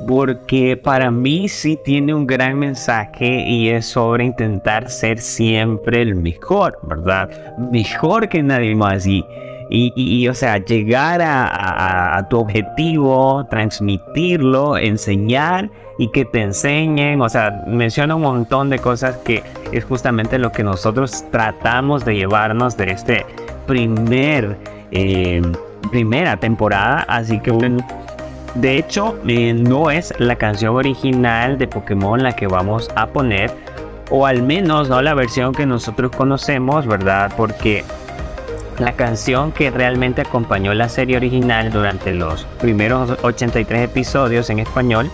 porque 0.07 0.77
para 0.77 1.11
mí 1.11 1.49
sí 1.49 1.79
tiene 1.85 2.15
un 2.15 2.27
gran 2.27 2.59
mensaje 2.59 3.45
y 3.47 3.69
es 3.69 3.87
sobre 3.87 4.25
intentar 4.25 4.91
ser 4.91 5.19
siempre 5.19 6.03
el 6.03 6.15
mejor, 6.15 6.79
¿verdad? 6.83 7.57
Mejor 7.59 8.29
que 8.29 8.43
nadie 8.43 8.75
más 8.75 9.07
y, 9.07 9.25
y, 9.71 10.27
o 10.29 10.35
sea, 10.35 10.59
llegar 10.59 11.21
a, 11.23 12.27
tu 12.31 12.39
objetivo, 12.39 13.47
transmitirlo, 13.51 14.79
enseñar 14.79 15.71
y 15.99 16.11
que 16.11 16.25
te 16.25 16.43
enseñen, 16.43 17.21
o 17.21 17.29
sea, 17.29 17.65
menciona 17.67 18.15
un 18.15 18.23
montón 18.23 18.71
de 18.71 18.79
cosas 18.79 19.17
que 19.19 19.43
es 19.73 19.85
justamente 19.85 20.39
lo 20.39 20.53
que 20.53 20.63
nosotros 20.63 21.25
tratamos 21.31 22.05
de 22.05 22.17
llevarnos 22.17 22.77
de 22.77 22.93
este 22.93 23.27
primer, 23.67 24.57
eh, 24.91 25.43
primera 25.91 26.37
temporada, 26.37 27.05
así 27.09 27.41
que 27.41 27.53
de 28.55 28.79
hecho, 28.79 29.17
eh, 29.27 29.53
no 29.53 29.91
es 29.91 30.13
la 30.19 30.37
canción 30.37 30.75
original 30.75 31.59
de 31.59 31.69
Pokémon 31.69 32.23
la 32.23 32.35
que 32.35 32.47
vamos 32.47 32.91
a 32.97 33.07
poner, 33.07 33.53
o 34.11 34.27
al 34.27 34.43
menos 34.43 34.89
no 34.89 35.03
la 35.03 35.15
versión 35.15 35.53
que 35.53 35.67
nosotros 35.67 36.11
conocemos, 36.17 36.87
¿verdad? 36.87 37.33
Porque 37.37 37.85
la 38.79 38.93
canción 38.93 39.53
que 39.53 39.71
realmente 39.71 40.23
acompañó 40.23 40.73
la 40.75 40.89
serie 40.89 41.17
original 41.17 41.71
durante 41.71 42.13
los 42.13 42.45
primeros 42.61 43.19
83 43.23 43.85
episodios 43.85 44.51
en 44.51 44.61
español 44.61 45.11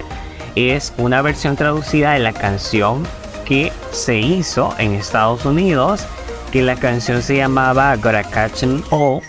es 0.54 0.92
una 0.98 1.22
versión 1.22 1.56
traducida 1.56 2.12
de 2.12 2.20
la 2.20 2.32
canción 2.32 3.04
que 3.44 3.72
se 3.90 4.18
hizo 4.18 4.74
en 4.78 4.94
Estados 4.94 5.44
Unidos, 5.44 6.06
que 6.52 6.62
la 6.62 6.76
canción 6.76 7.22
se 7.22 7.36
llamaba 7.36 7.96
Gotta 7.96 8.24
Catch 8.24 8.62
'em 8.62 8.82
All, 8.90 9.20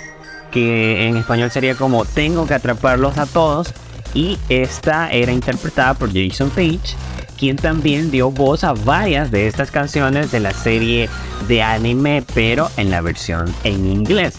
que 0.51 1.07
en 1.07 1.17
español 1.17 1.51
sería 1.51 1.75
como 1.75 2.05
Tengo 2.05 2.45
que 2.45 2.53
atraparlos 2.53 3.17
a 3.17 3.25
todos 3.25 3.73
y 4.13 4.37
esta 4.49 5.11
era 5.11 5.31
interpretada 5.31 5.93
por 5.93 6.09
Jason 6.13 6.49
Page, 6.49 6.95
quien 7.37 7.57
también 7.57 8.11
dio 8.11 8.31
voz 8.31 8.63
a 8.63 8.73
varias 8.73 9.31
de 9.31 9.47
estas 9.47 9.71
canciones 9.71 10.31
de 10.31 10.39
la 10.39 10.51
serie 10.51 11.09
de 11.47 11.61
anime, 11.61 12.23
pero 12.33 12.69
en 12.77 12.91
la 12.91 13.01
versión 13.01 13.53
en 13.63 13.85
inglés. 13.85 14.35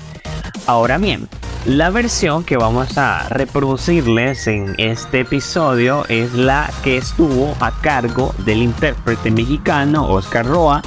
Ahora 0.67 0.99
bien, 0.99 1.29
la 1.67 1.91
versión 1.91 2.45
que 2.45 2.57
vamos 2.57 2.97
a 2.97 3.29
reproducirles 3.29 4.47
en 4.47 4.75
este 4.79 5.21
episodio 5.21 6.05
es 6.09 6.33
la 6.33 6.71
que 6.83 6.97
estuvo 6.97 7.57
a 7.61 7.73
cargo 7.81 8.35
del 8.45 8.63
intérprete 8.63 9.31
mexicano 9.31 10.09
Oscar 10.09 10.47
Roa. 10.47 10.83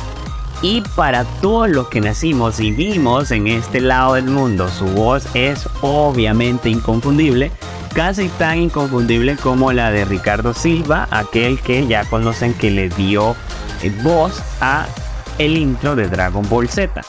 Y 0.62 0.82
para 0.96 1.24
todos 1.42 1.70
los 1.70 1.88
que 1.90 2.02
nacimos 2.02 2.60
y 2.60 2.72
vimos 2.72 3.32
en 3.32 3.48
este 3.48 3.80
lado 3.80 4.16
del 4.16 4.26
mundo, 4.26 4.70
su 4.70 4.86
voz 4.86 5.26
es 5.34 5.68
obviamente 5.82 6.70
inconfundible 6.70 7.52
casi 7.94 8.30
tan 8.30 8.60
inconfundible 8.60 9.36
como 9.36 9.72
la 9.72 9.92
de 9.92 10.06
Ricardo 10.06 10.54
Silva, 10.54 11.08
aquel 11.12 11.60
que 11.60 11.88
ya 11.88 12.06
conocen 12.06 12.54
que 12.54 12.72
le 12.72 12.90
dio 12.90 13.36
eh, 13.82 13.92
voz 14.04 14.42
a 14.62 14.86
el 15.38 15.58
intro 15.58 15.96
de 15.96 16.08
Dragon 16.08 16.48
Ball 16.50 16.70
Z. 16.70 17.02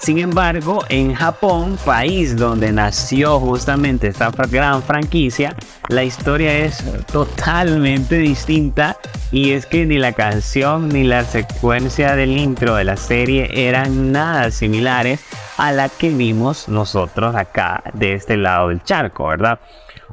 Sin 0.00 0.18
embargo, 0.18 0.82
en 0.88 1.14
Japón, 1.14 1.78
país 1.84 2.34
donde 2.34 2.72
nació 2.72 3.38
justamente 3.38 4.08
esta 4.08 4.30
gran 4.50 4.82
franquicia, 4.82 5.54
la 5.88 6.04
historia 6.04 6.56
es 6.56 6.82
totalmente 7.12 8.16
distinta 8.16 8.96
y 9.30 9.52
es 9.52 9.66
que 9.66 9.84
ni 9.84 9.98
la 9.98 10.12
canción 10.12 10.88
ni 10.88 11.04
la 11.04 11.24
secuencia 11.24 12.16
del 12.16 12.38
intro 12.38 12.76
de 12.76 12.84
la 12.84 12.96
serie 12.96 13.50
eran 13.52 14.10
nada 14.10 14.50
similares 14.50 15.20
a 15.58 15.70
la 15.70 15.90
que 15.90 16.08
vimos 16.08 16.68
nosotros 16.68 17.36
acá 17.36 17.82
de 17.92 18.14
este 18.14 18.38
lado 18.38 18.68
del 18.68 18.82
charco, 18.82 19.26
¿verdad? 19.26 19.60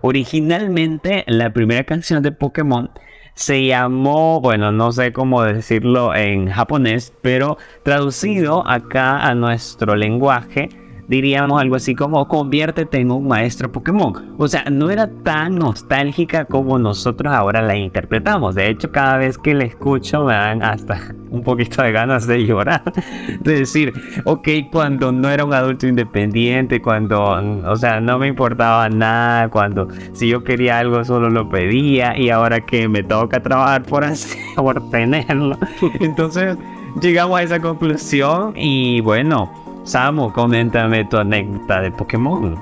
Originalmente 0.01 1.23
la 1.27 1.51
primera 1.51 1.83
canción 1.83 2.21
de 2.23 2.31
Pokémon 2.31 2.91
se 3.33 3.65
llamó, 3.65 4.41
bueno, 4.41 4.71
no 4.71 4.91
sé 4.91 5.13
cómo 5.13 5.43
decirlo 5.43 6.15
en 6.15 6.49
japonés, 6.49 7.13
pero 7.21 7.57
traducido 7.83 8.67
acá 8.67 9.19
a 9.19 9.35
nuestro 9.35 9.95
lenguaje 9.95 10.69
diríamos 11.07 11.61
algo 11.61 11.75
así 11.75 11.95
como 11.95 12.27
conviértete 12.27 12.99
en 12.99 13.11
un 13.11 13.27
maestro 13.27 13.71
Pokémon. 13.71 14.35
O 14.37 14.47
sea, 14.47 14.65
no 14.69 14.89
era 14.89 15.09
tan 15.23 15.55
nostálgica 15.55 16.45
como 16.45 16.77
nosotros 16.77 17.33
ahora 17.33 17.61
la 17.61 17.75
interpretamos. 17.75 18.55
De 18.55 18.69
hecho, 18.69 18.91
cada 18.91 19.17
vez 19.17 19.37
que 19.37 19.53
la 19.53 19.65
escucho 19.65 20.25
me 20.25 20.33
dan 20.33 20.63
hasta 20.63 21.15
un 21.29 21.43
poquito 21.43 21.81
de 21.81 21.91
ganas 21.91 22.27
de 22.27 22.45
llorar. 22.45 22.83
De 23.41 23.59
decir, 23.59 23.93
ok, 24.25 24.47
cuando 24.71 25.11
no 25.11 25.29
era 25.29 25.45
un 25.45 25.53
adulto 25.53 25.87
independiente, 25.87 26.81
cuando, 26.81 27.37
o 27.65 27.75
sea, 27.75 27.99
no 27.99 28.17
me 28.17 28.27
importaba 28.27 28.89
nada, 28.89 29.49
cuando 29.49 29.87
si 30.13 30.27
yo 30.27 30.43
quería 30.43 30.79
algo 30.79 31.03
solo 31.03 31.29
lo 31.29 31.49
pedía 31.49 32.17
y 32.17 32.29
ahora 32.29 32.65
que 32.65 32.87
me 32.87 33.03
toca 33.03 33.41
trabajar 33.41 33.83
por, 33.83 34.03
así, 34.03 34.37
por 34.55 34.89
tenerlo. 34.89 35.57
Entonces, 35.99 36.57
llegamos 37.01 37.39
a 37.39 37.43
esa 37.43 37.59
conclusión 37.59 38.53
y 38.55 39.01
bueno 39.01 39.66
Samu, 39.87 40.33
coméntame 40.33 41.05
tu 41.05 41.17
anécdota 41.17 41.79
de 41.79 41.91
Pokémon. 41.91 42.57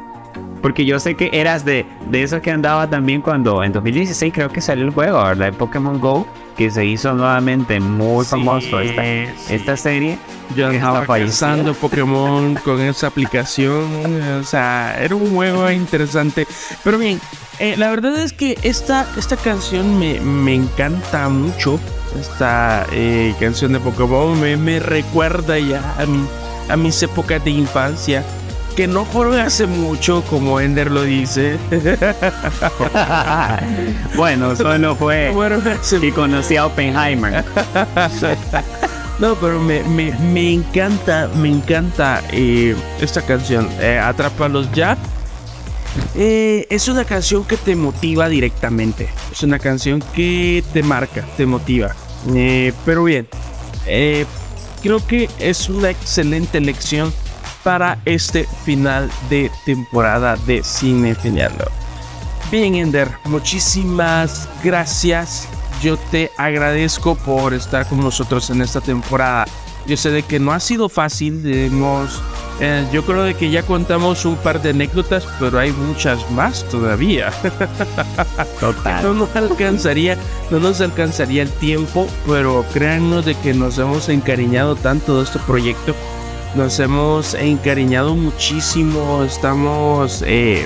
Porque 0.61 0.85
yo 0.85 0.99
sé 0.99 1.15
que 1.15 1.31
eras 1.33 1.65
de, 1.65 1.85
de 2.09 2.23
esos 2.23 2.41
que 2.41 2.51
andaba 2.51 2.87
también 2.87 3.21
cuando 3.21 3.63
en 3.63 3.71
2016 3.71 4.31
creo 4.31 4.49
que 4.49 4.61
salió 4.61 4.85
el 4.85 4.91
juego, 4.91 5.23
¿verdad? 5.23 5.47
De 5.47 5.53
Pokémon 5.53 5.99
Go, 5.99 6.27
que 6.55 6.69
se 6.69 6.85
hizo 6.85 7.13
nuevamente 7.13 7.79
muy 7.79 8.25
famoso 8.25 8.79
esta, 8.79 9.03
esta 9.03 9.75
serie. 9.75 10.19
Yo 10.55 10.69
estaba 10.69 11.03
pasando 11.05 11.73
Pokémon 11.81 12.55
con 12.63 12.79
esa 12.81 13.07
aplicación. 13.07 14.21
O 14.39 14.43
sea, 14.43 14.95
era 14.99 15.15
un 15.15 15.33
juego 15.33 15.69
interesante. 15.71 16.47
Pero 16.83 16.99
bien, 16.99 17.19
eh, 17.57 17.75
la 17.75 17.89
verdad 17.89 18.19
es 18.19 18.33
que 18.33 18.57
esta, 18.61 19.07
esta 19.17 19.35
canción 19.35 19.97
me, 19.97 20.19
me 20.19 20.53
encanta 20.53 21.27
mucho. 21.29 21.79
Esta 22.19 22.85
eh, 22.91 23.33
canción 23.39 23.73
de 23.73 23.79
Pokémon 23.79 24.39
me, 24.39 24.57
me 24.57 24.79
recuerda 24.79 25.57
ya 25.59 25.95
a 25.99 26.05
mi 26.05 26.25
a 26.69 26.75
mis 26.75 27.01
épocas 27.03 27.43
de 27.43 27.51
infancia, 27.51 28.23
que 28.75 28.87
no 28.87 29.05
fueron 29.05 29.39
hace 29.39 29.67
mucho, 29.67 30.23
como 30.29 30.59
Ender 30.59 30.91
lo 30.91 31.03
dice. 31.03 31.57
bueno, 34.15 34.55
solo 34.55 34.95
fue 34.95 35.33
y 36.01 36.11
conocí 36.11 36.57
a 36.57 36.65
Oppenheimer. 36.65 37.45
no, 39.19 39.35
pero 39.35 39.61
me, 39.61 39.81
me, 39.83 40.53
encanta, 40.53 41.29
me 41.35 41.49
encanta 41.49 42.21
eh, 42.31 42.75
esta 42.99 43.21
canción, 43.21 43.69
eh, 43.79 43.97
Atrápalos 43.97 44.71
ya. 44.73 44.97
Eh, 46.13 46.67
es 46.69 46.89
una 46.89 47.05
canción 47.05 47.45
que 47.45 47.55
te 47.55 47.77
motiva 47.77 48.27
directamente. 48.27 49.07
Es 49.31 49.43
una 49.43 49.59
canción 49.59 50.03
que 50.13 50.61
te 50.73 50.83
marca, 50.83 51.25
te 51.37 51.45
motiva. 51.45 51.95
pero 52.85 53.05
bien, 53.05 53.29
creo 54.85 55.03
que 55.07 55.27
es 55.39 55.67
una 55.67 55.89
excelente 55.89 56.61
lección 56.61 57.11
para 57.63 57.97
este 58.05 58.47
final 58.65 59.09
de 59.31 59.49
temporada 59.65 60.35
de 60.45 60.63
Cine 60.63 61.15
Finiando. 61.15 61.65
Bien, 62.51 62.75
Ender, 62.75 63.09
muchísimas 63.23 64.47
gracias. 64.63 65.47
Yo 65.81 65.97
te 65.97 66.31
agradezco 66.37 67.15
por 67.15 67.55
estar 67.55 67.87
con 67.87 67.99
nosotros 67.99 68.51
en 68.51 68.61
esta 68.61 68.79
temporada. 68.79 69.47
Yo 69.87 69.97
sé 69.97 70.09
de 70.09 70.23
que 70.23 70.39
no 70.39 70.51
ha 70.51 70.59
sido 70.59 70.89
fácil, 70.89 71.45
hemos 71.45 72.21
eh, 72.61 72.87
yo 72.93 73.05
creo 73.05 73.23
de 73.23 73.33
que 73.33 73.49
ya 73.49 73.63
contamos 73.63 74.23
un 74.25 74.37
par 74.37 74.61
de 74.61 74.69
anécdotas, 74.69 75.27
pero 75.39 75.59
hay 75.59 75.71
muchas 75.73 76.29
más 76.31 76.63
todavía. 76.69 77.31
Total. 78.59 79.03
No 79.03 79.13
nos 79.13 79.35
alcanzaría, 79.35 80.17
no 80.49 80.59
nos 80.59 80.79
alcanzaría 80.79 81.41
el 81.41 81.51
tiempo, 81.51 82.07
pero 82.25 82.65
créannos 82.73 83.25
de 83.25 83.35
que 83.35 83.53
nos 83.53 83.77
hemos 83.77 84.07
encariñado 84.07 84.75
tanto 84.75 85.17
de 85.17 85.23
este 85.25 85.39
proyecto. 85.39 85.93
Nos 86.55 86.79
hemos 86.79 87.33
encariñado 87.33 88.15
muchísimo. 88.15 89.23
Estamos 89.25 90.23
eh, 90.25 90.65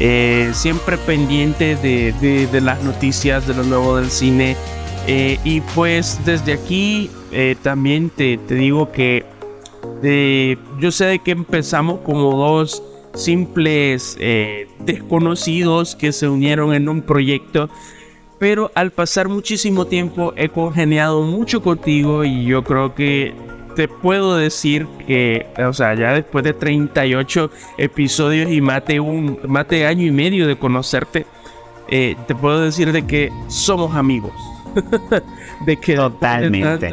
eh, 0.00 0.50
siempre 0.54 0.98
pendientes 0.98 1.80
de, 1.82 2.12
de, 2.50 2.60
las 2.60 2.82
noticias 2.82 3.46
de 3.46 3.54
lo 3.54 3.62
nuevo 3.62 3.96
del 3.96 4.10
cine. 4.10 4.56
y 5.06 5.60
pues 5.76 6.18
desde 6.24 6.54
aquí 6.54 7.12
también 7.62 8.10
te, 8.10 8.38
te 8.38 8.54
digo 8.54 8.90
que 8.92 9.24
yo 10.78 10.90
sé 10.90 11.04
de 11.06 11.18
que 11.18 11.32
empezamos 11.32 12.00
como 12.00 12.36
dos 12.36 12.82
simples 13.14 14.16
eh, 14.20 14.68
desconocidos 14.80 15.96
que 15.96 16.12
se 16.12 16.28
unieron 16.28 16.74
en 16.74 16.88
un 16.88 17.02
proyecto, 17.02 17.68
pero 18.38 18.70
al 18.74 18.92
pasar 18.92 19.28
muchísimo 19.28 19.86
tiempo 19.86 20.34
he 20.36 20.48
congeniado 20.48 21.22
mucho 21.22 21.62
contigo 21.62 22.24
y 22.24 22.44
yo 22.44 22.62
creo 22.62 22.94
que 22.94 23.34
te 23.74 23.88
puedo 23.88 24.36
decir 24.36 24.86
que, 25.06 25.46
o 25.58 25.72
sea, 25.72 25.94
ya 25.94 26.12
después 26.12 26.44
de 26.44 26.52
38 26.52 27.50
episodios 27.78 28.50
y 28.50 28.60
mate 28.60 29.00
un 29.00 29.38
mate 29.46 29.86
año 29.86 30.06
y 30.06 30.10
medio 30.10 30.46
de 30.46 30.56
conocerte, 30.58 31.26
eh, 31.88 32.16
te 32.26 32.34
puedo 32.34 32.60
decir 32.60 32.92
de 32.92 33.06
que 33.06 33.30
somos 33.48 33.94
amigos. 33.94 34.32
de 35.64 35.76
que 35.78 35.96
totalmente. 35.96 36.90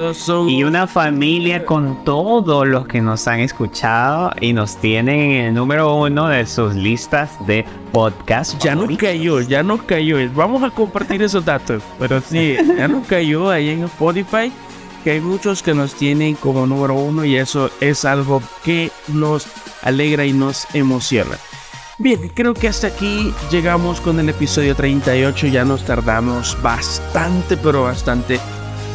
y 0.47 0.63
una 0.63 0.87
familia 0.87 1.65
con 1.65 2.03
todos 2.03 2.67
los 2.67 2.87
que 2.87 3.01
nos 3.01 3.27
han 3.27 3.39
escuchado 3.39 4.31
y 4.39 4.53
nos 4.53 4.77
tienen 4.77 5.19
en 5.19 5.45
el 5.45 5.53
número 5.53 5.95
uno 5.95 6.27
de 6.27 6.45
sus 6.45 6.73
listas 6.75 7.31
de 7.45 7.65
podcast 7.91 8.61
ya 8.63 8.75
no 8.75 8.87
cayó 8.97 9.41
ya 9.41 9.63
no 9.63 9.77
cayó. 9.85 10.17
Vamos 10.33 10.63
a 10.63 10.69
compartir 10.69 11.21
esos 11.21 11.45
datos. 11.45 11.83
Pero 11.99 12.21
sí 12.21 12.55
ya 12.77 12.87
no 12.87 13.03
cayó 13.07 13.49
ahí 13.49 13.69
en 13.69 13.83
Spotify 13.83 14.51
que 15.03 15.11
hay 15.11 15.21
muchos 15.21 15.61
que 15.61 15.73
nos 15.73 15.95
tienen 15.95 16.35
como 16.35 16.65
número 16.65 16.95
uno 16.95 17.25
y 17.25 17.35
eso 17.35 17.69
es 17.81 18.05
algo 18.05 18.41
que 18.63 18.89
nos 19.09 19.47
alegra 19.81 20.25
y 20.25 20.31
nos 20.31 20.65
emociona 20.73 21.37
Bien, 21.99 22.31
creo 22.33 22.55
que 22.55 22.67
hasta 22.67 22.87
aquí 22.87 23.31
llegamos 23.51 24.01
con 24.01 24.19
el 24.19 24.27
episodio 24.29 24.75
38. 24.75 25.47
Ya 25.47 25.63
nos 25.63 25.85
tardamos 25.85 26.57
bastante, 26.61 27.55
pero 27.55 27.83
bastante. 27.83 28.39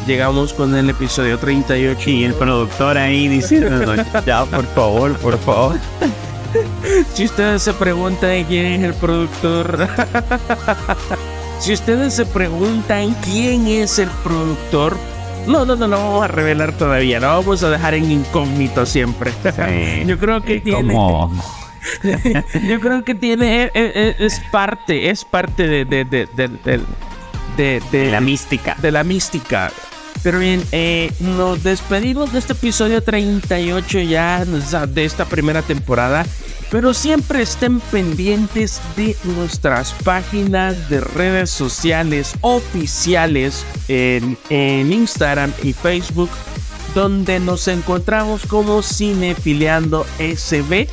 Llegamos 0.05 0.53
con 0.53 0.75
el 0.75 0.89
episodio 0.89 1.37
38. 1.37 2.09
Y 2.09 2.23
el 2.25 2.33
productor 2.33 2.97
ahí 2.97 3.29
diciendo, 3.29 3.95
ya, 4.25 4.43
por 4.45 4.65
favor, 4.65 5.15
por 5.17 5.37
favor. 5.39 5.77
Si 7.13 7.25
ustedes 7.25 7.61
se 7.61 7.73
preguntan 7.73 8.43
quién 8.45 8.65
es 8.65 8.83
el 8.83 8.95
productor, 8.95 9.87
si 11.59 11.73
ustedes 11.73 12.15
se 12.15 12.25
preguntan 12.25 13.15
quién 13.23 13.67
es 13.67 13.99
el 13.99 14.09
productor, 14.23 14.97
no, 15.45 15.63
no, 15.63 15.75
no, 15.75 15.87
no 15.87 15.97
vamos 15.97 16.23
a 16.23 16.27
revelar 16.27 16.71
todavía, 16.71 17.19
no 17.19 17.27
vamos 17.27 17.61
a 17.61 17.69
dejar 17.69 17.93
en 17.93 18.09
incógnito 18.09 18.83
siempre. 18.87 19.31
Yo 20.07 20.17
creo 20.17 20.41
que 20.41 20.59
tiene. 20.59 20.91
Yo 22.67 22.79
creo 22.79 23.03
que 23.03 23.15
tiene, 23.15 23.63
e, 23.63 23.71
e, 23.73 24.15
e, 24.19 24.25
es, 24.25 24.39
parte, 24.51 25.09
es 25.09 25.25
parte 25.25 25.67
de, 25.67 25.85
de, 25.85 26.05
de, 26.05 27.81
de, 27.91 28.11
la 28.11 28.21
mística. 28.21 28.75
De 28.81 28.91
la 28.91 29.03
mística. 29.03 29.71
Pero 30.23 30.39
bien, 30.39 30.63
eh, 30.71 31.11
nos 31.19 31.63
despedimos 31.63 32.33
de 32.33 32.39
este 32.39 32.53
episodio 32.53 33.01
38 33.01 33.99
ya 34.01 34.43
de 34.45 35.05
esta 35.05 35.25
primera 35.25 35.61
temporada. 35.61 36.25
Pero 36.71 36.93
siempre 36.93 37.41
estén 37.41 37.79
pendientes 37.79 38.79
de 38.95 39.15
nuestras 39.23 39.91
páginas 40.03 40.87
de 40.87 41.01
redes 41.01 41.49
sociales 41.49 42.35
oficiales 42.41 43.65
en, 43.87 44.37
en 44.49 44.93
Instagram 44.93 45.51
y 45.63 45.73
Facebook, 45.73 46.29
donde 46.93 47.39
nos 47.39 47.67
encontramos 47.67 48.45
como 48.45 48.83
Cinefiliando 48.83 50.05
SB 50.19 50.87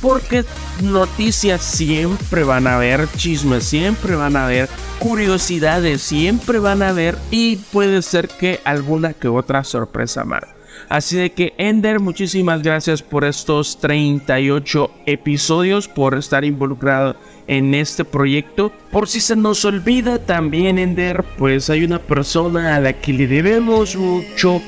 porque 0.00 0.44
noticias 0.82 1.62
siempre 1.62 2.44
van 2.44 2.66
a 2.66 2.76
haber, 2.76 3.08
chismes 3.16 3.64
siempre 3.64 4.16
van 4.16 4.36
a 4.36 4.46
haber, 4.46 4.68
curiosidades 4.98 6.02
siempre 6.02 6.58
van 6.58 6.82
a 6.82 6.90
haber 6.90 7.16
y 7.30 7.56
puede 7.56 8.02
ser 8.02 8.28
que 8.28 8.60
alguna 8.64 9.12
que 9.12 9.28
otra 9.28 9.64
sorpresa 9.64 10.24
más. 10.24 10.44
Así 10.88 11.16
de 11.16 11.32
que 11.32 11.52
Ender, 11.58 12.00
muchísimas 12.00 12.62
gracias 12.62 13.02
por 13.02 13.24
estos 13.24 13.78
38 13.78 14.90
episodios, 15.06 15.86
por 15.88 16.16
estar 16.16 16.44
involucrado 16.44 17.16
en 17.46 17.74
este 17.74 18.04
proyecto. 18.04 18.72
Por 18.90 19.06
si 19.06 19.20
se 19.20 19.36
nos 19.36 19.64
olvida 19.64 20.18
también 20.18 20.78
Ender, 20.78 21.24
pues 21.38 21.70
hay 21.70 21.84
una 21.84 22.00
persona 22.00 22.74
a 22.74 22.80
la 22.80 22.94
que 22.94 23.12
le 23.12 23.26
debemos 23.26 23.94
mucho 23.94 24.60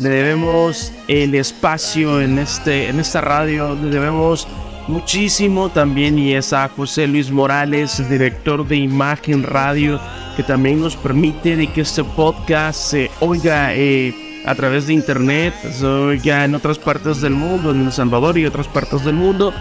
le 0.00 0.08
debemos 0.08 0.92
el 1.08 1.34
espacio 1.34 2.22
en, 2.22 2.38
este, 2.38 2.88
en 2.88 3.00
esta 3.00 3.20
radio, 3.20 3.74
le 3.74 3.90
debemos 3.90 4.48
muchísimo 4.90 5.68
también 5.68 6.18
y 6.18 6.34
es 6.34 6.52
a 6.52 6.68
José 6.68 7.06
Luis 7.06 7.30
Morales, 7.30 8.08
director 8.10 8.66
de 8.66 8.76
Imagen 8.76 9.44
Radio, 9.44 10.00
que 10.36 10.42
también 10.42 10.80
nos 10.80 10.96
permite 10.96 11.56
de 11.56 11.68
que 11.68 11.82
este 11.82 12.02
podcast 12.02 12.78
se 12.78 13.10
oiga 13.20 13.72
eh, 13.72 14.42
a 14.44 14.54
través 14.54 14.88
de 14.88 14.94
internet, 14.94 15.54
se 15.72 15.86
oiga 15.86 16.44
en 16.44 16.56
otras 16.56 16.78
partes 16.78 17.20
del 17.20 17.34
mundo, 17.34 17.70
en 17.70 17.86
El 17.86 17.92
Salvador 17.92 18.36
y 18.36 18.46
otras 18.46 18.66
partes 18.66 19.04
del 19.04 19.14
mundo. 19.14 19.54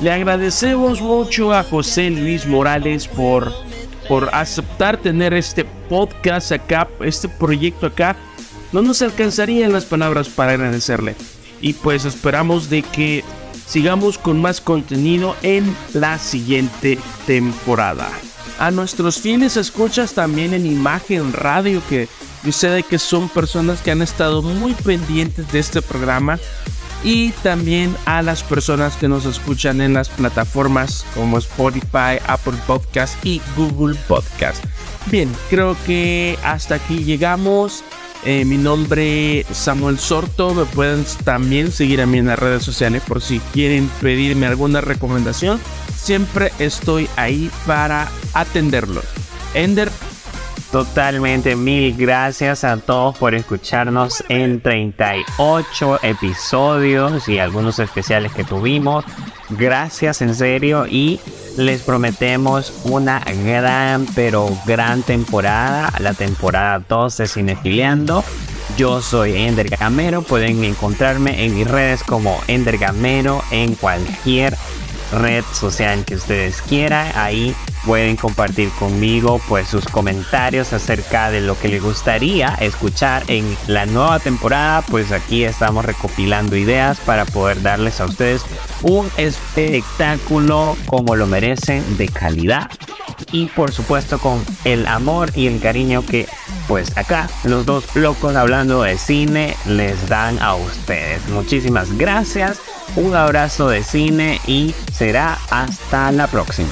Le 0.00 0.10
agradecemos 0.10 1.00
mucho 1.00 1.52
a 1.52 1.62
José 1.62 2.10
Luis 2.10 2.46
Morales 2.46 3.06
por, 3.06 3.52
por 4.08 4.34
aceptar 4.34 4.96
tener 4.96 5.34
este 5.34 5.66
podcast 5.88 6.50
acá, 6.50 6.88
este 7.00 7.28
proyecto 7.28 7.86
acá. 7.86 8.16
No 8.72 8.80
nos 8.80 9.02
alcanzarían 9.02 9.72
las 9.72 9.84
palabras 9.84 10.28
para 10.30 10.52
agradecerle. 10.52 11.14
Y 11.60 11.74
pues 11.74 12.04
esperamos 12.04 12.68
de 12.68 12.82
que 12.82 13.21
sigamos 13.72 14.18
con 14.18 14.38
más 14.38 14.60
contenido 14.60 15.34
en 15.40 15.74
la 15.94 16.18
siguiente 16.18 16.98
temporada. 17.26 18.06
A 18.58 18.70
nuestros 18.70 19.18
fieles 19.18 19.56
escuchas 19.56 20.12
también 20.12 20.52
en 20.52 20.66
Imagen 20.66 21.32
Radio, 21.32 21.80
que 21.88 22.06
yo 22.44 22.52
sé 22.52 22.84
que 22.88 22.98
son 22.98 23.30
personas 23.30 23.80
que 23.80 23.90
han 23.90 24.02
estado 24.02 24.42
muy 24.42 24.74
pendientes 24.74 25.50
de 25.52 25.58
este 25.58 25.80
programa. 25.80 26.38
Y 27.02 27.30
también 27.42 27.96
a 28.04 28.20
las 28.20 28.42
personas 28.42 28.96
que 28.96 29.08
nos 29.08 29.24
escuchan 29.24 29.80
en 29.80 29.94
las 29.94 30.10
plataformas 30.10 31.06
como 31.14 31.38
Spotify, 31.38 32.20
Apple 32.26 32.58
Podcast 32.66 33.24
y 33.24 33.40
Google 33.56 33.98
Podcast. 34.06 34.62
Bien, 35.06 35.34
creo 35.48 35.76
que 35.86 36.38
hasta 36.44 36.74
aquí 36.74 37.04
llegamos. 37.04 37.82
Eh, 38.24 38.44
mi 38.44 38.56
nombre 38.56 39.44
Samuel 39.50 39.98
Sorto. 39.98 40.54
Me 40.54 40.64
pueden 40.64 41.04
también 41.24 41.72
seguir 41.72 42.00
a 42.00 42.06
mí 42.06 42.18
en 42.18 42.26
las 42.26 42.38
redes 42.38 42.62
sociales 42.62 43.02
por 43.06 43.20
si 43.20 43.40
quieren 43.52 43.90
pedirme 44.00 44.46
alguna 44.46 44.80
recomendación. 44.80 45.60
Siempre 45.96 46.52
estoy 46.58 47.08
ahí 47.16 47.50
para 47.66 48.08
atenderlo. 48.34 49.02
Ender. 49.54 49.90
Totalmente, 50.70 51.54
mil 51.54 51.94
gracias 51.98 52.64
a 52.64 52.78
todos 52.78 53.18
por 53.18 53.34
escucharnos 53.34 54.24
en 54.30 54.62
38 54.62 56.00
episodios 56.02 57.28
y 57.28 57.38
algunos 57.38 57.78
especiales 57.78 58.32
que 58.32 58.42
tuvimos. 58.42 59.04
Gracias 59.50 60.22
en 60.22 60.34
serio 60.34 60.86
y 60.86 61.20
les 61.56 61.82
prometemos 61.82 62.72
una 62.84 63.20
gran, 63.20 64.06
pero 64.14 64.48
gran 64.66 65.02
temporada, 65.02 65.92
la 65.98 66.14
temporada 66.14 66.82
2 66.88 67.16
de 67.16 67.28
Cinefiliando. 67.28 68.24
Yo 68.76 69.02
soy 69.02 69.36
Ender 69.36 69.68
Gamero, 69.68 70.22
pueden 70.22 70.64
encontrarme 70.64 71.44
en 71.44 71.54
mis 71.54 71.66
redes 71.66 72.02
como 72.02 72.40
Ender 72.46 72.78
Gamero 72.78 73.42
en 73.50 73.74
cualquier 73.74 74.56
red 75.12 75.44
social 75.52 76.04
que 76.04 76.16
ustedes 76.16 76.62
quieran. 76.62 77.10
Ahí 77.14 77.54
pueden 77.84 78.16
compartir 78.16 78.70
conmigo 78.78 79.40
pues 79.48 79.68
sus 79.68 79.84
comentarios 79.86 80.72
acerca 80.72 81.30
de 81.30 81.40
lo 81.40 81.58
que 81.58 81.68
les 81.68 81.82
gustaría 81.82 82.48
escuchar 82.60 83.24
en 83.28 83.56
la 83.66 83.86
nueva 83.86 84.18
temporada. 84.18 84.82
Pues 84.82 85.12
aquí 85.12 85.44
estamos 85.44 85.84
recopilando 85.84 86.56
ideas 86.56 86.98
para 87.00 87.24
poder 87.24 87.62
darles 87.62 88.00
a 88.00 88.06
ustedes 88.06 88.42
un 88.82 89.10
espectáculo 89.16 90.76
como 90.86 91.16
lo 91.16 91.26
merecen 91.26 91.96
de 91.96 92.08
calidad 92.08 92.70
y 93.32 93.46
por 93.46 93.72
supuesto 93.72 94.18
con 94.18 94.44
el 94.64 94.86
amor 94.86 95.30
y 95.34 95.46
el 95.46 95.60
cariño 95.60 96.04
que 96.04 96.28
pues 96.68 96.96
acá 96.96 97.28
los 97.44 97.66
dos 97.66 97.96
locos 97.96 98.36
hablando 98.36 98.82
de 98.82 98.98
cine 98.98 99.56
les 99.66 100.08
dan 100.08 100.40
a 100.40 100.54
ustedes. 100.54 101.26
Muchísimas 101.28 101.96
gracias, 101.96 102.60
un 102.96 103.14
abrazo 103.14 103.68
de 103.68 103.82
cine 103.82 104.40
y 104.46 104.74
será 104.92 105.38
hasta 105.50 106.12
la 106.12 106.26
próxima. 106.26 106.70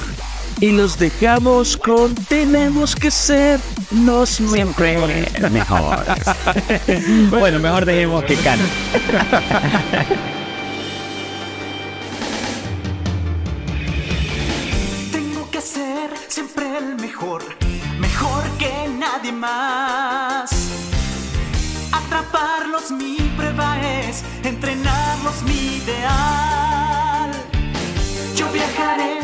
Y 0.59 0.71
los 0.71 0.97
dejamos 0.99 1.77
con 1.77 2.13
tenemos 2.13 2.95
que 2.95 3.09
ser 3.09 3.59
los 3.91 4.29
siempre 4.29 4.97
mejores. 5.49 6.19
bueno, 7.31 7.57
mejor 7.59 7.85
dejemos 7.85 8.23
que 8.25 8.35
cante. 8.35 8.63
Tengo 15.11 15.49
que 15.49 15.61
ser 15.61 16.11
siempre 16.27 16.77
el 16.77 16.95
mejor, 16.97 17.43
mejor 17.99 18.43
que 18.59 18.87
nadie 18.99 19.31
más. 19.31 20.51
Atraparlos 21.91 22.91
mi 22.91 23.15
prueba 23.15 23.30
es, 24.11 24.23
entrenarlos 24.43 25.41
mi 25.43 25.77
ideal. 25.77 27.31
Yo 28.35 28.51
viajaré 28.51 29.21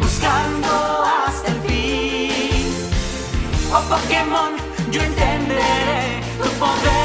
buscando 0.00 0.70
hasta 1.04 1.48
el 1.52 1.60
fin. 1.66 2.66
Oh 3.72 3.82
Pokémon, 3.88 4.52
yo 4.90 5.00
entenderé 5.02 6.20
tu 6.42 6.50
poder 6.60 6.95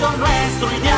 ha 0.00 0.06
sido 0.06 0.16
nuestro 0.16 0.72
ideal. 0.78 0.89